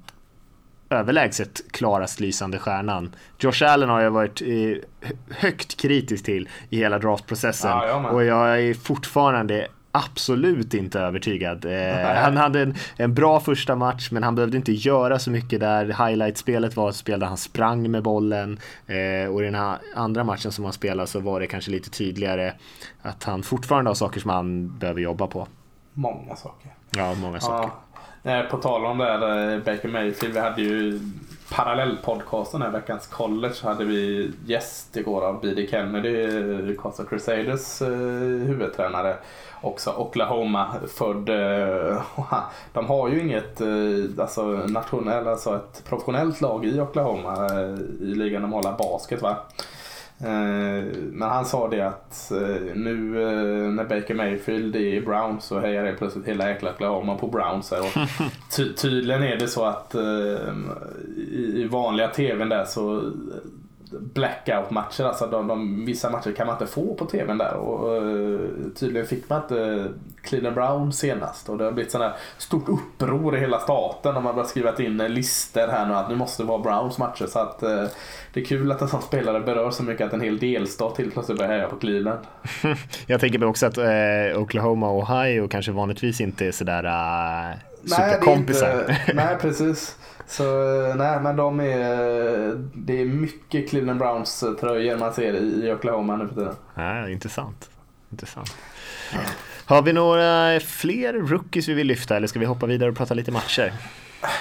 överlägset 0.91 1.71
klarast 1.71 2.19
lysande 2.19 2.59
stjärnan. 2.59 3.15
Josh 3.39 3.63
Allen 3.63 3.89
har 3.89 4.01
jag 4.01 4.11
varit 4.11 4.41
eh, 4.41 5.09
högt 5.29 5.81
kritisk 5.81 6.25
till 6.25 6.49
i 6.69 6.77
hela 6.77 6.99
draftprocessen 6.99 7.71
ja, 7.71 8.09
och 8.09 8.23
jag 8.23 8.61
är 8.61 8.73
fortfarande 8.73 9.67
absolut 9.91 10.73
inte 10.73 10.99
övertygad. 10.99 11.65
Eh, 11.65 12.15
han 12.15 12.37
hade 12.37 12.61
en, 12.61 12.75
en, 12.97 13.13
bra 13.13 13.39
första 13.39 13.75
match 13.75 14.11
men 14.11 14.23
han 14.23 14.35
behövde 14.35 14.57
inte 14.57 14.71
göra 14.71 15.19
så 15.19 15.31
mycket 15.31 15.59
där. 15.59 15.85
Highlight-spelet 15.85 16.75
var 16.75 16.91
spel 16.91 17.19
där 17.19 17.27
han 17.27 17.37
sprang 17.37 17.91
med 17.91 18.03
bollen 18.03 18.59
eh, 18.87 19.33
och 19.33 19.41
i 19.41 19.45
den 19.45 19.55
här 19.55 19.77
andra 19.95 20.23
matchen 20.23 20.51
som 20.51 20.63
han 20.63 20.73
spelade 20.73 21.07
så 21.07 21.19
var 21.19 21.39
det 21.39 21.47
kanske 21.47 21.71
lite 21.71 21.89
tydligare 21.89 22.53
att 23.01 23.23
han 23.23 23.43
fortfarande 23.43 23.89
har 23.89 23.95
saker 23.95 24.19
som 24.19 24.29
han 24.29 24.77
behöver 24.77 25.01
jobba 25.01 25.27
på. 25.27 25.47
Många 25.93 26.35
saker. 26.35 26.71
Ja, 26.91 27.13
många 27.13 27.39
saker. 27.39 27.69
Ja. 27.69 27.90
Eh, 28.23 28.41
på 28.41 28.57
tal 28.57 28.85
om 28.85 28.97
det 28.97 29.05
här 29.05 29.53
eh, 29.53 29.59
Baker 29.59 29.87
Mayfield. 29.87 30.33
Vi 30.33 30.39
hade 30.39 30.61
ju 30.61 30.99
parallellpodcasten 31.49 32.61
här 32.61 32.69
veckans 32.69 33.07
college. 33.07 33.53
hade 33.63 33.85
vi 33.85 34.31
gäst 34.45 34.97
igår 34.97 35.21
av 35.21 35.41
B.D. 35.41 35.67
Kennedy, 35.71 36.23
eh, 36.69 36.75
Costa 36.75 37.03
Crusaders 37.05 37.81
eh, 37.81 37.87
huvudtränare. 38.47 39.15
Också 39.61 39.91
Oklahoma-född. 39.97 41.29
Eh, 41.29 42.01
de 42.73 42.85
har 42.87 43.09
ju 43.09 43.21
inget 43.21 43.61
alltså, 44.19 44.43
nationellt, 44.51 45.27
alltså 45.27 45.55
ett 45.55 45.83
professionellt 45.89 46.41
lag 46.41 46.65
i 46.65 46.81
Oklahoma 46.81 47.49
i 48.01 48.15
ligan. 48.15 48.41
De 48.41 48.51
håller 48.51 48.71
basket 48.77 49.21
va. 49.21 49.37
Men 51.11 51.29
han 51.29 51.45
sa 51.45 51.67
det 51.67 51.81
att 51.81 52.31
nu 52.75 52.95
när 53.71 53.83
Baker 53.83 54.13
Mayfield 54.13 54.75
är 54.75 54.79
i 54.79 55.01
Browns 55.01 55.45
så 55.45 55.59
hejar 55.59 55.85
helt 55.85 55.97
plötsligt 55.97 56.27
hela 56.27 56.49
jäkla 56.49 56.71
Oklahoma 56.71 57.17
på 57.17 57.27
Browns. 57.27 57.71
Och 57.71 57.85
ty 58.55 58.73
tydligen 58.73 59.23
är 59.23 59.37
det 59.37 59.47
så 59.47 59.65
att 59.65 59.95
i 61.53 61.67
vanliga 61.71 62.07
tvn 62.07 62.49
där 62.49 62.65
så 62.65 63.11
blackout-matcher. 63.99 65.03
Alltså 65.03 65.27
de, 65.27 65.47
de, 65.47 65.85
vissa 65.85 66.09
matcher 66.09 66.31
kan 66.31 66.47
man 66.47 66.55
inte 66.55 66.73
få 66.73 66.93
på 66.93 67.05
tvn 67.05 67.37
där. 67.37 67.53
Och, 67.53 68.03
tydligen 68.75 69.07
fick 69.07 69.29
man 69.29 69.41
inte 69.41 69.87
Cleveland 70.31 70.55
Brown 70.55 70.93
senast. 70.93 71.49
Och 71.49 71.57
det 71.57 71.63
har 71.63 71.71
blivit 71.71 71.91
sådär 71.91 72.13
stort 72.37 72.69
uppror 72.69 73.37
i 73.37 73.39
hela 73.39 73.59
staten. 73.59 74.15
Och 74.15 74.23
man 74.23 74.35
har 74.35 74.43
skrivit 74.43 74.79
in 74.79 74.97
listor 74.97 75.67
här 75.67 75.85
nu 75.85 75.93
att 75.93 76.09
nu 76.09 76.15
måste 76.15 76.43
det 76.43 76.47
vara 76.47 76.59
Browns 76.59 76.97
matcher. 76.97 77.25
Så 77.25 77.39
att 77.39 77.63
uh, 77.63 77.85
det 78.33 78.39
är 78.41 78.45
kul 78.45 78.71
att 78.71 78.81
en 78.81 78.87
sån 78.87 79.01
spelare 79.01 79.39
berör 79.39 79.71
så 79.71 79.83
mycket 79.83 80.07
att 80.07 80.13
en 80.13 80.21
hel 80.21 80.39
delstat 80.39 80.97
helt 80.97 81.13
plötsligt 81.13 81.37
börjar 81.37 81.51
heja 81.51 81.67
på 81.67 81.75
Cleveland. 81.75 82.19
Jag 83.05 83.19
tänker 83.19 83.39
mig 83.39 83.47
också 83.47 83.65
att 83.65 83.77
uh, 83.77 84.41
Oklahoma 84.41 84.89
och 84.89 85.03
Ohio 85.03 85.47
kanske 85.47 85.71
vanligtvis 85.71 86.21
inte 86.21 86.45
är 86.45 86.51
sådär 86.51 86.85
uh, 86.85 87.57
superkompisar. 87.85 88.75
Nej, 88.87 88.99
inte, 88.99 89.13
nej, 89.13 89.37
precis. 89.41 89.97
Så 90.27 90.43
nej, 90.95 91.19
men 91.21 91.35
de 91.35 91.59
är, 91.59 91.87
det 92.73 93.01
är 93.01 93.05
mycket 93.05 93.69
Cleveland 93.69 93.99
Browns 93.99 94.43
tröjor 94.59 94.97
man 94.97 95.13
ser 95.13 95.33
i 95.33 95.73
Oklahoma 95.73 96.15
nu 96.15 96.27
för 96.27 96.35
tiden. 96.35 96.55
Ja, 96.75 97.09
intressant. 97.09 97.69
intressant. 98.11 98.55
Ja. 99.13 99.19
Har 99.71 99.81
vi 99.81 99.93
några 99.93 100.59
fler 100.59 101.13
rookies 101.13 101.67
vi 101.67 101.73
vill 101.73 101.87
lyfta 101.87 102.17
eller 102.17 102.27
ska 102.27 102.39
vi 102.39 102.45
hoppa 102.45 102.65
vidare 102.65 102.89
och 102.89 102.97
prata 102.97 103.13
lite 103.13 103.31
matcher? 103.31 103.73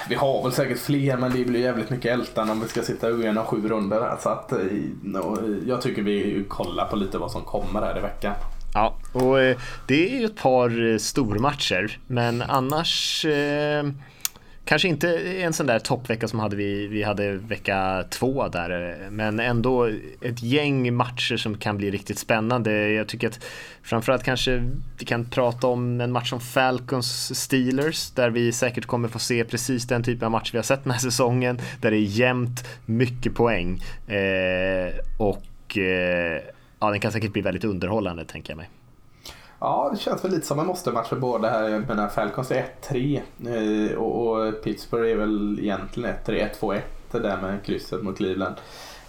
Vi 0.09 0.15
har 0.15 0.43
väl 0.43 0.51
säkert 0.51 0.79
fler 0.79 1.17
men 1.17 1.31
det 1.31 1.45
blir 1.45 1.59
jävligt 1.59 1.89
mycket 1.89 2.11
ältande 2.13 2.53
om 2.53 2.61
vi 2.61 2.67
ska 2.67 2.81
sitta 2.81 3.09
igenom 3.09 3.45
sju 3.45 3.67
runder. 3.67 4.17
Så 4.19 4.29
att, 4.29 4.53
no, 5.01 5.59
jag 5.65 5.81
tycker 5.81 6.01
vi 6.01 6.45
kollar 6.47 6.85
på 6.85 6.95
lite 6.95 7.17
vad 7.17 7.31
som 7.31 7.41
kommer 7.41 7.81
här 7.81 7.97
i 7.97 8.01
veckan. 8.01 8.33
Ja, 8.73 8.95
och 9.13 9.41
eh, 9.41 9.57
det 9.87 10.15
är 10.15 10.19
ju 10.19 10.25
ett 10.25 10.35
par 10.35 10.97
stormatcher 10.97 11.99
men 12.07 12.41
annars 12.41 13.25
eh 13.25 13.83
Kanske 14.65 14.87
inte 14.87 15.15
en 15.17 15.53
sån 15.53 15.65
där 15.65 15.79
toppvecka 15.79 16.27
som 16.27 16.39
hade 16.39 16.55
vi, 16.55 16.87
vi 16.87 17.03
hade 17.03 17.31
vecka 17.31 18.03
två 18.09 18.47
där, 18.47 18.97
men 19.11 19.39
ändå 19.39 19.89
ett 20.21 20.43
gäng 20.43 20.93
matcher 20.93 21.37
som 21.37 21.57
kan 21.57 21.77
bli 21.77 21.91
riktigt 21.91 22.17
spännande. 22.17 22.89
Jag 22.91 23.07
tycker 23.07 23.27
att 23.27 23.43
framförallt 23.83 24.23
kanske 24.23 24.69
vi 24.99 25.05
kan 25.05 25.25
prata 25.25 25.67
om 25.67 26.01
en 26.01 26.11
match 26.11 26.29
som 26.29 26.39
Falcons 26.39 27.39
Steelers 27.39 28.11
där 28.11 28.29
vi 28.29 28.51
säkert 28.51 28.85
kommer 28.85 29.07
få 29.07 29.19
se 29.19 29.43
precis 29.43 29.87
den 29.87 30.03
typen 30.03 30.25
av 30.25 30.31
match 30.31 30.53
vi 30.53 30.57
har 30.57 30.63
sett 30.63 30.83
den 30.83 30.91
här 30.91 30.99
säsongen 30.99 31.59
där 31.81 31.91
det 31.91 31.97
är 31.97 32.19
jämnt, 32.19 32.67
mycket 32.85 33.35
poäng 33.35 33.81
eh, 34.07 34.93
och 35.17 35.77
eh, 35.77 36.41
ja, 36.79 36.89
den 36.89 36.99
kan 36.99 37.11
säkert 37.11 37.33
bli 37.33 37.41
väldigt 37.41 37.63
underhållande 37.63 38.25
tänker 38.25 38.51
jag 38.51 38.57
mig. 38.57 38.69
Ja, 39.63 39.89
det 39.93 39.99
känns 39.99 40.23
väl 40.25 40.31
lite 40.31 40.47
som 40.47 40.59
en 40.59 40.67
måste-match 40.67 41.07
för 41.07 41.15
båda 41.15 41.49
här. 41.49 41.69
Jag 41.69 41.87
menar, 41.87 42.07
Falcons 42.07 42.51
är 42.51 42.65
1-3 42.89 43.21
eh, 43.91 43.97
och, 43.97 44.27
och, 44.27 44.63
Pittsburgh 44.63 45.11
är 45.11 45.15
väl 45.15 45.59
egentligen 45.59 46.15
1-3, 46.25 46.49
1-2-1 46.59 46.81
där 47.11 47.41
med 47.41 47.63
krysset 47.63 48.03
mot 48.03 48.17
Cleveland. 48.17 48.55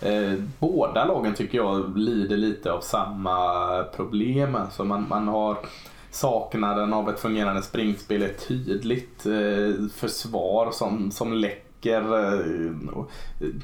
Eh, 0.01 0.33
båda 0.59 1.05
lagen 1.05 1.35
tycker 1.35 1.59
jag 1.59 1.99
lider 1.99 2.37
lite 2.37 2.73
av 2.73 2.81
samma 2.81 3.83
problem. 3.83 4.55
Alltså 4.55 4.85
man, 4.85 5.07
man 5.09 5.29
har 5.29 5.57
saknaden 6.13 6.93
av 6.93 7.09
ett 7.11 7.21
fungerande 7.21 7.63
springspel 7.63 8.23
är 8.23 8.33
tydligt. 8.49 9.27
Eh, 9.27 9.87
försvar 9.95 10.71
som, 10.73 11.11
som 11.11 11.33
läcker 11.33 12.19
eh, 12.19 12.41
eh, 13.41 13.55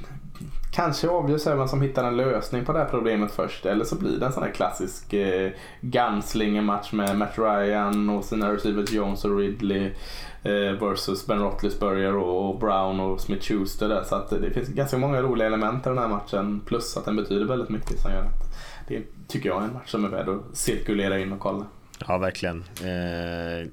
kanske 0.72 1.08
avgörs 1.08 1.46
vem 1.46 1.68
som 1.68 1.82
hittar 1.82 2.04
en 2.04 2.16
lösning 2.16 2.64
på 2.64 2.72
det 2.72 2.78
här 2.78 2.88
problemet 2.90 3.30
först. 3.32 3.66
Eller 3.66 3.84
så 3.84 3.96
blir 3.96 4.18
det 4.18 4.26
en 4.26 4.32
sån 4.32 4.42
här 4.42 4.50
klassisk 4.50 5.12
eh, 5.12 5.50
gunslinger-match 5.80 6.92
med 6.92 7.18
Matt 7.18 7.38
Ryan 7.38 8.10
och 8.10 8.24
sina 8.24 8.52
receivers 8.52 8.92
Jones 8.92 9.24
och 9.24 9.38
Ridley 9.38 9.90
eh, 10.42 10.72
versus 10.80 11.26
Ben 11.26 11.38
Roethlisberger 11.38 12.16
och 12.16 12.58
Brown 12.58 13.00
och 13.00 13.20
Smith-Schuster 13.20 13.88
där. 13.88 14.04
Så 14.04 14.14
att 14.14 14.30
det 14.30 14.50
finns 14.50 14.68
ganska 14.68 14.98
många 14.98 15.22
roliga 15.22 15.46
element 15.46 15.86
i 15.86 15.88
den 15.88 15.98
här 15.98 16.08
matchen. 16.08 16.60
Plus 16.66 16.96
att 16.96 17.04
den 17.04 17.16
betyder 17.16 17.44
väldigt 17.44 17.68
mycket 17.68 18.00
som 18.00 18.12
gör 18.12 18.22
att 18.22 18.54
det 18.88 19.02
tycker 19.28 19.48
jag 19.48 19.62
är 19.62 19.66
en 19.66 19.72
match 19.72 19.90
som 19.90 20.04
är 20.04 20.08
värd 20.08 20.28
att 20.28 20.56
cirkulera 20.56 21.18
in 21.18 21.32
och 21.32 21.40
kolla. 21.40 21.64
Ja, 22.06 22.18
verkligen. 22.18 22.64
Eh 22.84 23.70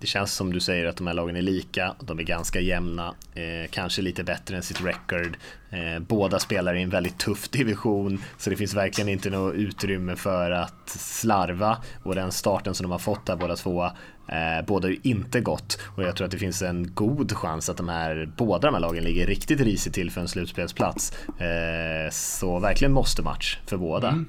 det 0.00 0.06
känns 0.06 0.32
som 0.32 0.52
du 0.52 0.60
säger 0.60 0.86
att 0.86 0.96
de 0.96 1.06
här 1.06 1.14
lagen 1.14 1.36
är 1.36 1.42
lika, 1.42 1.94
de 2.00 2.18
är 2.18 2.22
ganska 2.22 2.60
jämna, 2.60 3.14
eh, 3.34 3.70
kanske 3.70 4.02
lite 4.02 4.24
bättre 4.24 4.56
än 4.56 4.62
sitt 4.62 4.84
record. 4.84 5.36
Eh, 5.70 5.98
båda 5.98 6.38
spelar 6.38 6.74
i 6.74 6.82
en 6.82 6.90
väldigt 6.90 7.18
tuff 7.18 7.48
division, 7.48 8.22
så 8.38 8.50
det 8.50 8.56
finns 8.56 8.74
verkligen 8.74 9.08
inte 9.08 9.30
något 9.30 9.54
utrymme 9.54 10.16
för 10.16 10.50
att 10.50 10.88
slarva. 10.88 11.78
Och 12.02 12.14
den 12.14 12.32
starten 12.32 12.74
som 12.74 12.84
de 12.84 12.92
har 12.92 12.98
fått 12.98 13.28
här 13.28 13.36
båda 13.36 13.56
två, 13.56 13.84
eh, 14.28 14.66
båda 14.66 14.88
ju 14.88 14.98
inte 15.02 15.40
gott. 15.40 15.78
Och 15.96 16.02
jag 16.02 16.16
tror 16.16 16.24
att 16.24 16.30
det 16.30 16.38
finns 16.38 16.62
en 16.62 16.94
god 16.94 17.32
chans 17.32 17.68
att 17.68 17.76
de 17.76 17.88
här, 17.88 18.32
båda 18.36 18.68
de 18.68 18.74
här 18.74 18.80
lagen 18.80 19.04
ligger 19.04 19.26
riktigt 19.26 19.60
risigt 19.60 19.94
till 19.94 20.10
för 20.10 20.20
en 20.20 20.28
slutspelsplats. 20.28 21.12
Eh, 21.26 22.10
så 22.10 22.58
verkligen 22.58 22.92
måste 22.92 23.22
match 23.22 23.58
för 23.66 23.76
båda. 23.76 24.08
Mm. 24.08 24.26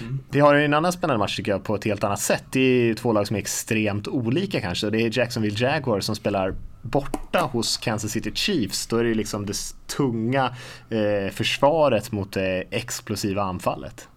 Mm. 0.00 0.18
Vi 0.30 0.40
har 0.40 0.54
en 0.54 0.74
annan 0.74 0.92
spännande 0.92 1.18
match 1.18 1.36
tycker 1.36 1.52
jag 1.52 1.64
på 1.64 1.74
ett 1.74 1.84
helt 1.84 2.04
annat 2.04 2.20
sätt. 2.20 2.44
Det 2.50 2.60
är 2.60 2.94
två 2.94 3.12
lag 3.12 3.26
som 3.26 3.36
är 3.36 3.40
extremt 3.40 4.08
olika 4.08 4.60
kanske. 4.60 4.90
Det 4.90 5.02
är 5.02 5.18
Jacksonville 5.18 5.56
Jaguars 5.58 6.04
som 6.04 6.16
spelar 6.16 6.54
borta 6.82 7.40
hos 7.52 7.76
Kansas 7.76 8.10
City 8.10 8.32
Chiefs. 8.34 8.86
Då 8.86 8.96
är 8.96 9.04
det 9.04 9.14
liksom 9.14 9.46
det 9.46 9.56
tunga 9.86 10.54
eh, 10.90 11.32
försvaret 11.32 12.12
mot 12.12 12.32
det 12.32 12.64
explosiva 12.70 13.42
anfallet. 13.42 14.08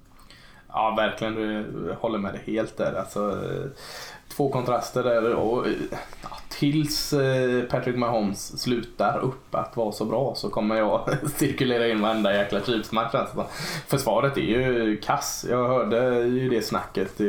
Ja, 0.70 0.94
verkligen. 0.98 1.36
Du 1.36 1.96
håller 2.00 2.20
med 2.20 2.34
dig 2.34 2.42
helt 2.46 2.78
där. 2.78 2.94
Alltså, 2.94 3.44
två 4.36 4.50
kontraster 4.50 5.04
där. 5.04 5.34
Och, 5.34 5.68
ja, 6.22 6.38
tills 6.50 7.14
eh, 7.14 7.64
Patrick 7.64 7.96
Mahomes 7.96 8.62
slutar 8.62 9.20
upp 9.20 9.56
att 9.56 9.78
vara 9.78 9.92
så 9.92 10.06
bra 10.06 10.36
så 10.36 10.50
kommer 10.50 10.76
jag 10.76 11.10
cirkulera 11.36 11.88
in 11.88 12.02
varenda 12.02 12.34
jäkla 12.34 12.62
Chiefs-match. 12.62 13.16
Alltså. 13.16 13.46
Försvaret 13.88 14.38
är 14.38 14.42
ju 14.42 14.98
kass. 14.98 15.46
Jag 15.50 15.68
hörde 15.68 16.20
ju 16.20 16.50
det 16.50 16.62
snacket, 16.62 17.20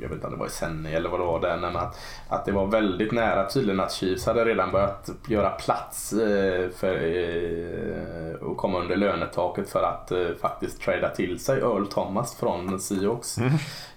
jag 0.00 0.08
vet 0.08 0.12
inte 0.12 0.26
om 0.26 0.32
det 0.32 0.38
var 0.38 0.46
i 0.46 0.50
Senni 0.50 0.92
eller 0.94 1.08
vad 1.08 1.20
det 1.20 1.26
var 1.26 1.40
där, 1.40 1.56
men 1.56 1.76
att, 1.76 1.98
att 2.28 2.44
det 2.44 2.52
var 2.52 2.66
väldigt 2.66 3.12
nära 3.12 3.48
tydligen 3.48 3.80
att 3.80 3.92
Chiefs 3.92 4.26
hade 4.26 4.44
redan 4.44 4.72
börjat 4.72 5.10
göra 5.28 5.50
plats 5.50 6.12
eh, 6.12 6.70
för 6.70 6.94
att 8.50 8.56
komma 8.56 8.78
under 8.78 8.96
lönetaket 8.96 9.70
för 9.70 9.82
att 9.82 10.12
faktiskt 10.40 10.80
trada 10.80 11.08
till 11.08 11.38
sig 11.38 11.58
Earl 11.58 11.86
Thomas 11.86 12.36
från 12.36 12.80
Seahawks. 12.80 13.38
Mm. 13.38 13.52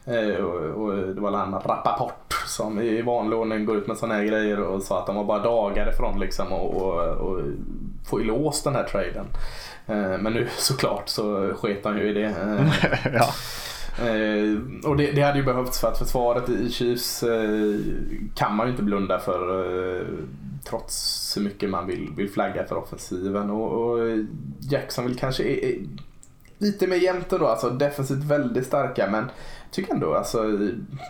Eh, 0.05 0.35
och, 0.35 0.83
och 0.83 0.97
det 0.97 1.21
var 1.21 1.31
han 1.31 1.53
Rappaport 1.53 2.33
som 2.45 2.79
i 2.79 3.01
vanlig 3.01 3.39
ordning 3.39 3.65
går 3.65 3.77
ut 3.77 3.87
med 3.87 3.97
sådana 3.97 4.20
grejer 4.23 4.59
och 4.59 4.83
sa 4.83 4.99
att 4.99 5.07
de 5.07 5.15
var 5.15 5.23
bara 5.23 5.43
dagar 5.43 5.89
ifrån 5.89 6.19
liksom 6.19 6.53
och, 6.53 6.75
och, 6.75 7.01
och 7.01 7.41
få 8.05 8.17
lås 8.17 8.63
den 8.63 8.75
här 8.75 8.83
traden. 8.83 9.25
Eh, 9.87 10.17
men 10.21 10.33
nu 10.33 10.47
såklart 10.57 11.09
så 11.09 11.53
sket 11.53 11.85
han 11.85 11.97
ju 11.97 12.09
i 12.09 12.13
det. 12.13 12.35
Eh, 13.99 14.05
ja. 14.05 14.89
och 14.89 14.97
det, 14.97 15.11
det, 15.11 15.21
hade 15.21 15.37
ju 15.39 15.45
behövts 15.45 15.81
för 15.81 15.87
att 15.87 15.97
försvaret 15.97 16.49
i 16.49 16.71
Chiefs 16.71 17.23
kan 18.35 18.55
man 18.55 18.67
ju 18.67 18.71
inte 18.71 18.83
blunda 18.83 19.19
för 19.19 20.05
trots 20.65 21.37
hur 21.37 21.41
mycket 21.43 21.69
man 21.69 21.87
vill, 21.87 22.09
vill 22.17 22.29
flagga 22.29 22.63
för 22.63 22.77
offensiven. 22.77 23.49
Och, 23.49 23.71
och 23.71 24.17
Jacksonville 24.59 25.19
kanske 25.19 25.43
är, 25.43 25.65
är 25.65 25.75
lite 26.57 26.87
mer 26.87 26.97
jämnt 26.97 27.29
då, 27.29 27.47
alltså 27.47 27.69
defensivt 27.69 28.23
väldigt 28.23 28.65
starka 28.65 29.09
men 29.11 29.25
tycker 29.71 29.93
ändå, 29.93 30.13
alltså, 30.13 30.43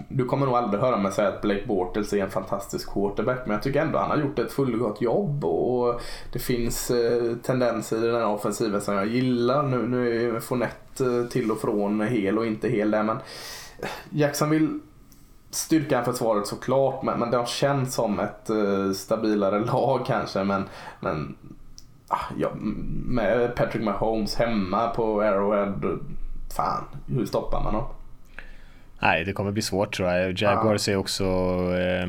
du 0.10 0.26
kommer 0.26 0.46
nog 0.46 0.56
aldrig 0.56 0.82
höra 0.82 0.98
mig 0.98 1.12
säga 1.12 1.28
att 1.28 1.42
Blake 1.42 1.66
Bortles 1.68 2.14
är 2.14 2.18
en 2.18 2.30
fantastisk 2.30 2.94
quarterback 2.94 3.40
men 3.46 3.54
jag 3.54 3.64
tycker 3.64 3.82
ändå 3.82 4.00
han 4.00 4.10
har 4.10 4.18
gjort 4.18 4.40
ett 4.40 4.52
fullgott 4.52 5.02
jobb 5.02 5.46
och 5.46 6.02
det 6.34 6.40
finns 6.40 6.92
eh, 6.92 7.36
tendenser 7.36 7.98
i 7.98 8.08
den 8.08 8.16
här 8.16 8.28
offensiven 8.28 8.82
som 8.82 8.96
jag 8.96 9.08
gillar. 9.08 9.64
Nu, 9.64 9.88
nu 9.88 10.36
är 10.36 10.40
Fournette 10.40 11.06
eh, 11.06 11.26
till 11.26 11.52
och 11.52 11.62
från 11.62 12.02
hel 12.02 12.38
och 12.38 12.46
inte 12.46 12.70
hel 12.70 12.92
där 12.92 13.04
men 13.04 13.18
eh, 13.80 13.90
Jacksonville 14.10 14.80
styrkan 15.50 16.06
för 16.06 16.12
försvaret 16.12 16.48
såklart 16.48 17.04
men, 17.04 17.20
men 17.20 17.32
det 17.32 17.38
har 17.38 17.46
känts 17.46 17.96
som 17.96 18.20
ett 18.20 18.50
stabilare 18.96 19.60
lag 19.60 20.06
kanske 20.06 20.44
men, 20.44 20.64
men 21.00 21.36
ah, 22.08 22.26
ja, 22.38 22.52
med 23.06 23.56
Patrick 23.56 23.84
Mahomes 23.84 24.36
hemma 24.36 24.88
på 24.88 25.22
Arrowhead, 25.22 26.00
fan 26.56 26.84
hur 27.08 27.26
stoppar 27.26 27.64
man 27.64 27.74
dem? 27.74 27.86
Nej, 29.02 29.24
det 29.24 29.34
kommer 29.34 29.52
bli 29.52 29.62
svårt 29.62 29.96
tror 29.96 30.10
jag. 30.10 30.42
Jaguars 30.42 30.90
är 30.90 30.96
också... 30.96 31.24
Eh, 31.78 32.08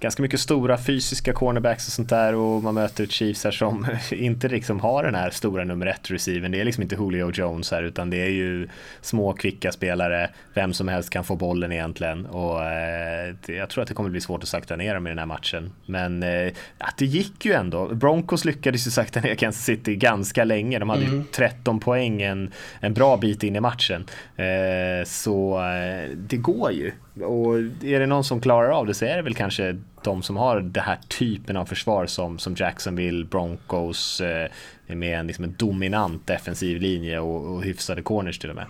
ganska 0.00 0.22
mycket 0.22 0.40
stora 0.40 0.78
fysiska 0.78 1.32
cornerbacks 1.32 1.86
och 1.86 1.92
sånt 1.92 2.08
där 2.08 2.34
och 2.34 2.62
man 2.62 2.74
möter 2.74 3.06
Chiefs 3.06 3.44
här 3.44 3.50
som 3.50 3.86
inte 4.10 4.48
liksom 4.48 4.80
har 4.80 5.02
den 5.02 5.14
här 5.14 5.30
stora 5.30 5.64
nummer 5.64 5.86
ett 5.86 6.10
receiven. 6.10 6.52
Det 6.52 6.60
är 6.60 6.64
liksom 6.64 6.82
inte 6.82 6.94
Julio 6.94 7.30
Jones 7.34 7.70
här 7.70 7.82
utan 7.82 8.10
det 8.10 8.16
är 8.16 8.30
ju 8.30 8.68
små 9.00 9.32
kvicka 9.32 9.72
spelare, 9.72 10.30
vem 10.54 10.72
som 10.72 10.88
helst 10.88 11.10
kan 11.10 11.24
få 11.24 11.36
bollen 11.36 11.72
egentligen 11.72 12.26
och 12.26 12.64
eh, 12.64 13.34
jag 13.46 13.68
tror 13.68 13.82
att 13.82 13.88
det 13.88 13.94
kommer 13.94 14.10
bli 14.10 14.20
svårt 14.20 14.42
att 14.42 14.48
sakta 14.48 14.76
ner 14.76 14.94
dem 14.94 15.06
i 15.06 15.10
den 15.10 15.18
här 15.18 15.26
matchen. 15.26 15.72
Men 15.86 16.22
eh, 16.22 16.52
att 16.78 16.98
det 16.98 17.06
gick 17.06 17.44
ju 17.44 17.52
ändå. 17.52 17.86
Broncos 17.86 18.44
lyckades 18.44 18.86
ju 18.86 18.90
sakta 18.90 19.20
ner 19.20 19.34
Kansas 19.34 19.64
City 19.64 19.96
ganska 19.96 20.44
länge. 20.44 20.78
De 20.78 20.90
hade 20.90 21.04
mm. 21.04 21.18
ju 21.18 21.24
13 21.24 21.80
poäng 21.80 22.22
en, 22.22 22.52
en 22.80 22.94
bra 22.94 23.16
bit 23.16 23.42
in 23.42 23.56
i 23.56 23.60
matchen. 23.60 24.04
Eh, 24.36 25.04
så 25.04 25.58
eh, 25.58 26.10
det 26.16 26.36
går 26.36 26.72
ju. 26.72 26.92
Och 27.24 27.58
är 27.58 28.00
det 28.00 28.06
någon 28.06 28.24
som 28.24 28.40
klarar 28.40 28.70
av 28.70 28.86
det 28.86 28.94
så 28.94 29.04
är 29.04 29.16
det 29.16 29.22
väl 29.22 29.34
kanske 29.34 29.76
de 30.02 30.22
som 30.22 30.36
har 30.36 30.60
den 30.60 30.84
här 30.84 30.98
typen 31.08 31.56
av 31.56 31.66
försvar 31.66 32.06
som, 32.06 32.38
som 32.38 32.54
Jacksonville, 32.54 33.24
Broncos 33.24 34.20
eh, 34.20 34.50
med 34.86 35.18
en, 35.18 35.26
liksom 35.26 35.44
en 35.44 35.54
dominant 35.58 36.26
defensiv 36.26 36.80
linje 36.80 37.18
och, 37.18 37.54
och 37.54 37.64
hyfsade 37.64 38.02
corners 38.02 38.38
till 38.38 38.50
och 38.50 38.56
med. 38.56 38.66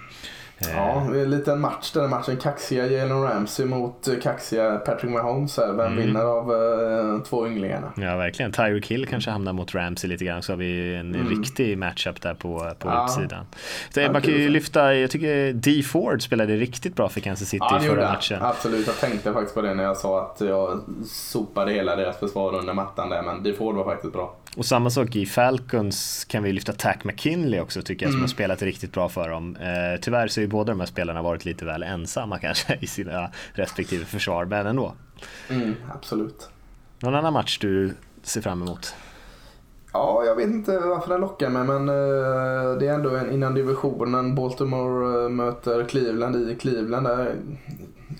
Ja, 0.58 1.06
det 1.12 1.18
är 1.18 1.22
en 1.22 1.30
liten 1.30 1.60
match 1.60 1.92
den 1.92 2.10
matchen. 2.10 2.36
Kaxiga 2.36 2.86
Jalen 2.86 3.22
Ramsey 3.22 3.66
mot 3.66 4.08
kaxiga 4.22 4.76
Patrick 4.76 5.12
Mahomes 5.12 5.56
här. 5.56 5.72
Vem 5.72 5.92
mm. 5.92 5.96
vinner 5.96 6.24
av 6.24 6.50
uh, 6.50 7.22
två 7.22 7.46
ynglingarna? 7.46 7.92
Ja, 7.96 8.16
verkligen. 8.16 8.52
Tyreek 8.52 8.86
Hill 8.86 9.06
kanske 9.06 9.30
hamnar 9.30 9.52
mot 9.52 9.74
Ramsey 9.74 10.10
lite 10.10 10.24
grann. 10.24 10.42
Så 10.42 10.52
har 10.52 10.56
vi 10.56 10.94
en 10.94 11.14
mm. 11.14 11.28
riktig 11.28 11.78
matchup 11.78 12.22
där 12.22 12.34
på, 12.34 12.72
på 12.78 12.88
ja. 12.88 13.04
utsidan. 13.04 13.46
Så 13.90 14.00
ja, 14.00 14.12
man 14.12 14.22
kan 14.22 14.34
ju 14.34 14.48
lyfta, 14.48 14.94
jag 14.94 15.10
tycker 15.10 15.52
D 15.52 15.82
Ford 15.82 16.22
spelade 16.22 16.56
riktigt 16.56 16.96
bra 16.96 17.08
för 17.08 17.20
Kansas 17.20 17.48
City 17.48 17.66
ja, 17.70 17.80
förra 17.80 18.12
matchen. 18.12 18.42
Absolut, 18.42 18.86
jag 18.86 18.98
tänkte 18.98 19.32
faktiskt 19.32 19.54
på 19.54 19.62
det 19.62 19.74
när 19.74 19.84
jag 19.84 19.96
sa 19.96 20.22
att 20.22 20.40
jag 20.40 20.80
sopade 21.06 21.72
hela 21.72 21.96
deras 21.96 22.18
försvar 22.18 22.54
under 22.54 22.74
mattan 22.74 23.10
där. 23.10 23.22
Men 23.22 23.42
D 23.42 23.52
Ford 23.58 23.74
var 23.74 23.84
faktiskt 23.84 24.12
bra. 24.12 24.36
Och 24.56 24.66
samma 24.66 24.90
sak 24.90 25.16
i 25.16 25.26
Falcons 25.26 26.24
kan 26.24 26.42
vi 26.42 26.52
lyfta 26.52 26.72
Tack 26.72 27.04
McKinley 27.04 27.60
också 27.60 27.82
tycker 27.82 28.06
jag 28.06 28.12
som 28.12 28.18
mm. 28.18 28.22
har 28.22 28.28
spelat 28.28 28.62
riktigt 28.62 28.92
bra 28.92 29.08
för 29.08 29.28
dem. 29.28 29.56
Eh, 29.56 30.00
tyvärr 30.00 30.28
så 30.28 30.40
har 30.40 30.42
ju 30.42 30.48
båda 30.48 30.72
de 30.72 30.80
här 30.80 30.86
spelarna 30.86 31.22
varit 31.22 31.44
lite 31.44 31.64
väl 31.64 31.82
ensamma 31.82 32.38
kanske 32.42 32.78
i 32.80 32.86
sina 32.86 33.30
respektive 33.52 34.04
försvar, 34.04 34.44
men 34.44 34.66
ändå. 34.66 34.94
Mm, 35.50 35.74
absolut. 35.94 36.48
Någon 37.00 37.14
annan 37.14 37.32
match 37.32 37.58
du 37.58 37.94
ser 38.22 38.40
fram 38.40 38.62
emot? 38.62 38.94
Ja, 39.96 40.24
jag 40.26 40.34
vet 40.34 40.48
inte 40.48 40.78
varför 40.78 41.08
den 41.10 41.20
lockar 41.20 41.50
mig 41.50 41.64
men 41.64 41.88
uh, 41.88 42.78
det 42.78 42.86
är 42.88 42.94
ändå 42.94 43.16
en, 43.16 43.30
innan 43.30 43.54
divisionen. 43.54 44.34
Baltimore 44.34 45.24
uh, 45.24 45.28
möter 45.28 45.84
Cleveland 45.84 46.50
i 46.50 46.56
Cleveland. 46.60 47.06
Där 47.06 47.34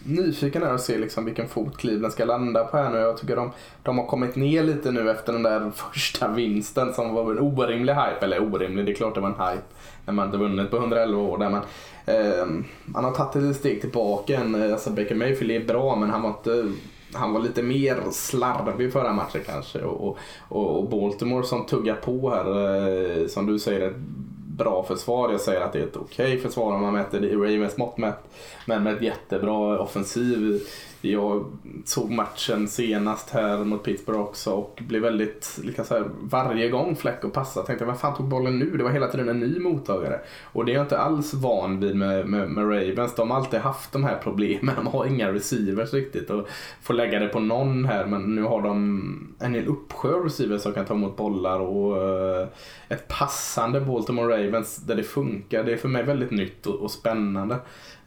nyfiken 0.04 0.62
är 0.62 0.66
att 0.66 0.82
se 0.82 0.98
liksom 0.98 1.24
vilken 1.24 1.48
fot 1.48 1.76
Cleveland 1.76 2.12
ska 2.12 2.24
landa 2.24 2.64
på 2.64 2.76
här 2.76 2.90
nu. 2.90 2.98
Jag 2.98 3.16
tycker 3.18 3.36
de, 3.36 3.50
de 3.82 3.98
har 3.98 4.06
kommit 4.06 4.36
ner 4.36 4.62
lite 4.62 4.90
nu 4.90 5.10
efter 5.10 5.32
den 5.32 5.42
där 5.42 5.70
första 5.74 6.28
vinsten 6.28 6.94
som 6.94 7.14
var 7.14 7.30
en 7.30 7.38
orimlig 7.38 7.94
hype. 7.94 8.24
Eller 8.24 8.54
orimlig, 8.54 8.86
det 8.86 8.92
är 8.92 8.96
klart 8.96 9.14
det 9.14 9.20
var 9.20 9.28
en 9.28 9.48
hype 9.50 9.66
när 10.06 10.12
man 10.14 10.26
inte 10.26 10.38
vunnit 10.38 10.70
på 10.70 10.76
111 10.76 11.22
år. 11.22 11.38
Där 11.38 11.50
man, 11.50 11.62
uh, 12.08 12.40
eh, 12.40 12.46
man 12.84 13.04
har 13.04 13.12
tagit 13.12 13.50
ett 13.50 13.56
steg 13.56 13.80
tillbaka. 13.80 14.40
Alltså 14.72 14.90
Baker 14.90 15.14
Mayfield 15.14 15.50
är 15.50 15.64
bra 15.64 15.96
men 15.96 16.10
han 16.10 16.22
var 16.22 16.30
inte 16.30 16.72
han 17.16 17.32
var 17.32 17.40
lite 17.40 17.62
mer 17.62 18.02
slarvig 18.10 18.92
förra 18.92 19.12
matchen 19.12 19.40
kanske. 19.46 19.82
Och, 19.82 20.18
och, 20.48 20.78
och 20.78 20.88
Baltimore 20.88 21.44
som 21.44 21.66
tuggar 21.66 21.94
på 21.94 22.30
här, 22.30 23.20
eh, 23.20 23.26
som 23.26 23.46
du 23.46 23.58
säger, 23.58 23.90
ett 23.90 23.96
bra 24.56 24.84
försvar. 24.88 25.32
Jag 25.32 25.40
säger 25.40 25.60
att 25.60 25.72
det 25.72 25.78
är 25.78 25.82
ett 25.82 25.96
okej 25.96 26.26
okay 26.26 26.38
försvar 26.38 26.74
om 26.74 26.82
man 26.82 26.94
mäter 26.94 27.20
det 27.20 27.28
i 27.28 27.36
Ravens 27.36 27.76
mått 27.76 27.98
mätt. 27.98 28.22
Men 28.66 28.82
med 28.82 28.94
ett 28.94 29.02
jättebra 29.02 29.78
offensiv 29.78 30.62
jag 31.12 31.44
såg 31.84 32.10
matchen 32.10 32.68
senast 32.68 33.30
här 33.30 33.64
mot 33.64 33.84
Pittsburgh 33.84 34.20
också 34.20 34.50
och 34.50 34.82
blev 34.88 35.02
väldigt, 35.02 35.60
liksom 35.62 35.84
så 35.84 35.94
här, 35.94 36.04
varje 36.20 36.68
gång 36.68 36.96
Fläck 36.96 37.24
och 37.24 37.32
passa 37.32 37.62
tänkte 37.62 37.84
jag, 37.84 37.86
vem 37.86 38.00
fan 38.00 38.16
tog 38.16 38.28
bollen 38.28 38.58
nu? 38.58 38.76
Det 38.76 38.84
var 38.84 38.90
hela 38.90 39.08
tiden 39.08 39.28
en 39.28 39.40
ny 39.40 39.58
mottagare. 39.58 40.20
Och 40.52 40.64
det 40.64 40.72
är 40.72 40.74
jag 40.74 40.84
inte 40.84 40.98
alls 40.98 41.34
van 41.34 41.80
vid 41.80 41.96
med, 41.96 42.28
med, 42.28 42.50
med 42.50 42.64
Ravens. 42.64 43.14
De 43.14 43.30
har 43.30 43.38
alltid 43.38 43.60
haft 43.60 43.92
de 43.92 44.04
här 44.04 44.18
problemen. 44.22 44.74
De 44.76 44.86
har 44.86 45.06
inga 45.06 45.32
receivers 45.32 45.92
riktigt 45.92 46.30
och 46.30 46.48
får 46.82 46.94
lägga 46.94 47.18
det 47.18 47.28
på 47.28 47.40
någon 47.40 47.84
här 47.84 48.06
men 48.06 48.34
nu 48.34 48.42
har 48.42 48.62
de 48.62 49.36
en 49.38 49.54
hel 49.54 49.66
uppsjö 49.66 50.08
receivers 50.08 50.62
som 50.62 50.72
kan 50.72 50.84
ta 50.84 50.94
emot 50.94 51.16
bollar 51.16 51.60
och 51.60 51.96
uh, 51.96 52.48
ett 52.88 53.08
passande 53.08 53.80
Baltimore 53.80 54.46
Ravens 54.46 54.76
där 54.76 54.94
det 54.94 55.02
funkar. 55.02 55.64
Det 55.64 55.72
är 55.72 55.76
för 55.76 55.88
mig 55.88 56.02
väldigt 56.02 56.30
nytt 56.30 56.66
och, 56.66 56.74
och 56.74 56.90
spännande. 56.90 57.58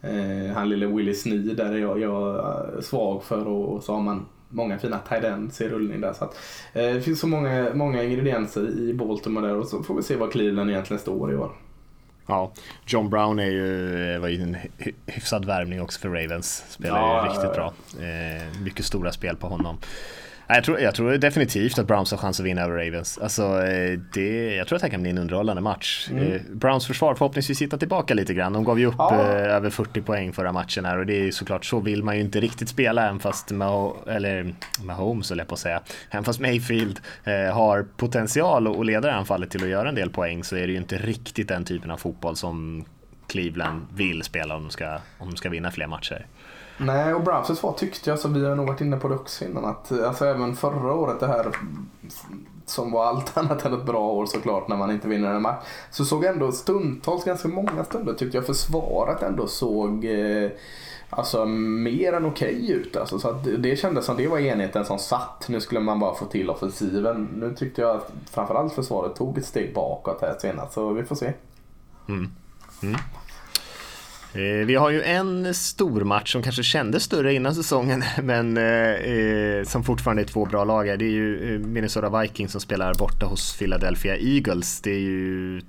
Eh, 0.02 0.54
han 0.54 0.68
lille 0.68 0.86
Willie 0.86 1.14
Snee 1.14 1.54
där 1.54 1.76
jag, 1.76 2.00
jag 2.00 2.44
svag 2.90 3.22
för 3.22 3.48
och, 3.48 3.82
så 3.82 3.94
har 3.94 4.02
man 4.02 4.26
många 4.48 4.78
fina 4.78 4.98
tight 4.98 5.60
i 5.60 5.68
rullning 5.68 6.00
där. 6.00 6.12
Så 6.12 6.24
att, 6.24 6.36
eh, 6.72 6.82
det 6.82 7.00
finns 7.00 7.20
så 7.20 7.26
många, 7.26 7.70
många 7.74 8.02
ingredienser 8.02 8.78
i 8.78 8.94
Baltimore 8.94 9.46
där 9.46 9.56
och 9.56 9.66
så 9.66 9.82
får 9.82 9.94
vi 9.94 10.02
se 10.02 10.16
var 10.16 10.30
Cleveland 10.30 10.70
egentligen 10.70 11.00
står 11.00 11.32
i 11.32 11.36
år. 11.36 11.50
Ja, 12.26 12.52
John 12.86 13.10
Brown 13.10 13.38
är 13.38 13.50
ju, 13.50 14.18
var 14.18 14.28
ju 14.28 14.42
en 14.42 14.56
hyfsad 15.06 15.44
värvning 15.44 15.82
också 15.82 16.00
för 16.00 16.08
Ravens. 16.08 16.64
Spelar 16.68 16.98
ja, 16.98 17.24
ju 17.24 17.30
riktigt 17.32 17.54
bra. 17.54 17.72
Eh, 18.06 18.62
mycket 18.62 18.84
stora 18.84 19.12
spel 19.12 19.36
på 19.36 19.46
honom. 19.46 19.76
Jag 20.54 20.64
tror, 20.64 20.80
jag 20.80 20.94
tror 20.94 21.12
definitivt 21.12 21.78
att 21.78 21.86
Browns 21.86 22.10
har 22.10 22.18
chans 22.18 22.40
att 22.40 22.46
vinna 22.46 22.62
över 22.62 22.84
Ravens. 22.84 23.18
Alltså, 23.18 23.42
eh, 23.42 23.98
det, 24.14 24.54
jag 24.54 24.66
tror 24.66 24.76
att 24.76 24.80
det 24.80 24.86
här 24.86 24.90
kan 24.90 25.02
bli 25.02 25.10
en 25.10 25.18
underhållande 25.18 25.62
match. 25.62 26.08
Mm. 26.10 26.32
Eh, 26.32 26.40
Browns 26.52 26.86
försvar 26.86 27.14
förhoppningsvis 27.14 27.62
hitta 27.62 27.78
tillbaka 27.78 28.14
lite 28.14 28.34
grann. 28.34 28.52
De 28.52 28.64
gav 28.64 28.80
ju 28.80 28.86
upp 28.86 28.94
ja. 28.98 29.14
eh, 29.14 29.54
över 29.54 29.70
40 29.70 30.02
poäng 30.02 30.32
förra 30.32 30.52
matchen 30.52 30.84
här 30.84 30.98
och 30.98 31.06
det 31.06 31.28
är 31.28 31.30
såklart 31.30 31.64
så 31.64 31.80
vill 31.80 32.02
man 32.02 32.16
ju 32.16 32.20
inte 32.22 32.40
riktigt 32.40 32.68
spela 32.68 33.04
även 33.04 33.20
fast 33.20 33.50
Maho, 33.50 34.08
eller 34.08 34.54
Mahomes 34.82 35.30
jag 35.30 35.48
på 35.48 35.54
att 35.54 35.60
säga. 35.60 35.80
Även 36.10 36.24
fast 36.24 36.40
Mayfield 36.40 37.00
har 37.52 37.86
potential 37.96 38.80
att 38.80 38.86
leda 38.86 39.12
anfallet 39.12 39.50
till 39.50 39.62
att 39.62 39.68
göra 39.68 39.88
en 39.88 39.94
del 39.94 40.10
poäng 40.10 40.44
så 40.44 40.56
är 40.56 40.66
det 40.66 40.72
ju 40.72 40.78
inte 40.78 40.98
riktigt 40.98 41.48
den 41.48 41.64
typen 41.64 41.90
av 41.90 41.96
fotboll 41.96 42.36
som 42.36 42.84
Cleveland 43.26 43.86
vill 43.94 44.22
spela 44.22 44.56
om 44.56 44.62
de 44.62 44.70
ska, 44.70 44.98
om 45.18 45.30
de 45.30 45.36
ska 45.36 45.48
vinna 45.48 45.70
fler 45.70 45.86
matcher. 45.86 46.26
Nej, 46.82 47.14
och 47.14 47.22
Browns 47.22 47.62
var 47.62 47.72
tyckte 47.72 48.10
jag, 48.10 48.18
så 48.18 48.28
vi 48.28 48.44
har 48.44 48.56
nog 48.56 48.68
varit 48.68 48.80
inne 48.80 48.96
på 48.96 49.08
det 49.08 49.14
också 49.14 49.44
innan, 49.44 49.64
att 49.64 49.90
eh, 49.90 50.08
alltså 50.08 50.26
även 50.26 50.56
förra 50.56 50.94
året 50.94 51.20
det 51.20 51.26
här 51.26 51.56
som 52.66 52.90
var 52.90 53.06
allt 53.06 53.36
annat 53.36 53.64
än 53.64 53.74
ett 53.74 53.86
bra 53.86 54.10
år 54.10 54.26
såklart 54.26 54.68
när 54.68 54.76
man 54.76 54.90
inte 54.90 55.08
vinner 55.08 55.34
en 55.34 55.42
match. 55.42 55.64
Så 55.90 56.04
såg 56.04 56.24
ändå 56.24 56.52
stundtals, 56.52 57.24
ganska 57.24 57.48
många 57.48 57.84
stunder 57.84 58.14
tyckte 58.14 58.36
jag 58.36 58.46
försvaret 58.46 59.22
ändå 59.22 59.46
såg 59.46 60.04
eh, 60.04 60.50
alltså 61.10 61.44
mer 61.46 62.12
än 62.12 62.26
okej 62.26 62.54
okay 62.54 62.72
ut. 62.72 62.96
Alltså, 62.96 63.18
så 63.18 63.28
att 63.28 63.44
det 63.58 63.78
kändes 63.78 64.04
som 64.04 64.16
det 64.16 64.28
var 64.28 64.38
enheten 64.38 64.84
som 64.84 64.98
satt. 64.98 65.48
Nu 65.48 65.60
skulle 65.60 65.80
man 65.80 66.00
bara 66.00 66.14
få 66.14 66.24
till 66.24 66.50
offensiven. 66.50 67.28
Nu 67.34 67.54
tyckte 67.54 67.80
jag 67.80 67.96
att 67.96 68.12
framförallt 68.30 68.72
försvaret 68.72 69.16
tog 69.16 69.38
ett 69.38 69.46
steg 69.46 69.74
bakåt 69.74 70.20
här 70.20 70.36
senast, 70.40 70.72
så 70.72 70.92
vi 70.92 71.04
får 71.04 71.16
se. 71.16 71.32
Mm. 72.08 72.30
Mm. 72.82 72.96
Eh, 74.32 74.66
vi 74.66 74.74
har 74.74 74.90
ju 74.90 75.02
en 75.02 75.54
stor 75.54 76.04
match 76.04 76.32
som 76.32 76.42
kanske 76.42 76.62
kändes 76.62 77.02
större 77.02 77.34
innan 77.34 77.54
säsongen 77.54 78.04
men 78.22 78.56
eh, 78.56 78.64
eh, 78.64 79.64
som 79.64 79.84
fortfarande 79.84 80.22
är 80.22 80.26
två 80.26 80.46
bra 80.46 80.64
lag. 80.64 80.86
Det 80.86 81.04
är 81.04 81.10
ju 81.10 81.54
eh, 81.54 81.60
Minnesota 81.60 82.20
Vikings 82.20 82.52
som 82.52 82.60
spelar 82.60 82.94
borta 82.94 83.26
hos 83.26 83.58
Philadelphia 83.58 84.16
Eagles. 84.16 84.80
Det 84.80 84.90
är 84.90 84.98
ju 84.98 85.60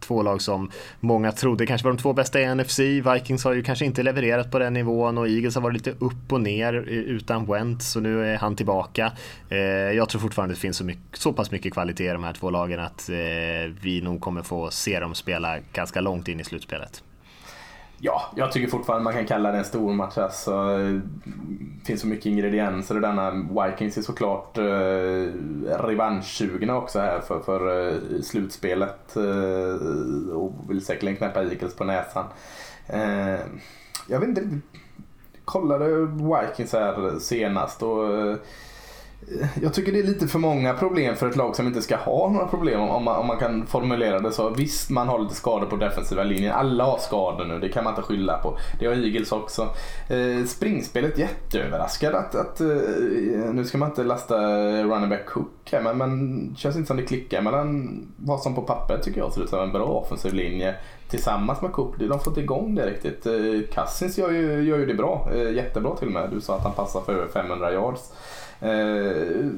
två 0.00 0.22
lag 0.22 0.42
som 0.42 0.70
många 1.00 1.32
trodde 1.32 1.66
kanske 1.66 1.84
var 1.84 1.92
de 1.92 1.98
två 1.98 2.12
bästa 2.12 2.40
i 2.40 2.54
NFC. 2.54 2.78
Vikings 2.78 3.44
har 3.44 3.52
ju 3.52 3.62
kanske 3.62 3.84
inte 3.84 4.02
levererat 4.02 4.50
på 4.50 4.58
den 4.58 4.72
nivån 4.72 5.18
och 5.18 5.28
Eagles 5.28 5.54
har 5.54 5.62
varit 5.62 5.74
lite 5.74 5.90
upp 5.90 6.32
och 6.32 6.40
ner 6.40 6.72
utan 6.88 7.46
Went 7.46 7.82
så 7.82 8.00
nu 8.00 8.26
är 8.26 8.36
han 8.36 8.56
tillbaka. 8.56 9.12
Jag 9.94 10.08
tror 10.08 10.20
fortfarande 10.20 10.54
det 10.54 10.60
finns 10.60 10.76
så, 10.76 10.84
mycket, 10.84 11.16
så 11.16 11.32
pass 11.32 11.50
mycket 11.50 11.72
kvalitet 11.72 12.04
i 12.04 12.12
de 12.12 12.24
här 12.24 12.32
två 12.32 12.50
lagen 12.50 12.80
att 12.80 13.08
vi 13.80 14.00
nog 14.04 14.20
kommer 14.20 14.42
få 14.42 14.70
se 14.70 15.00
dem 15.00 15.14
spela 15.14 15.58
ganska 15.72 16.00
långt 16.00 16.28
in 16.28 16.40
i 16.40 16.44
slutspelet. 16.44 17.02
Ja, 18.00 18.22
jag 18.36 18.52
tycker 18.52 18.68
fortfarande 18.68 19.04
man 19.04 19.12
kan 19.12 19.26
kalla 19.26 19.52
det 19.52 19.58
en 19.58 19.64
stor 19.64 19.92
match. 19.92 20.18
Alltså, 20.18 20.78
det 21.78 21.86
finns 21.86 22.00
så 22.00 22.06
mycket 22.06 22.26
ingredienser 22.26 22.94
och 22.94 23.00
denna 23.00 23.30
Vikings 23.30 23.98
är 23.98 24.02
såklart 24.02 24.58
eh, 24.58 25.82
revanschsugna 25.84 26.76
också 26.76 26.98
här 26.98 27.20
för, 27.20 27.40
för 27.40 27.88
eh, 27.88 28.20
slutspelet 28.22 29.16
eh, 29.16 30.36
och 30.36 30.52
vill 30.68 30.84
säkerligen 30.84 31.16
knäppa 31.16 31.42
Eagles 31.42 31.76
på 31.76 31.84
näsan. 31.84 32.24
Eh, 32.86 33.40
jag 34.08 34.20
vet 34.20 34.28
inte 34.28 34.60
kollade 35.44 36.06
Vikings 36.06 36.72
här 36.72 37.18
senast 37.18 37.82
och 37.82 38.18
eh, 38.18 38.36
jag 39.62 39.74
tycker 39.74 39.92
det 39.92 39.98
är 39.98 40.02
lite 40.04 40.28
för 40.28 40.38
många 40.38 40.74
problem 40.74 41.16
för 41.16 41.28
ett 41.28 41.36
lag 41.36 41.56
som 41.56 41.66
inte 41.66 41.82
ska 41.82 41.96
ha 41.96 42.30
några 42.30 42.46
problem 42.46 42.80
om 42.80 43.04
man, 43.04 43.16
om 43.16 43.26
man 43.26 43.38
kan 43.38 43.66
formulera 43.66 44.20
det 44.20 44.32
så. 44.32 44.48
Visst, 44.48 44.90
man 44.90 45.08
har 45.08 45.18
lite 45.18 45.34
skador 45.34 45.66
på 45.66 45.76
defensiva 45.76 46.22
linjen. 46.22 46.52
Alla 46.52 46.84
har 46.84 46.98
skador 46.98 47.44
nu, 47.44 47.58
det 47.58 47.68
kan 47.68 47.84
man 47.84 47.92
inte 47.92 48.02
skylla 48.02 48.38
på. 48.38 48.58
Det 48.80 48.86
har 48.86 48.94
Eagles 48.94 49.32
också. 49.32 49.62
Eh, 50.08 50.44
springspelet 50.46 51.18
jätteöverraskad 51.18 52.14
att, 52.14 52.34
att 52.34 52.60
eh, 52.60 52.66
nu 53.52 53.64
ska 53.64 53.78
man 53.78 53.88
inte 53.88 54.04
lasta 54.04 54.36
running 54.82 55.08
back 55.08 55.26
Cook 55.26 55.72
här 55.72 55.82
men, 55.82 55.98
men 55.98 56.54
känns 56.56 56.76
inte 56.76 56.86
som 56.86 56.96
det 56.96 57.02
klickar 57.02 57.42
mellan 57.42 57.98
vad 58.16 58.40
som 58.40 58.54
på 58.54 58.62
papper 58.62 58.98
tycker 58.98 59.20
jag 59.20 59.32
ser 59.32 59.42
ut 59.42 59.48
som 59.48 59.60
en 59.60 59.72
bra 59.72 59.84
offensiv 59.84 60.34
linje 60.34 60.74
tillsammans 61.08 61.62
med 61.62 61.72
Cook. 61.72 61.94
De 61.98 62.10
har 62.10 62.18
fått 62.18 62.38
igång 62.38 62.74
det 62.74 62.86
riktigt. 62.86 63.26
Eh, 63.26 63.74
Cousins 63.74 64.18
gör 64.18 64.30
ju, 64.30 64.62
gör 64.62 64.78
ju 64.78 64.86
det 64.86 64.94
bra. 64.94 65.28
Eh, 65.34 65.50
jättebra 65.52 65.96
till 65.96 66.08
och 66.08 66.14
med. 66.14 66.30
Du 66.30 66.40
sa 66.40 66.56
att 66.56 66.62
han 66.62 66.72
passar 66.72 67.00
för 67.00 67.12
över 67.12 67.28
500 67.28 67.72
yards. 67.72 68.12
Eh, 68.60 69.50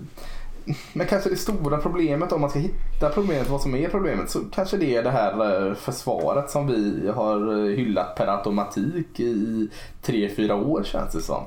men 0.92 1.06
kanske 1.06 1.30
det 1.30 1.36
stora 1.36 1.78
problemet 1.78 2.32
om 2.32 2.40
man 2.40 2.50
ska 2.50 2.58
hitta 2.58 3.08
problemet, 3.08 3.48
vad 3.48 3.60
som 3.60 3.74
är 3.74 3.88
problemet, 3.88 4.30
så 4.30 4.40
kanske 4.52 4.76
det 4.76 4.96
är 4.96 5.02
det 5.02 5.10
här 5.10 5.66
eh, 5.68 5.74
försvaret 5.74 6.50
som 6.50 6.66
vi 6.66 7.10
har 7.14 7.58
eh, 7.58 7.76
hyllat 7.76 8.14
per 8.16 8.26
automatik 8.26 9.20
i 9.20 9.68
3-4 10.02 10.52
år 10.52 10.82
känns 10.82 11.12
det 11.12 11.20
som. 11.20 11.44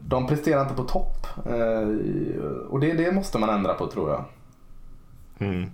De 0.00 0.26
presterar 0.26 0.62
inte 0.62 0.74
på 0.74 0.82
topp 0.82 1.26
och 2.68 2.80
det, 2.80 2.92
det 2.92 3.12
måste 3.12 3.38
man 3.38 3.50
ändra 3.50 3.74
på 3.74 3.86
tror 3.86 4.10
jag. 4.10 4.24
Mm. 5.48 5.70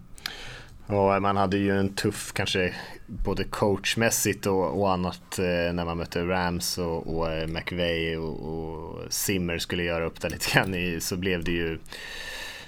Och 0.86 1.22
man 1.22 1.36
hade 1.36 1.56
ju 1.56 1.78
en 1.78 1.94
tuff 1.94 2.32
kanske 2.32 2.74
både 3.06 3.44
coachmässigt 3.44 4.46
och, 4.46 4.80
och 4.80 4.92
annat 4.92 5.38
eh, 5.38 5.72
när 5.72 5.84
man 5.84 5.98
mötte 5.98 6.24
Rams 6.24 6.78
och, 6.78 7.16
och 7.16 7.32
eh, 7.32 7.46
McVay 7.46 8.16
och, 8.16 8.48
och, 8.48 9.12
Simmer 9.12 9.58
skulle 9.58 9.82
göra 9.82 10.04
upp 10.04 10.20
det 10.20 10.28
lite 10.28 10.50
grann 10.52 10.74
i, 10.74 11.00
så 11.00 11.16
blev 11.16 11.44
det 11.44 11.52
ju 11.52 11.78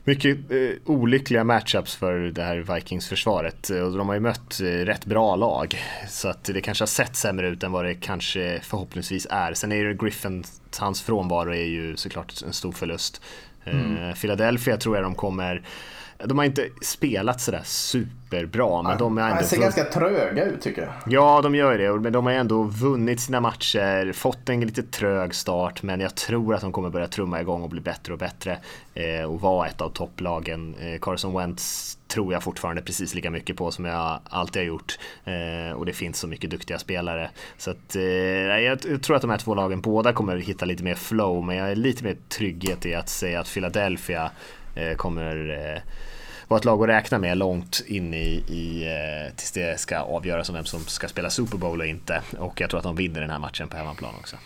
mycket 0.04 0.50
eh, 0.50 0.70
olyckliga 0.84 1.44
matchups 1.44 1.96
för 1.96 2.18
det 2.18 2.42
här 2.42 2.74
Vikings-försvaret. 2.74 3.70
Och 3.70 3.98
de 3.98 4.08
har 4.08 4.14
ju 4.14 4.20
mött 4.20 4.60
eh, 4.60 4.64
rätt 4.64 5.04
bra 5.04 5.36
lag. 5.36 5.78
Så 6.08 6.28
att 6.28 6.44
det 6.44 6.60
kanske 6.60 6.82
har 6.82 6.86
sett 6.86 7.16
sämre 7.16 7.48
ut 7.48 7.62
än 7.62 7.72
vad 7.72 7.84
det 7.84 7.94
kanske 7.94 8.60
förhoppningsvis 8.62 9.26
är. 9.30 9.54
Sen 9.54 9.72
är 9.72 9.84
det 9.84 9.94
Griffin, 9.94 10.44
hans 10.78 11.02
frånvaro 11.02 11.50
är 11.50 11.66
ju 11.66 11.96
såklart 11.96 12.42
en 12.46 12.52
stor 12.52 12.72
förlust. 12.72 13.20
Mm. 13.64 13.96
Eh, 13.96 14.14
Philadelphia 14.14 14.76
tror 14.76 14.96
jag 14.96 15.04
de 15.04 15.14
kommer 15.14 15.62
de 16.18 16.38
har 16.38 16.44
inte 16.44 16.68
spelat 16.82 17.40
sådär 17.40 17.62
superbra. 17.64 18.82
Men 18.82 18.98
de 18.98 19.18
är 19.18 19.30
ändå... 19.30 19.42
Ser 19.42 19.60
ganska 19.60 19.84
tröga 19.84 20.44
ut 20.44 20.60
tycker 20.60 20.82
jag. 20.82 20.92
Ja, 21.06 21.40
de 21.42 21.54
gör 21.54 21.78
det. 21.78 22.00
Men 22.00 22.12
de 22.12 22.26
har 22.26 22.32
ändå 22.32 22.62
vunnit 22.62 23.20
sina 23.20 23.40
matcher, 23.40 24.12
fått 24.12 24.48
en 24.48 24.60
lite 24.60 24.82
trög 24.82 25.34
start. 25.34 25.82
Men 25.82 26.00
jag 26.00 26.14
tror 26.14 26.54
att 26.54 26.60
de 26.60 26.72
kommer 26.72 26.90
börja 26.90 27.08
trumma 27.08 27.40
igång 27.40 27.62
och 27.62 27.70
bli 27.70 27.80
bättre 27.80 28.12
och 28.12 28.18
bättre. 28.18 28.58
Eh, 28.94 29.24
och 29.24 29.40
vara 29.40 29.68
ett 29.68 29.80
av 29.80 29.88
topplagen. 29.88 30.74
Eh, 30.80 30.98
Carson 31.00 31.34
Wentz 31.34 31.98
tror 32.08 32.32
jag 32.32 32.42
fortfarande 32.42 32.82
precis 32.82 33.14
lika 33.14 33.30
mycket 33.30 33.56
på 33.56 33.70
som 33.70 33.84
jag 33.84 34.20
alltid 34.24 34.62
har 34.62 34.66
gjort. 34.66 34.98
Eh, 35.24 35.76
och 35.76 35.86
det 35.86 35.92
finns 35.92 36.18
så 36.18 36.26
mycket 36.28 36.50
duktiga 36.50 36.78
spelare. 36.78 37.30
Så 37.58 37.70
att, 37.70 37.96
eh, 37.96 38.02
jag, 38.02 39.02
tror 39.02 39.16
att 39.16 39.22
de 39.22 39.30
här 39.30 39.38
två 39.38 39.54
lagen 39.54 39.80
båda 39.80 40.12
kommer 40.12 40.36
hitta 40.36 40.64
lite 40.64 40.84
mer 40.84 40.94
flow. 40.94 41.44
Men 41.44 41.56
jag 41.56 41.70
är 41.70 41.76
lite 41.76 42.04
mer 42.04 42.16
trygghet 42.28 42.86
i 42.86 42.94
att 42.94 43.08
säga 43.08 43.40
att 43.40 43.54
Philadelphia 43.54 44.30
Eh, 44.74 44.96
kommer 44.96 45.50
eh, 45.50 45.82
vara 46.48 46.58
ett 46.58 46.64
lag 46.64 46.82
att 46.82 46.88
räkna 46.88 47.18
med 47.18 47.38
långt 47.38 47.82
in 47.86 48.14
i, 48.14 48.44
i 48.48 48.84
eh, 48.86 49.36
tills 49.36 49.52
det 49.52 49.80
ska 49.80 49.98
avgöras 49.98 50.48
om 50.48 50.54
vem 50.54 50.64
som 50.64 50.80
ska 50.80 51.08
spela 51.08 51.30
Super 51.30 51.58
Bowl 51.58 51.80
och 51.80 51.86
inte. 51.86 52.22
Och 52.38 52.60
jag 52.60 52.70
tror 52.70 52.78
att 52.78 52.84
de 52.84 52.96
vinner 52.96 53.20
den 53.20 53.30
här 53.30 53.38
matchen 53.38 53.68
på 53.68 53.76
hemmaplan 53.76 54.14
också. 54.18 54.36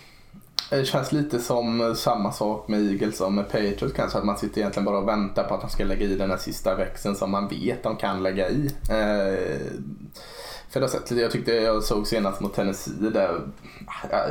Eh, 0.71 0.79
det 0.79 0.85
känns 0.85 1.13
lite 1.13 1.39
som 1.39 1.81
eh, 1.81 1.95
samma 1.95 2.33
sak 2.33 2.69
med 2.69 2.81
Eagles 2.81 3.17
som 3.17 3.35
med 3.35 3.49
Patriots 3.49 3.93
kanske. 3.97 4.19
Att 4.19 4.25
man 4.25 4.39
sitter 4.39 4.59
egentligen 4.59 4.85
bara 4.85 4.99
och 4.99 5.09
väntar 5.09 5.45
på 5.45 5.55
att 5.55 5.61
de 5.61 5.71
ska 5.71 5.85
lägga 5.85 6.07
i 6.07 6.15
den 6.15 6.31
här 6.31 6.37
sista 6.37 6.75
växeln 6.75 7.17
som 7.17 7.31
man 7.31 7.49
vet 7.49 7.83
de 7.83 7.97
kan 7.97 8.23
lägga 8.23 8.49
i. 8.49 8.67
Eh, 8.91 9.69
för 10.71 10.81
det 10.81 10.89
sättet 10.89 11.19
jag 11.19 11.31
tyckte 11.31 11.53
jag 11.53 11.83
såg 11.83 12.07
senast 12.07 12.41
mot 12.41 12.55
Tennessee 12.55 13.11
där 13.11 13.41
ah, 13.87 14.29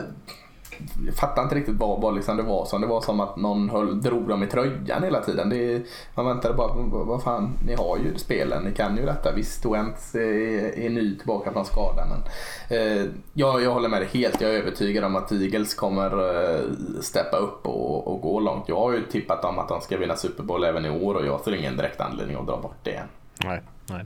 jag 1.06 1.16
fattar 1.16 1.44
inte 1.44 1.56
riktigt 1.56 1.76
vad, 1.76 2.02
vad 2.02 2.16
liksom 2.16 2.38
det 2.38 2.44
var 2.44 2.66
som. 2.66 2.82
Det 2.82 2.88
var 2.88 3.02
som 3.02 3.20
att 3.20 3.38
någon 3.38 3.70
höll, 3.70 4.02
drog 4.02 4.28
dem 4.28 4.44
i 4.44 4.48
tröjan 4.48 5.04
hela 5.04 5.22
tiden. 5.22 5.50
Det, 5.50 5.82
man 6.16 6.26
väntade 6.26 6.54
bara, 6.54 6.74
vad 7.06 7.24
fan, 7.24 7.54
ni 7.66 7.76
har 7.76 7.98
ju 7.98 8.18
spelen, 8.18 8.64
ni 8.64 8.72
kan 8.72 8.98
ju 8.98 9.06
detta. 9.06 9.32
Visst, 9.32 9.66
Wentz 9.66 10.16
är, 10.16 10.80
är 10.80 10.90
ny 10.90 11.18
tillbaka 11.18 11.52
från 11.52 11.66
skada. 11.66 12.06
Men, 12.06 12.22
eh, 12.80 13.06
jag, 13.34 13.62
jag 13.62 13.72
håller 13.72 13.90
med 13.90 14.02
dig 14.02 14.10
helt. 14.14 14.42
Jag 14.42 14.56
är 14.56 14.60
övertygad 14.60 15.04
om 15.04 15.16
att 15.16 15.32
Eagles 15.32 15.74
kommer 15.74 16.12
eh, 16.12 16.62
steppa 17.02 17.38
upp 17.38 17.68
och, 17.68 18.08
och 18.08 18.22
gå 18.22 18.40
långt. 18.40 18.70
Jag 18.70 18.80
har 18.80 18.92
ju 18.92 19.04
tippat 19.04 19.42
dem 19.42 19.60
att 19.60 19.70
de 19.70 19.82
ska 19.82 19.98
vinna 19.98 20.16
Super 20.16 20.44
Bowl 20.44 20.64
även 20.64 20.86
i 20.86 20.90
år 20.90 21.16
och 21.16 21.26
jag 21.26 21.42
ser 21.42 21.56
ingen 21.56 21.78
direkt 21.78 22.02
anledning 22.02 22.38
att 22.38 22.48
dra 22.48 22.58
bort 22.58 22.78
det. 22.84 23.04
Nej, 23.44 23.62
nej. 23.90 24.06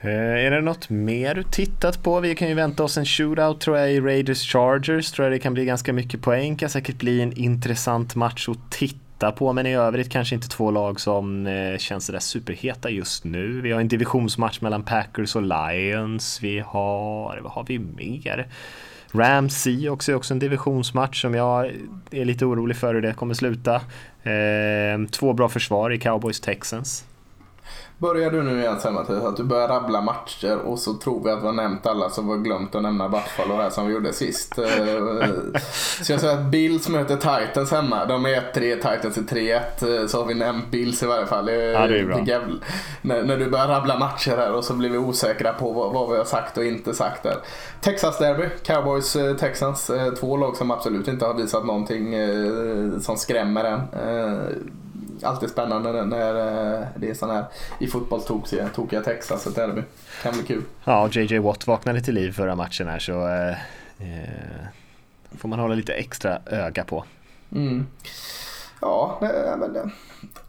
Eh, 0.00 0.46
är 0.46 0.50
det 0.50 0.60
något 0.60 0.90
mer 0.90 1.34
du 1.34 1.42
tittat 1.42 2.02
på? 2.02 2.20
Vi 2.20 2.34
kan 2.34 2.48
ju 2.48 2.54
vänta 2.54 2.84
oss 2.84 2.98
en 2.98 3.06
shootout 3.06 3.60
tror 3.60 3.78
jag 3.78 3.92
i 3.92 4.00
Raiders 4.00 4.52
Chargers. 4.52 5.10
Tror 5.10 5.26
jag 5.26 5.32
det 5.32 5.38
kan 5.38 5.54
bli 5.54 5.64
ganska 5.64 5.92
mycket 5.92 6.22
poäng. 6.22 6.56
Kan 6.56 6.70
säkert 6.70 6.98
bli 6.98 7.20
en 7.20 7.32
intressant 7.32 8.14
match 8.14 8.48
att 8.48 8.70
titta 8.70 9.32
på. 9.32 9.52
Men 9.52 9.66
i 9.66 9.74
övrigt 9.74 10.10
kanske 10.10 10.34
inte 10.34 10.48
två 10.48 10.70
lag 10.70 11.00
som 11.00 11.46
eh, 11.46 11.78
känns 11.78 12.06
sådär 12.06 12.18
superheta 12.18 12.90
just 12.90 13.24
nu. 13.24 13.60
Vi 13.60 13.72
har 13.72 13.80
en 13.80 13.88
divisionsmatch 13.88 14.60
mellan 14.60 14.82
Packers 14.82 15.36
och 15.36 15.42
Lions. 15.42 16.42
Vi 16.42 16.58
har, 16.58 17.40
vad 17.42 17.52
har 17.52 17.64
vi 17.64 17.78
mer? 17.78 18.46
Rams 19.12 19.66
också 19.90 20.12
är 20.12 20.16
också 20.16 20.34
en 20.34 20.38
divisionsmatch 20.38 21.22
som 21.22 21.34
jag 21.34 21.72
är 22.10 22.24
lite 22.24 22.44
orolig 22.44 22.76
för 22.76 22.94
hur 22.94 23.02
det 23.02 23.12
kommer 23.12 23.34
sluta. 23.34 23.74
Eh, 24.22 25.08
två 25.10 25.32
bra 25.32 25.48
försvar 25.48 25.90
i 25.90 25.98
Cowboys 25.98 26.40
Texans. 26.40 27.04
Börjar 28.00 28.30
du 28.30 28.42
nu 28.42 28.60
igen 28.60 28.80
sen 28.80 28.94
Mattias, 28.94 29.24
att 29.24 29.36
du 29.36 29.44
börjar 29.44 29.68
rabbla 29.68 30.00
matcher 30.00 30.58
och 30.58 30.78
så 30.78 30.94
tror 30.94 31.24
vi 31.24 31.30
att 31.30 31.42
vi 31.42 31.46
har 31.46 31.52
nämnt 31.52 31.86
alla 31.86 32.10
så 32.10 32.22
vi 32.22 32.28
har 32.28 32.36
glömt 32.36 32.74
att 32.74 32.82
nämna 32.82 33.08
Buffalo 33.08 33.56
här 33.56 33.70
som 33.70 33.86
vi 33.86 33.92
gjorde 33.92 34.12
sist. 34.12 34.58
Eh, 34.58 34.64
så 36.02 36.12
jag 36.12 36.20
säger 36.20 36.34
att 36.34 36.44
Bills 36.44 36.88
möter 36.88 37.16
Titans 37.16 37.70
hemma. 37.70 38.04
De 38.04 38.26
är 38.26 38.52
1-3, 38.54 38.74
Titans 38.76 39.18
är 39.18 39.22
3-1. 39.22 40.06
Så 40.06 40.18
har 40.18 40.26
vi 40.26 40.34
nämnt 40.34 40.70
Bills 40.70 41.02
i 41.02 41.06
varje 41.06 41.26
fall. 41.26 41.48
Ja, 41.48 41.86
det 41.86 41.98
är 41.98 42.04
bra. 42.04 42.40
När, 43.02 43.22
när, 43.22 43.36
du 43.36 43.50
börjar 43.50 43.68
rabbla 43.68 43.98
matcher 43.98 44.36
här 44.36 44.52
och 44.52 44.64
så 44.64 44.74
blir 44.74 44.90
vi 44.90 44.98
osäkra 44.98 45.52
på 45.52 45.72
vad, 45.72 45.92
vad 45.92 46.10
vi 46.10 46.16
har 46.16 46.24
sagt 46.24 46.58
och 46.58 46.64
inte 46.64 46.94
sagt 46.94 47.22
där. 47.22 47.36
Texas 47.80 48.18
Derby, 48.18 48.48
Cowboys 48.62 49.16
eh, 49.16 49.36
Texans. 49.36 49.90
Eh, 49.90 50.12
två 50.12 50.36
lag 50.36 50.56
som 50.56 50.70
absolut 50.70 51.08
inte 51.08 51.26
har 51.26 51.34
visat 51.34 51.66
någonting 51.66 52.14
som 53.00 53.16
skrämmer 53.16 53.64
än 53.64 53.80
alltid 55.24 55.50
spännande 55.50 56.04
när 56.04 56.34
eh, 56.80 56.86
det 56.96 57.10
är 57.10 57.14
sån 57.14 57.30
här 57.30 57.44
i 57.78 57.86
fotboll 57.86 58.22
tokiga 58.74 59.02
Texas, 59.02 59.46
ett 59.46 59.54
derby. 59.54 59.82
Kan 60.22 60.32
bli 60.32 60.42
kul. 60.42 60.62
Ja, 60.84 61.08
JJ 61.12 61.38
Watt 61.38 61.66
vaknade 61.66 62.00
till 62.00 62.14
liv 62.14 62.32
förra 62.32 62.54
matchen 62.54 62.88
här 62.88 62.98
så 62.98 63.28
eh, 63.28 63.50
eh, 63.98 64.66
får 65.38 65.48
man 65.48 65.58
hålla 65.58 65.74
lite 65.74 65.92
extra 65.92 66.38
öga 66.46 66.84
på. 66.84 67.04
Mm. 67.52 67.86
Ja, 68.80 69.18
men 69.58 69.72
det, 69.72 69.90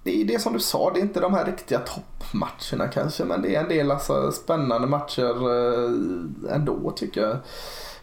det 0.04 0.22
är 0.22 0.26
det 0.26 0.40
som 0.40 0.54
du 0.54 0.60
sa, 0.60 0.92
det 0.94 1.00
är 1.00 1.02
inte 1.02 1.20
de 1.20 1.34
här 1.34 1.46
riktiga 1.46 1.80
toppmatcherna 1.80 2.88
kanske 2.94 3.24
men 3.26 3.42
det 3.42 3.56
är 3.56 3.62
en 3.62 3.70
del 3.70 3.92
alltså, 3.92 4.32
spännande 4.32 4.88
matcher 4.88 5.50
eh, 5.52 6.56
ändå 6.56 6.92
tycker 6.92 7.22
jag 7.22 7.38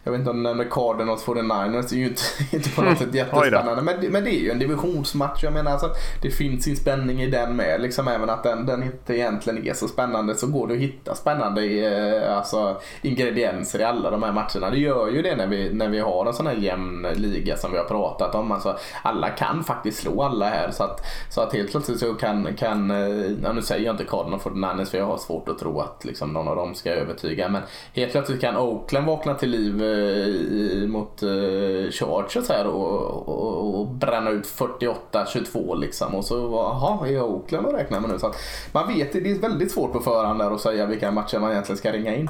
jag 0.07 0.11
vet 0.11 0.19
inte 0.19 0.31
om 0.31 0.37
du 0.37 0.43
nämnde 0.43 0.65
Cardinals 0.65 1.25
49ers, 1.25 1.89
det 1.89 1.95
är 1.95 1.99
ju 1.99 2.07
inte, 2.07 2.21
inte 2.55 2.69
på 2.69 2.81
något 2.81 2.97
sätt 2.97 3.15
jättespännande. 3.15 3.81
Men, 3.81 4.11
men 4.11 4.23
det 4.23 4.29
är 4.29 4.39
ju 4.39 4.51
en 4.51 4.59
divisionsmatch. 4.59 5.43
Jag 5.43 5.53
menar 5.53 5.71
alltså, 5.71 5.89
det 6.21 6.31
finns 6.31 6.63
sin 6.63 6.77
spänning 6.77 7.21
i 7.21 7.27
den 7.27 7.55
med. 7.55 7.81
Liksom, 7.81 8.07
även 8.07 8.29
att 8.29 8.43
den, 8.43 8.65
den 8.65 8.83
inte 8.83 9.15
egentligen 9.15 9.67
är 9.67 9.73
så 9.73 9.87
spännande 9.87 10.35
så 10.35 10.47
går 10.47 10.67
det 10.67 10.73
att 10.73 10.79
hitta 10.79 11.15
spännande 11.15 11.63
eh, 11.63 12.37
alltså, 12.37 12.81
ingredienser 13.01 13.79
i 13.79 13.83
alla 13.83 14.11
de 14.11 14.23
här 14.23 14.31
matcherna. 14.31 14.69
Det 14.69 14.77
gör 14.77 15.07
ju 15.07 15.21
det 15.21 15.35
när 15.35 15.47
vi, 15.47 15.73
när 15.73 15.89
vi 15.89 15.99
har 15.99 16.25
en 16.25 16.33
sån 16.33 16.47
här 16.47 16.55
jämn 16.55 17.07
liga 17.15 17.57
som 17.57 17.71
vi 17.71 17.77
har 17.77 17.85
pratat 17.85 18.35
om. 18.35 18.51
Alltså, 18.51 18.77
alla 19.01 19.29
kan 19.29 19.63
faktiskt 19.63 20.01
slå 20.01 20.23
alla 20.23 20.49
här. 20.49 20.71
Så 20.71 20.83
att, 20.83 21.01
så 21.29 21.41
att 21.41 21.53
helt 21.53 21.71
plötsligt 21.71 21.99
så 21.99 22.13
kan, 22.13 22.55
kan 22.55 22.91
eh, 22.91 23.31
ja, 23.43 23.51
nu 23.53 23.61
säger 23.61 23.85
jag 23.85 23.93
inte 23.93 24.05
Cardinals 24.05 24.43
49ers 24.43 24.85
för 24.85 24.97
jag 24.97 25.05
har 25.05 25.17
svårt 25.17 25.49
att 25.49 25.59
tro 25.59 25.79
att 25.79 26.05
liksom, 26.05 26.33
någon 26.33 26.47
av 26.47 26.55
dem 26.55 26.75
ska 26.75 26.91
övertyga. 26.91 27.49
Men 27.49 27.61
helt 27.93 28.11
plötsligt 28.11 28.41
kan 28.41 28.57
Oakland 28.57 29.05
vakna 29.05 29.33
till 29.33 29.49
liv 29.49 29.83
eh, 29.83 29.96
Eh, 29.97 30.87
mot 30.87 31.23
eh, 31.23 31.91
Chargers 31.91 32.49
här 32.49 32.67
och, 32.67 33.27
och, 33.27 33.79
och 33.79 33.87
bränna 33.87 34.29
ut 34.29 34.45
48-22 34.45 35.79
liksom. 35.79 36.15
Och 36.15 36.25
så, 36.25 36.35
jaha, 36.35 37.07
är 37.07 37.21
Oakland 37.21 37.67
att 37.67 37.73
räkna 37.73 37.99
med 37.99 38.09
nu? 38.09 38.19
Så 38.19 38.27
att 38.27 38.35
man 38.71 38.87
vet, 38.87 39.13
det 39.13 39.31
är 39.31 39.39
väldigt 39.39 39.71
svårt 39.71 39.93
på 39.93 39.99
förhand 39.99 40.39
där 40.39 40.51
att 40.51 40.61
säga 40.61 40.85
vilka 40.85 41.11
matcher 41.11 41.39
man 41.39 41.51
egentligen 41.51 41.77
ska 41.77 41.91
ringa 41.91 42.15
in. 42.15 42.29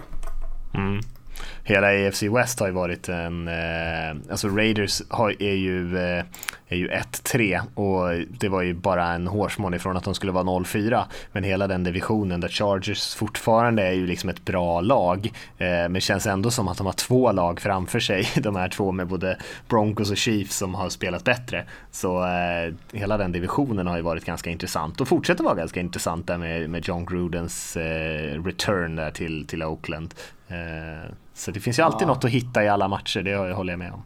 Mm 0.74 1.00
hela 1.68 1.88
AFC 1.88 2.24
West 2.24 2.60
har 2.60 2.68
ju 2.68 2.74
varit 2.74 3.10
en, 3.10 3.48
eh, 3.48 4.32
alltså 4.32 4.48
Raiders 4.48 5.02
har, 5.10 5.42
är 5.42 5.54
ju, 5.54 5.98
eh, 5.98 6.24
är 6.68 6.76
ju 6.76 6.90
1-3 6.90 7.62
och 7.74 8.26
det 8.40 8.50
var 8.50 8.62
ju 8.62 8.74
bara 8.74 9.06
en 9.06 9.28
hårsmån 9.28 9.74
ifrån 9.74 9.98
att 9.98 10.04
de 10.04 10.16
skulle 10.16 10.32
vara 10.32 10.44
0-4. 10.44 11.06
Men 11.32 11.44
hela 11.44 11.68
den 11.68 11.84
divisionen 11.84 12.42
där 12.42 12.48
Chargers 12.48 13.16
fortfarande 13.16 13.84
är 13.84 13.92
ju 13.92 14.08
liksom 14.08 14.30
ett 14.30 14.46
bra 14.46 14.82
lag, 14.82 15.32
eh, 15.58 15.90
men 15.90 16.02
känns 16.02 16.28
ändå 16.28 16.52
som 16.52 16.68
att 16.68 16.78
de 16.78 16.86
har 16.86 16.94
två 16.94 17.32
lag 17.32 17.60
framför 17.62 18.00
sig, 18.00 18.28
de 18.42 18.56
här 18.56 18.70
två 18.70 18.92
med 18.92 19.08
både 19.08 19.38
Broncos 19.70 20.12
och 20.12 20.18
Chiefs 20.18 20.58
som 20.58 20.76
har 20.76 20.90
spelat 20.90 21.24
bättre. 21.24 21.66
Så 21.92 22.26
eh, 22.26 22.74
hela 22.92 23.18
den 23.18 23.32
divisionen 23.32 23.88
har 23.88 23.98
ju 23.98 24.04
varit 24.04 24.26
ganska 24.26 24.50
intressant 24.50 25.02
och 25.02 25.08
fortsätter 25.08 25.44
vara 25.44 25.56
ganska 25.56 25.80
intressant 25.80 26.28
där 26.28 26.38
med, 26.38 26.70
med 26.70 26.88
John 26.88 27.06
Grudens 27.06 27.78
eh, 27.78 28.44
return 28.44 28.96
där 28.96 29.12
till, 29.12 29.48
till 29.48 29.64
Oakland. 29.64 30.14
Eh, 30.48 31.12
Eh, 31.38 31.40
så 31.40 31.52
det 31.52 31.60
finns 31.60 31.80
ju 31.80 31.84
alltid 31.84 32.08
ja. 32.08 32.14
något 32.14 32.26
att 32.26 32.32
hitta 32.32 32.64
i 32.64 32.70
alla 32.70 32.88
matcher, 32.88 33.22
det 33.22 33.54
håller 33.54 33.74
jag 33.74 33.80
med 33.80 33.94
om. 33.94 34.04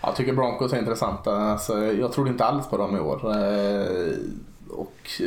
Jag 0.00 0.16
tycker 0.16 0.32
Broncos 0.32 0.72
är 0.72 0.78
intressanta. 0.78 1.36
Alltså, 1.36 1.84
jag 1.84 2.12
trodde 2.12 2.30
inte 2.30 2.44
alls 2.44 2.66
på 2.66 2.76
dem 2.76 2.96
i 2.96 3.00
år. 3.00 3.30
Eh, 3.30 4.16
och 4.70 5.20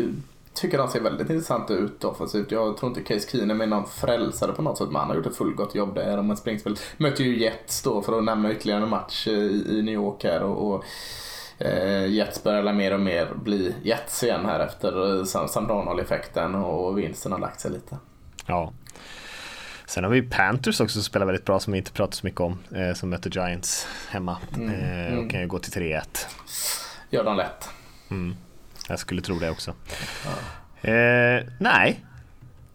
tycker 0.53 0.77
de 0.77 0.87
ser 0.87 1.01
väldigt 1.01 1.29
intressanta 1.29 1.73
ut 1.73 2.03
offensivt. 2.03 2.51
Jag 2.51 2.77
tror 2.77 2.89
inte 2.89 3.13
Case 3.13 3.29
Keenum 3.31 3.61
är 3.61 3.67
någon 3.67 3.87
frälsare 3.87 4.51
på 4.51 4.61
något 4.61 4.77
sätt, 4.77 4.87
men 4.87 4.95
han 4.95 5.09
har 5.09 5.15
gjort 5.15 5.25
ett 5.25 5.37
fullgott 5.37 5.75
jobb 5.75 5.95
där. 5.95 6.17
Om 6.17 6.35
springspel. 6.35 6.77
Möter 6.97 7.23
ju 7.23 7.39
Jets 7.39 7.83
då 7.83 8.01
för 8.01 8.17
att 8.17 8.23
nämna 8.23 8.51
ytterligare 8.51 8.83
en 8.83 8.89
match 8.89 9.27
i 9.27 9.81
New 9.85 9.93
York 9.93 10.23
här. 10.23 10.43
Och, 10.43 10.73
och 10.73 10.83
eh, 11.65 12.07
Jets 12.07 12.43
börjar 12.43 12.73
mer 12.73 12.93
och 12.93 12.99
mer 12.99 13.33
bli 13.35 13.75
Jets 13.83 14.23
igen 14.23 14.45
här 14.45 14.59
efter 14.59 15.23
Sam 15.47 15.67
Darnold-effekten 15.67 16.55
och 16.55 16.97
vinsten 16.97 17.31
har 17.31 17.39
lagt 17.39 17.59
sig 17.59 17.71
lite. 17.71 17.97
Ja. 18.45 18.73
Sen 19.87 20.03
har 20.03 20.11
vi 20.11 20.21
Panthers 20.21 20.81
också 20.81 20.93
som 20.93 21.03
spelar 21.03 21.25
väldigt 21.25 21.45
bra 21.45 21.59
som 21.59 21.73
vi 21.73 21.79
inte 21.79 21.91
pratar 21.91 22.13
så 22.13 22.25
mycket 22.25 22.41
om. 22.41 22.59
Eh, 22.75 22.93
som 22.93 23.09
möter 23.09 23.29
Giants 23.29 23.87
hemma. 24.09 24.37
Mm, 24.55 24.69
eh, 24.69 25.13
och 25.13 25.17
mm. 25.17 25.29
kan 25.29 25.39
ju 25.39 25.47
gå 25.47 25.59
till 25.59 25.71
3-1. 25.71 26.01
Gör 27.09 27.23
de 27.23 27.37
lätt. 27.37 27.69
Mm. 28.11 28.35
Jag 28.89 28.99
skulle 28.99 29.21
tro 29.21 29.39
det 29.39 29.49
också. 29.49 29.73
Ja. 30.25 30.89
Eh, 30.89 31.43
nej, 31.59 32.05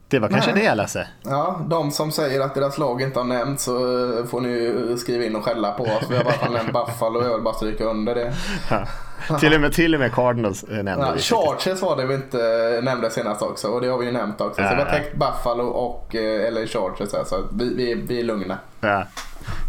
det 0.09 0.19
var 0.19 0.29
kanske 0.29 0.55
Nej. 0.55 0.65
det 0.65 0.75
Lasse. 0.75 1.09
Ja, 1.23 1.67
de 1.71 1.91
som 1.91 2.13
säger 2.13 2.41
att 2.41 2.55
deras 2.55 2.79
lag 2.79 3.03
inte 3.03 3.19
har 3.19 3.27
nämnts 3.27 3.65
så 3.65 3.77
eh, 4.19 4.25
får 4.25 4.41
ni 4.41 4.97
skriva 4.99 5.25
in 5.25 5.37
och 5.37 5.45
skälla 5.45 5.73
på 5.73 5.83
oss. 5.83 6.05
Vi 6.11 6.17
har 6.17 6.25
bara 6.25 6.51
nämnt 6.51 6.73
Buffalo 6.73 7.19
och 7.19 7.27
jag 7.27 7.35
vill 7.35 7.43
bara 7.43 7.55
stryka 7.55 7.85
under 7.85 8.15
det. 8.15 8.35
Ja. 8.71 8.87
till, 9.41 9.55
och 9.55 9.61
med, 9.61 9.73
till 9.73 9.95
och 9.95 10.01
med 10.01 10.13
Cardinals 10.13 10.63
eh, 10.63 10.83
nämnde 10.83 11.07
ja, 11.07 11.13
vi. 11.13 11.21
Chargers 11.21 11.83
var 11.83 11.97
det 11.97 12.07
vi 12.07 12.15
inte 12.15 12.39
eh, 12.77 12.85
nämnde 12.85 13.11
senast 13.11 13.43
också 13.43 13.69
och 13.69 13.81
det 13.81 13.89
har 13.89 13.99
vi 13.99 14.07
ju 14.07 14.13
nämnt 14.13 14.41
också. 14.41 14.63
Ja. 14.63 14.69
Så 14.69 14.75
vi 14.75 14.83
har 14.83 14.91
täckt 14.91 15.17
Buffalo 15.17 15.65
och 15.65 16.15
eller 16.15 16.67
Chargers 16.67 17.13
här, 17.13 17.25
så 17.25 17.45
vi, 17.53 17.75
vi, 17.75 17.95
vi 17.95 18.21
är 18.21 18.25
lugna. 18.25 18.59
Ja. 18.81 19.07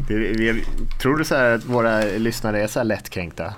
Det, 0.08 0.14
vi, 0.16 0.66
tror 1.02 1.18
du 1.18 1.26
så 1.26 1.36
att 1.36 1.66
våra 1.66 2.02
lyssnare 2.02 2.64
är 2.64 2.68
så 2.68 2.80
här 2.80 2.84
lättkränkta? 2.84 3.54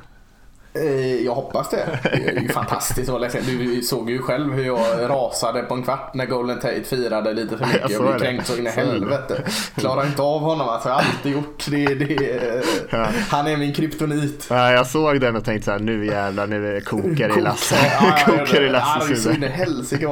Eh, 0.76 1.16
jag 1.26 1.36
hoppas 1.36 1.70
det. 1.70 2.00
Det 2.04 2.30
är 2.30 2.42
ju 2.42 2.50
fantastiskt 2.50 3.12
Du 3.32 3.82
såg 3.82 4.10
ju 4.10 4.20
själv 4.20 4.54
hur 4.54 4.66
jag 4.66 5.10
rasade 5.10 5.62
på 5.62 5.74
en 5.74 5.84
kvart 5.84 6.14
när 6.14 6.26
Golden 6.26 6.60
Tate 6.60 6.84
firade 6.84 7.34
lite 7.34 7.58
för 7.58 7.66
mycket. 7.66 7.90
Jag, 7.90 8.02
blev 8.02 8.20
kränkt 8.20 8.48
så 8.48 8.58
in 8.58 8.68
i 8.68 8.70
helvete. 8.70 9.44
Klarar 9.76 10.06
inte 10.06 10.22
av 10.22 10.40
honom 10.42 10.70
alltså. 10.70 10.90
Jag 10.90 10.96
har 10.96 11.02
alltid 11.02 11.32
gjort 11.32 11.66
det. 11.70 11.86
det 11.86 12.64
ja. 12.90 13.08
Han 13.30 13.48
är 13.48 13.58
min 13.58 13.74
kryptonit. 13.74 14.48
Ja, 14.50 14.72
jag 14.72 14.88
såg 14.88 15.22
den 15.22 15.36
och 15.36 15.46
tänkte 15.46 15.66
så 15.66 15.72
här, 15.72 15.80
nu 15.80 16.06
jävlar, 16.06 16.48
nu 16.48 16.82
kokar 16.82 17.30
det 17.30 17.40
i 17.40 17.42
Lasse. 17.42 17.76
Ja, 18.02 18.18
kokar 18.26 18.62
i 18.62 18.70
Lasses 18.70 19.10
huvud. 19.10 19.24
Så 19.24 19.32
in 19.32 19.44
i 19.44 19.48
helsike. 19.48 20.08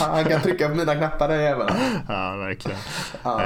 Han 0.00 0.24
kan 0.24 0.40
trycka 0.40 0.68
på 0.68 0.74
mina 0.74 0.94
knappar 0.94 1.28
den 1.28 1.42
jäveln. 1.42 1.70
Ja, 2.08 2.36
verkligen. 2.36 2.78
Ja. 3.22 3.40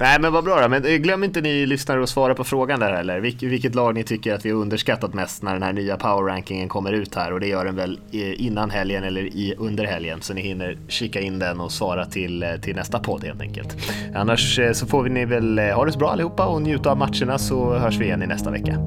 Nej, 0.00 0.20
men 0.20 0.32
vad 0.32 0.44
bra 0.44 0.60
då. 0.60 0.68
Men 0.68 0.84
eh, 0.84 0.96
glöm 0.96 1.24
inte 1.24 1.40
ni 1.40 1.66
lyssnare 1.66 2.02
att 2.02 2.08
svara 2.08 2.34
på 2.34 2.44
frågan 2.44 2.80
där 2.80 2.92
heller. 2.92 3.20
Vilk, 3.20 3.42
vilket 3.42 3.74
lag 3.74 3.94
ni 3.94 4.04
tycker 4.04 4.34
att 4.34 4.44
vi 4.44 4.50
har 4.50 4.58
underskattat 4.58 5.14
mest 5.14 5.42
när 5.42 5.52
den 5.52 5.62
här 5.62 5.72
nya 5.72 5.96
power-rankingen 5.96 6.68
kommer 6.68 6.92
ut 6.92 7.14
här 7.14 7.32
och 7.32 7.40
det 7.40 7.46
gör 7.46 7.64
den 7.64 7.76
väl 7.76 7.98
innan 8.12 8.70
helgen 8.70 9.04
eller 9.04 9.20
i, 9.20 9.54
under 9.58 9.84
helgen 9.84 10.20
så 10.20 10.34
ni 10.34 10.40
hinner 10.40 10.76
kika 10.88 11.20
in 11.20 11.38
den 11.38 11.60
och 11.60 11.72
svara 11.72 12.04
till, 12.04 12.42
eh, 12.42 12.54
till 12.54 12.76
nästa 12.76 12.98
podd 12.98 13.24
helt 13.24 13.40
enkelt. 13.40 13.76
Annars 14.14 14.58
eh, 14.58 14.72
så 14.72 14.86
får 14.86 15.04
ni 15.04 15.24
väl 15.24 15.58
eh, 15.58 15.64
ha 15.64 15.84
det 15.84 15.92
så 15.92 15.98
bra 15.98 16.10
allihopa 16.10 16.46
och 16.46 16.62
njuta 16.62 16.90
av 16.90 16.98
matcherna 16.98 17.38
så 17.38 17.74
hörs 17.74 17.98
vi 17.98 18.04
igen 18.04 18.22
i 18.22 18.26
nästa 18.26 18.50
vecka. 18.50 18.78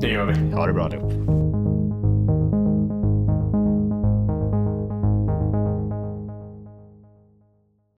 Det 0.00 0.08
gör 0.08 0.24
vi. 0.24 0.54
Ha 0.56 0.66
det 0.66 0.72
bra 0.72 0.84
allihop. 0.84 1.12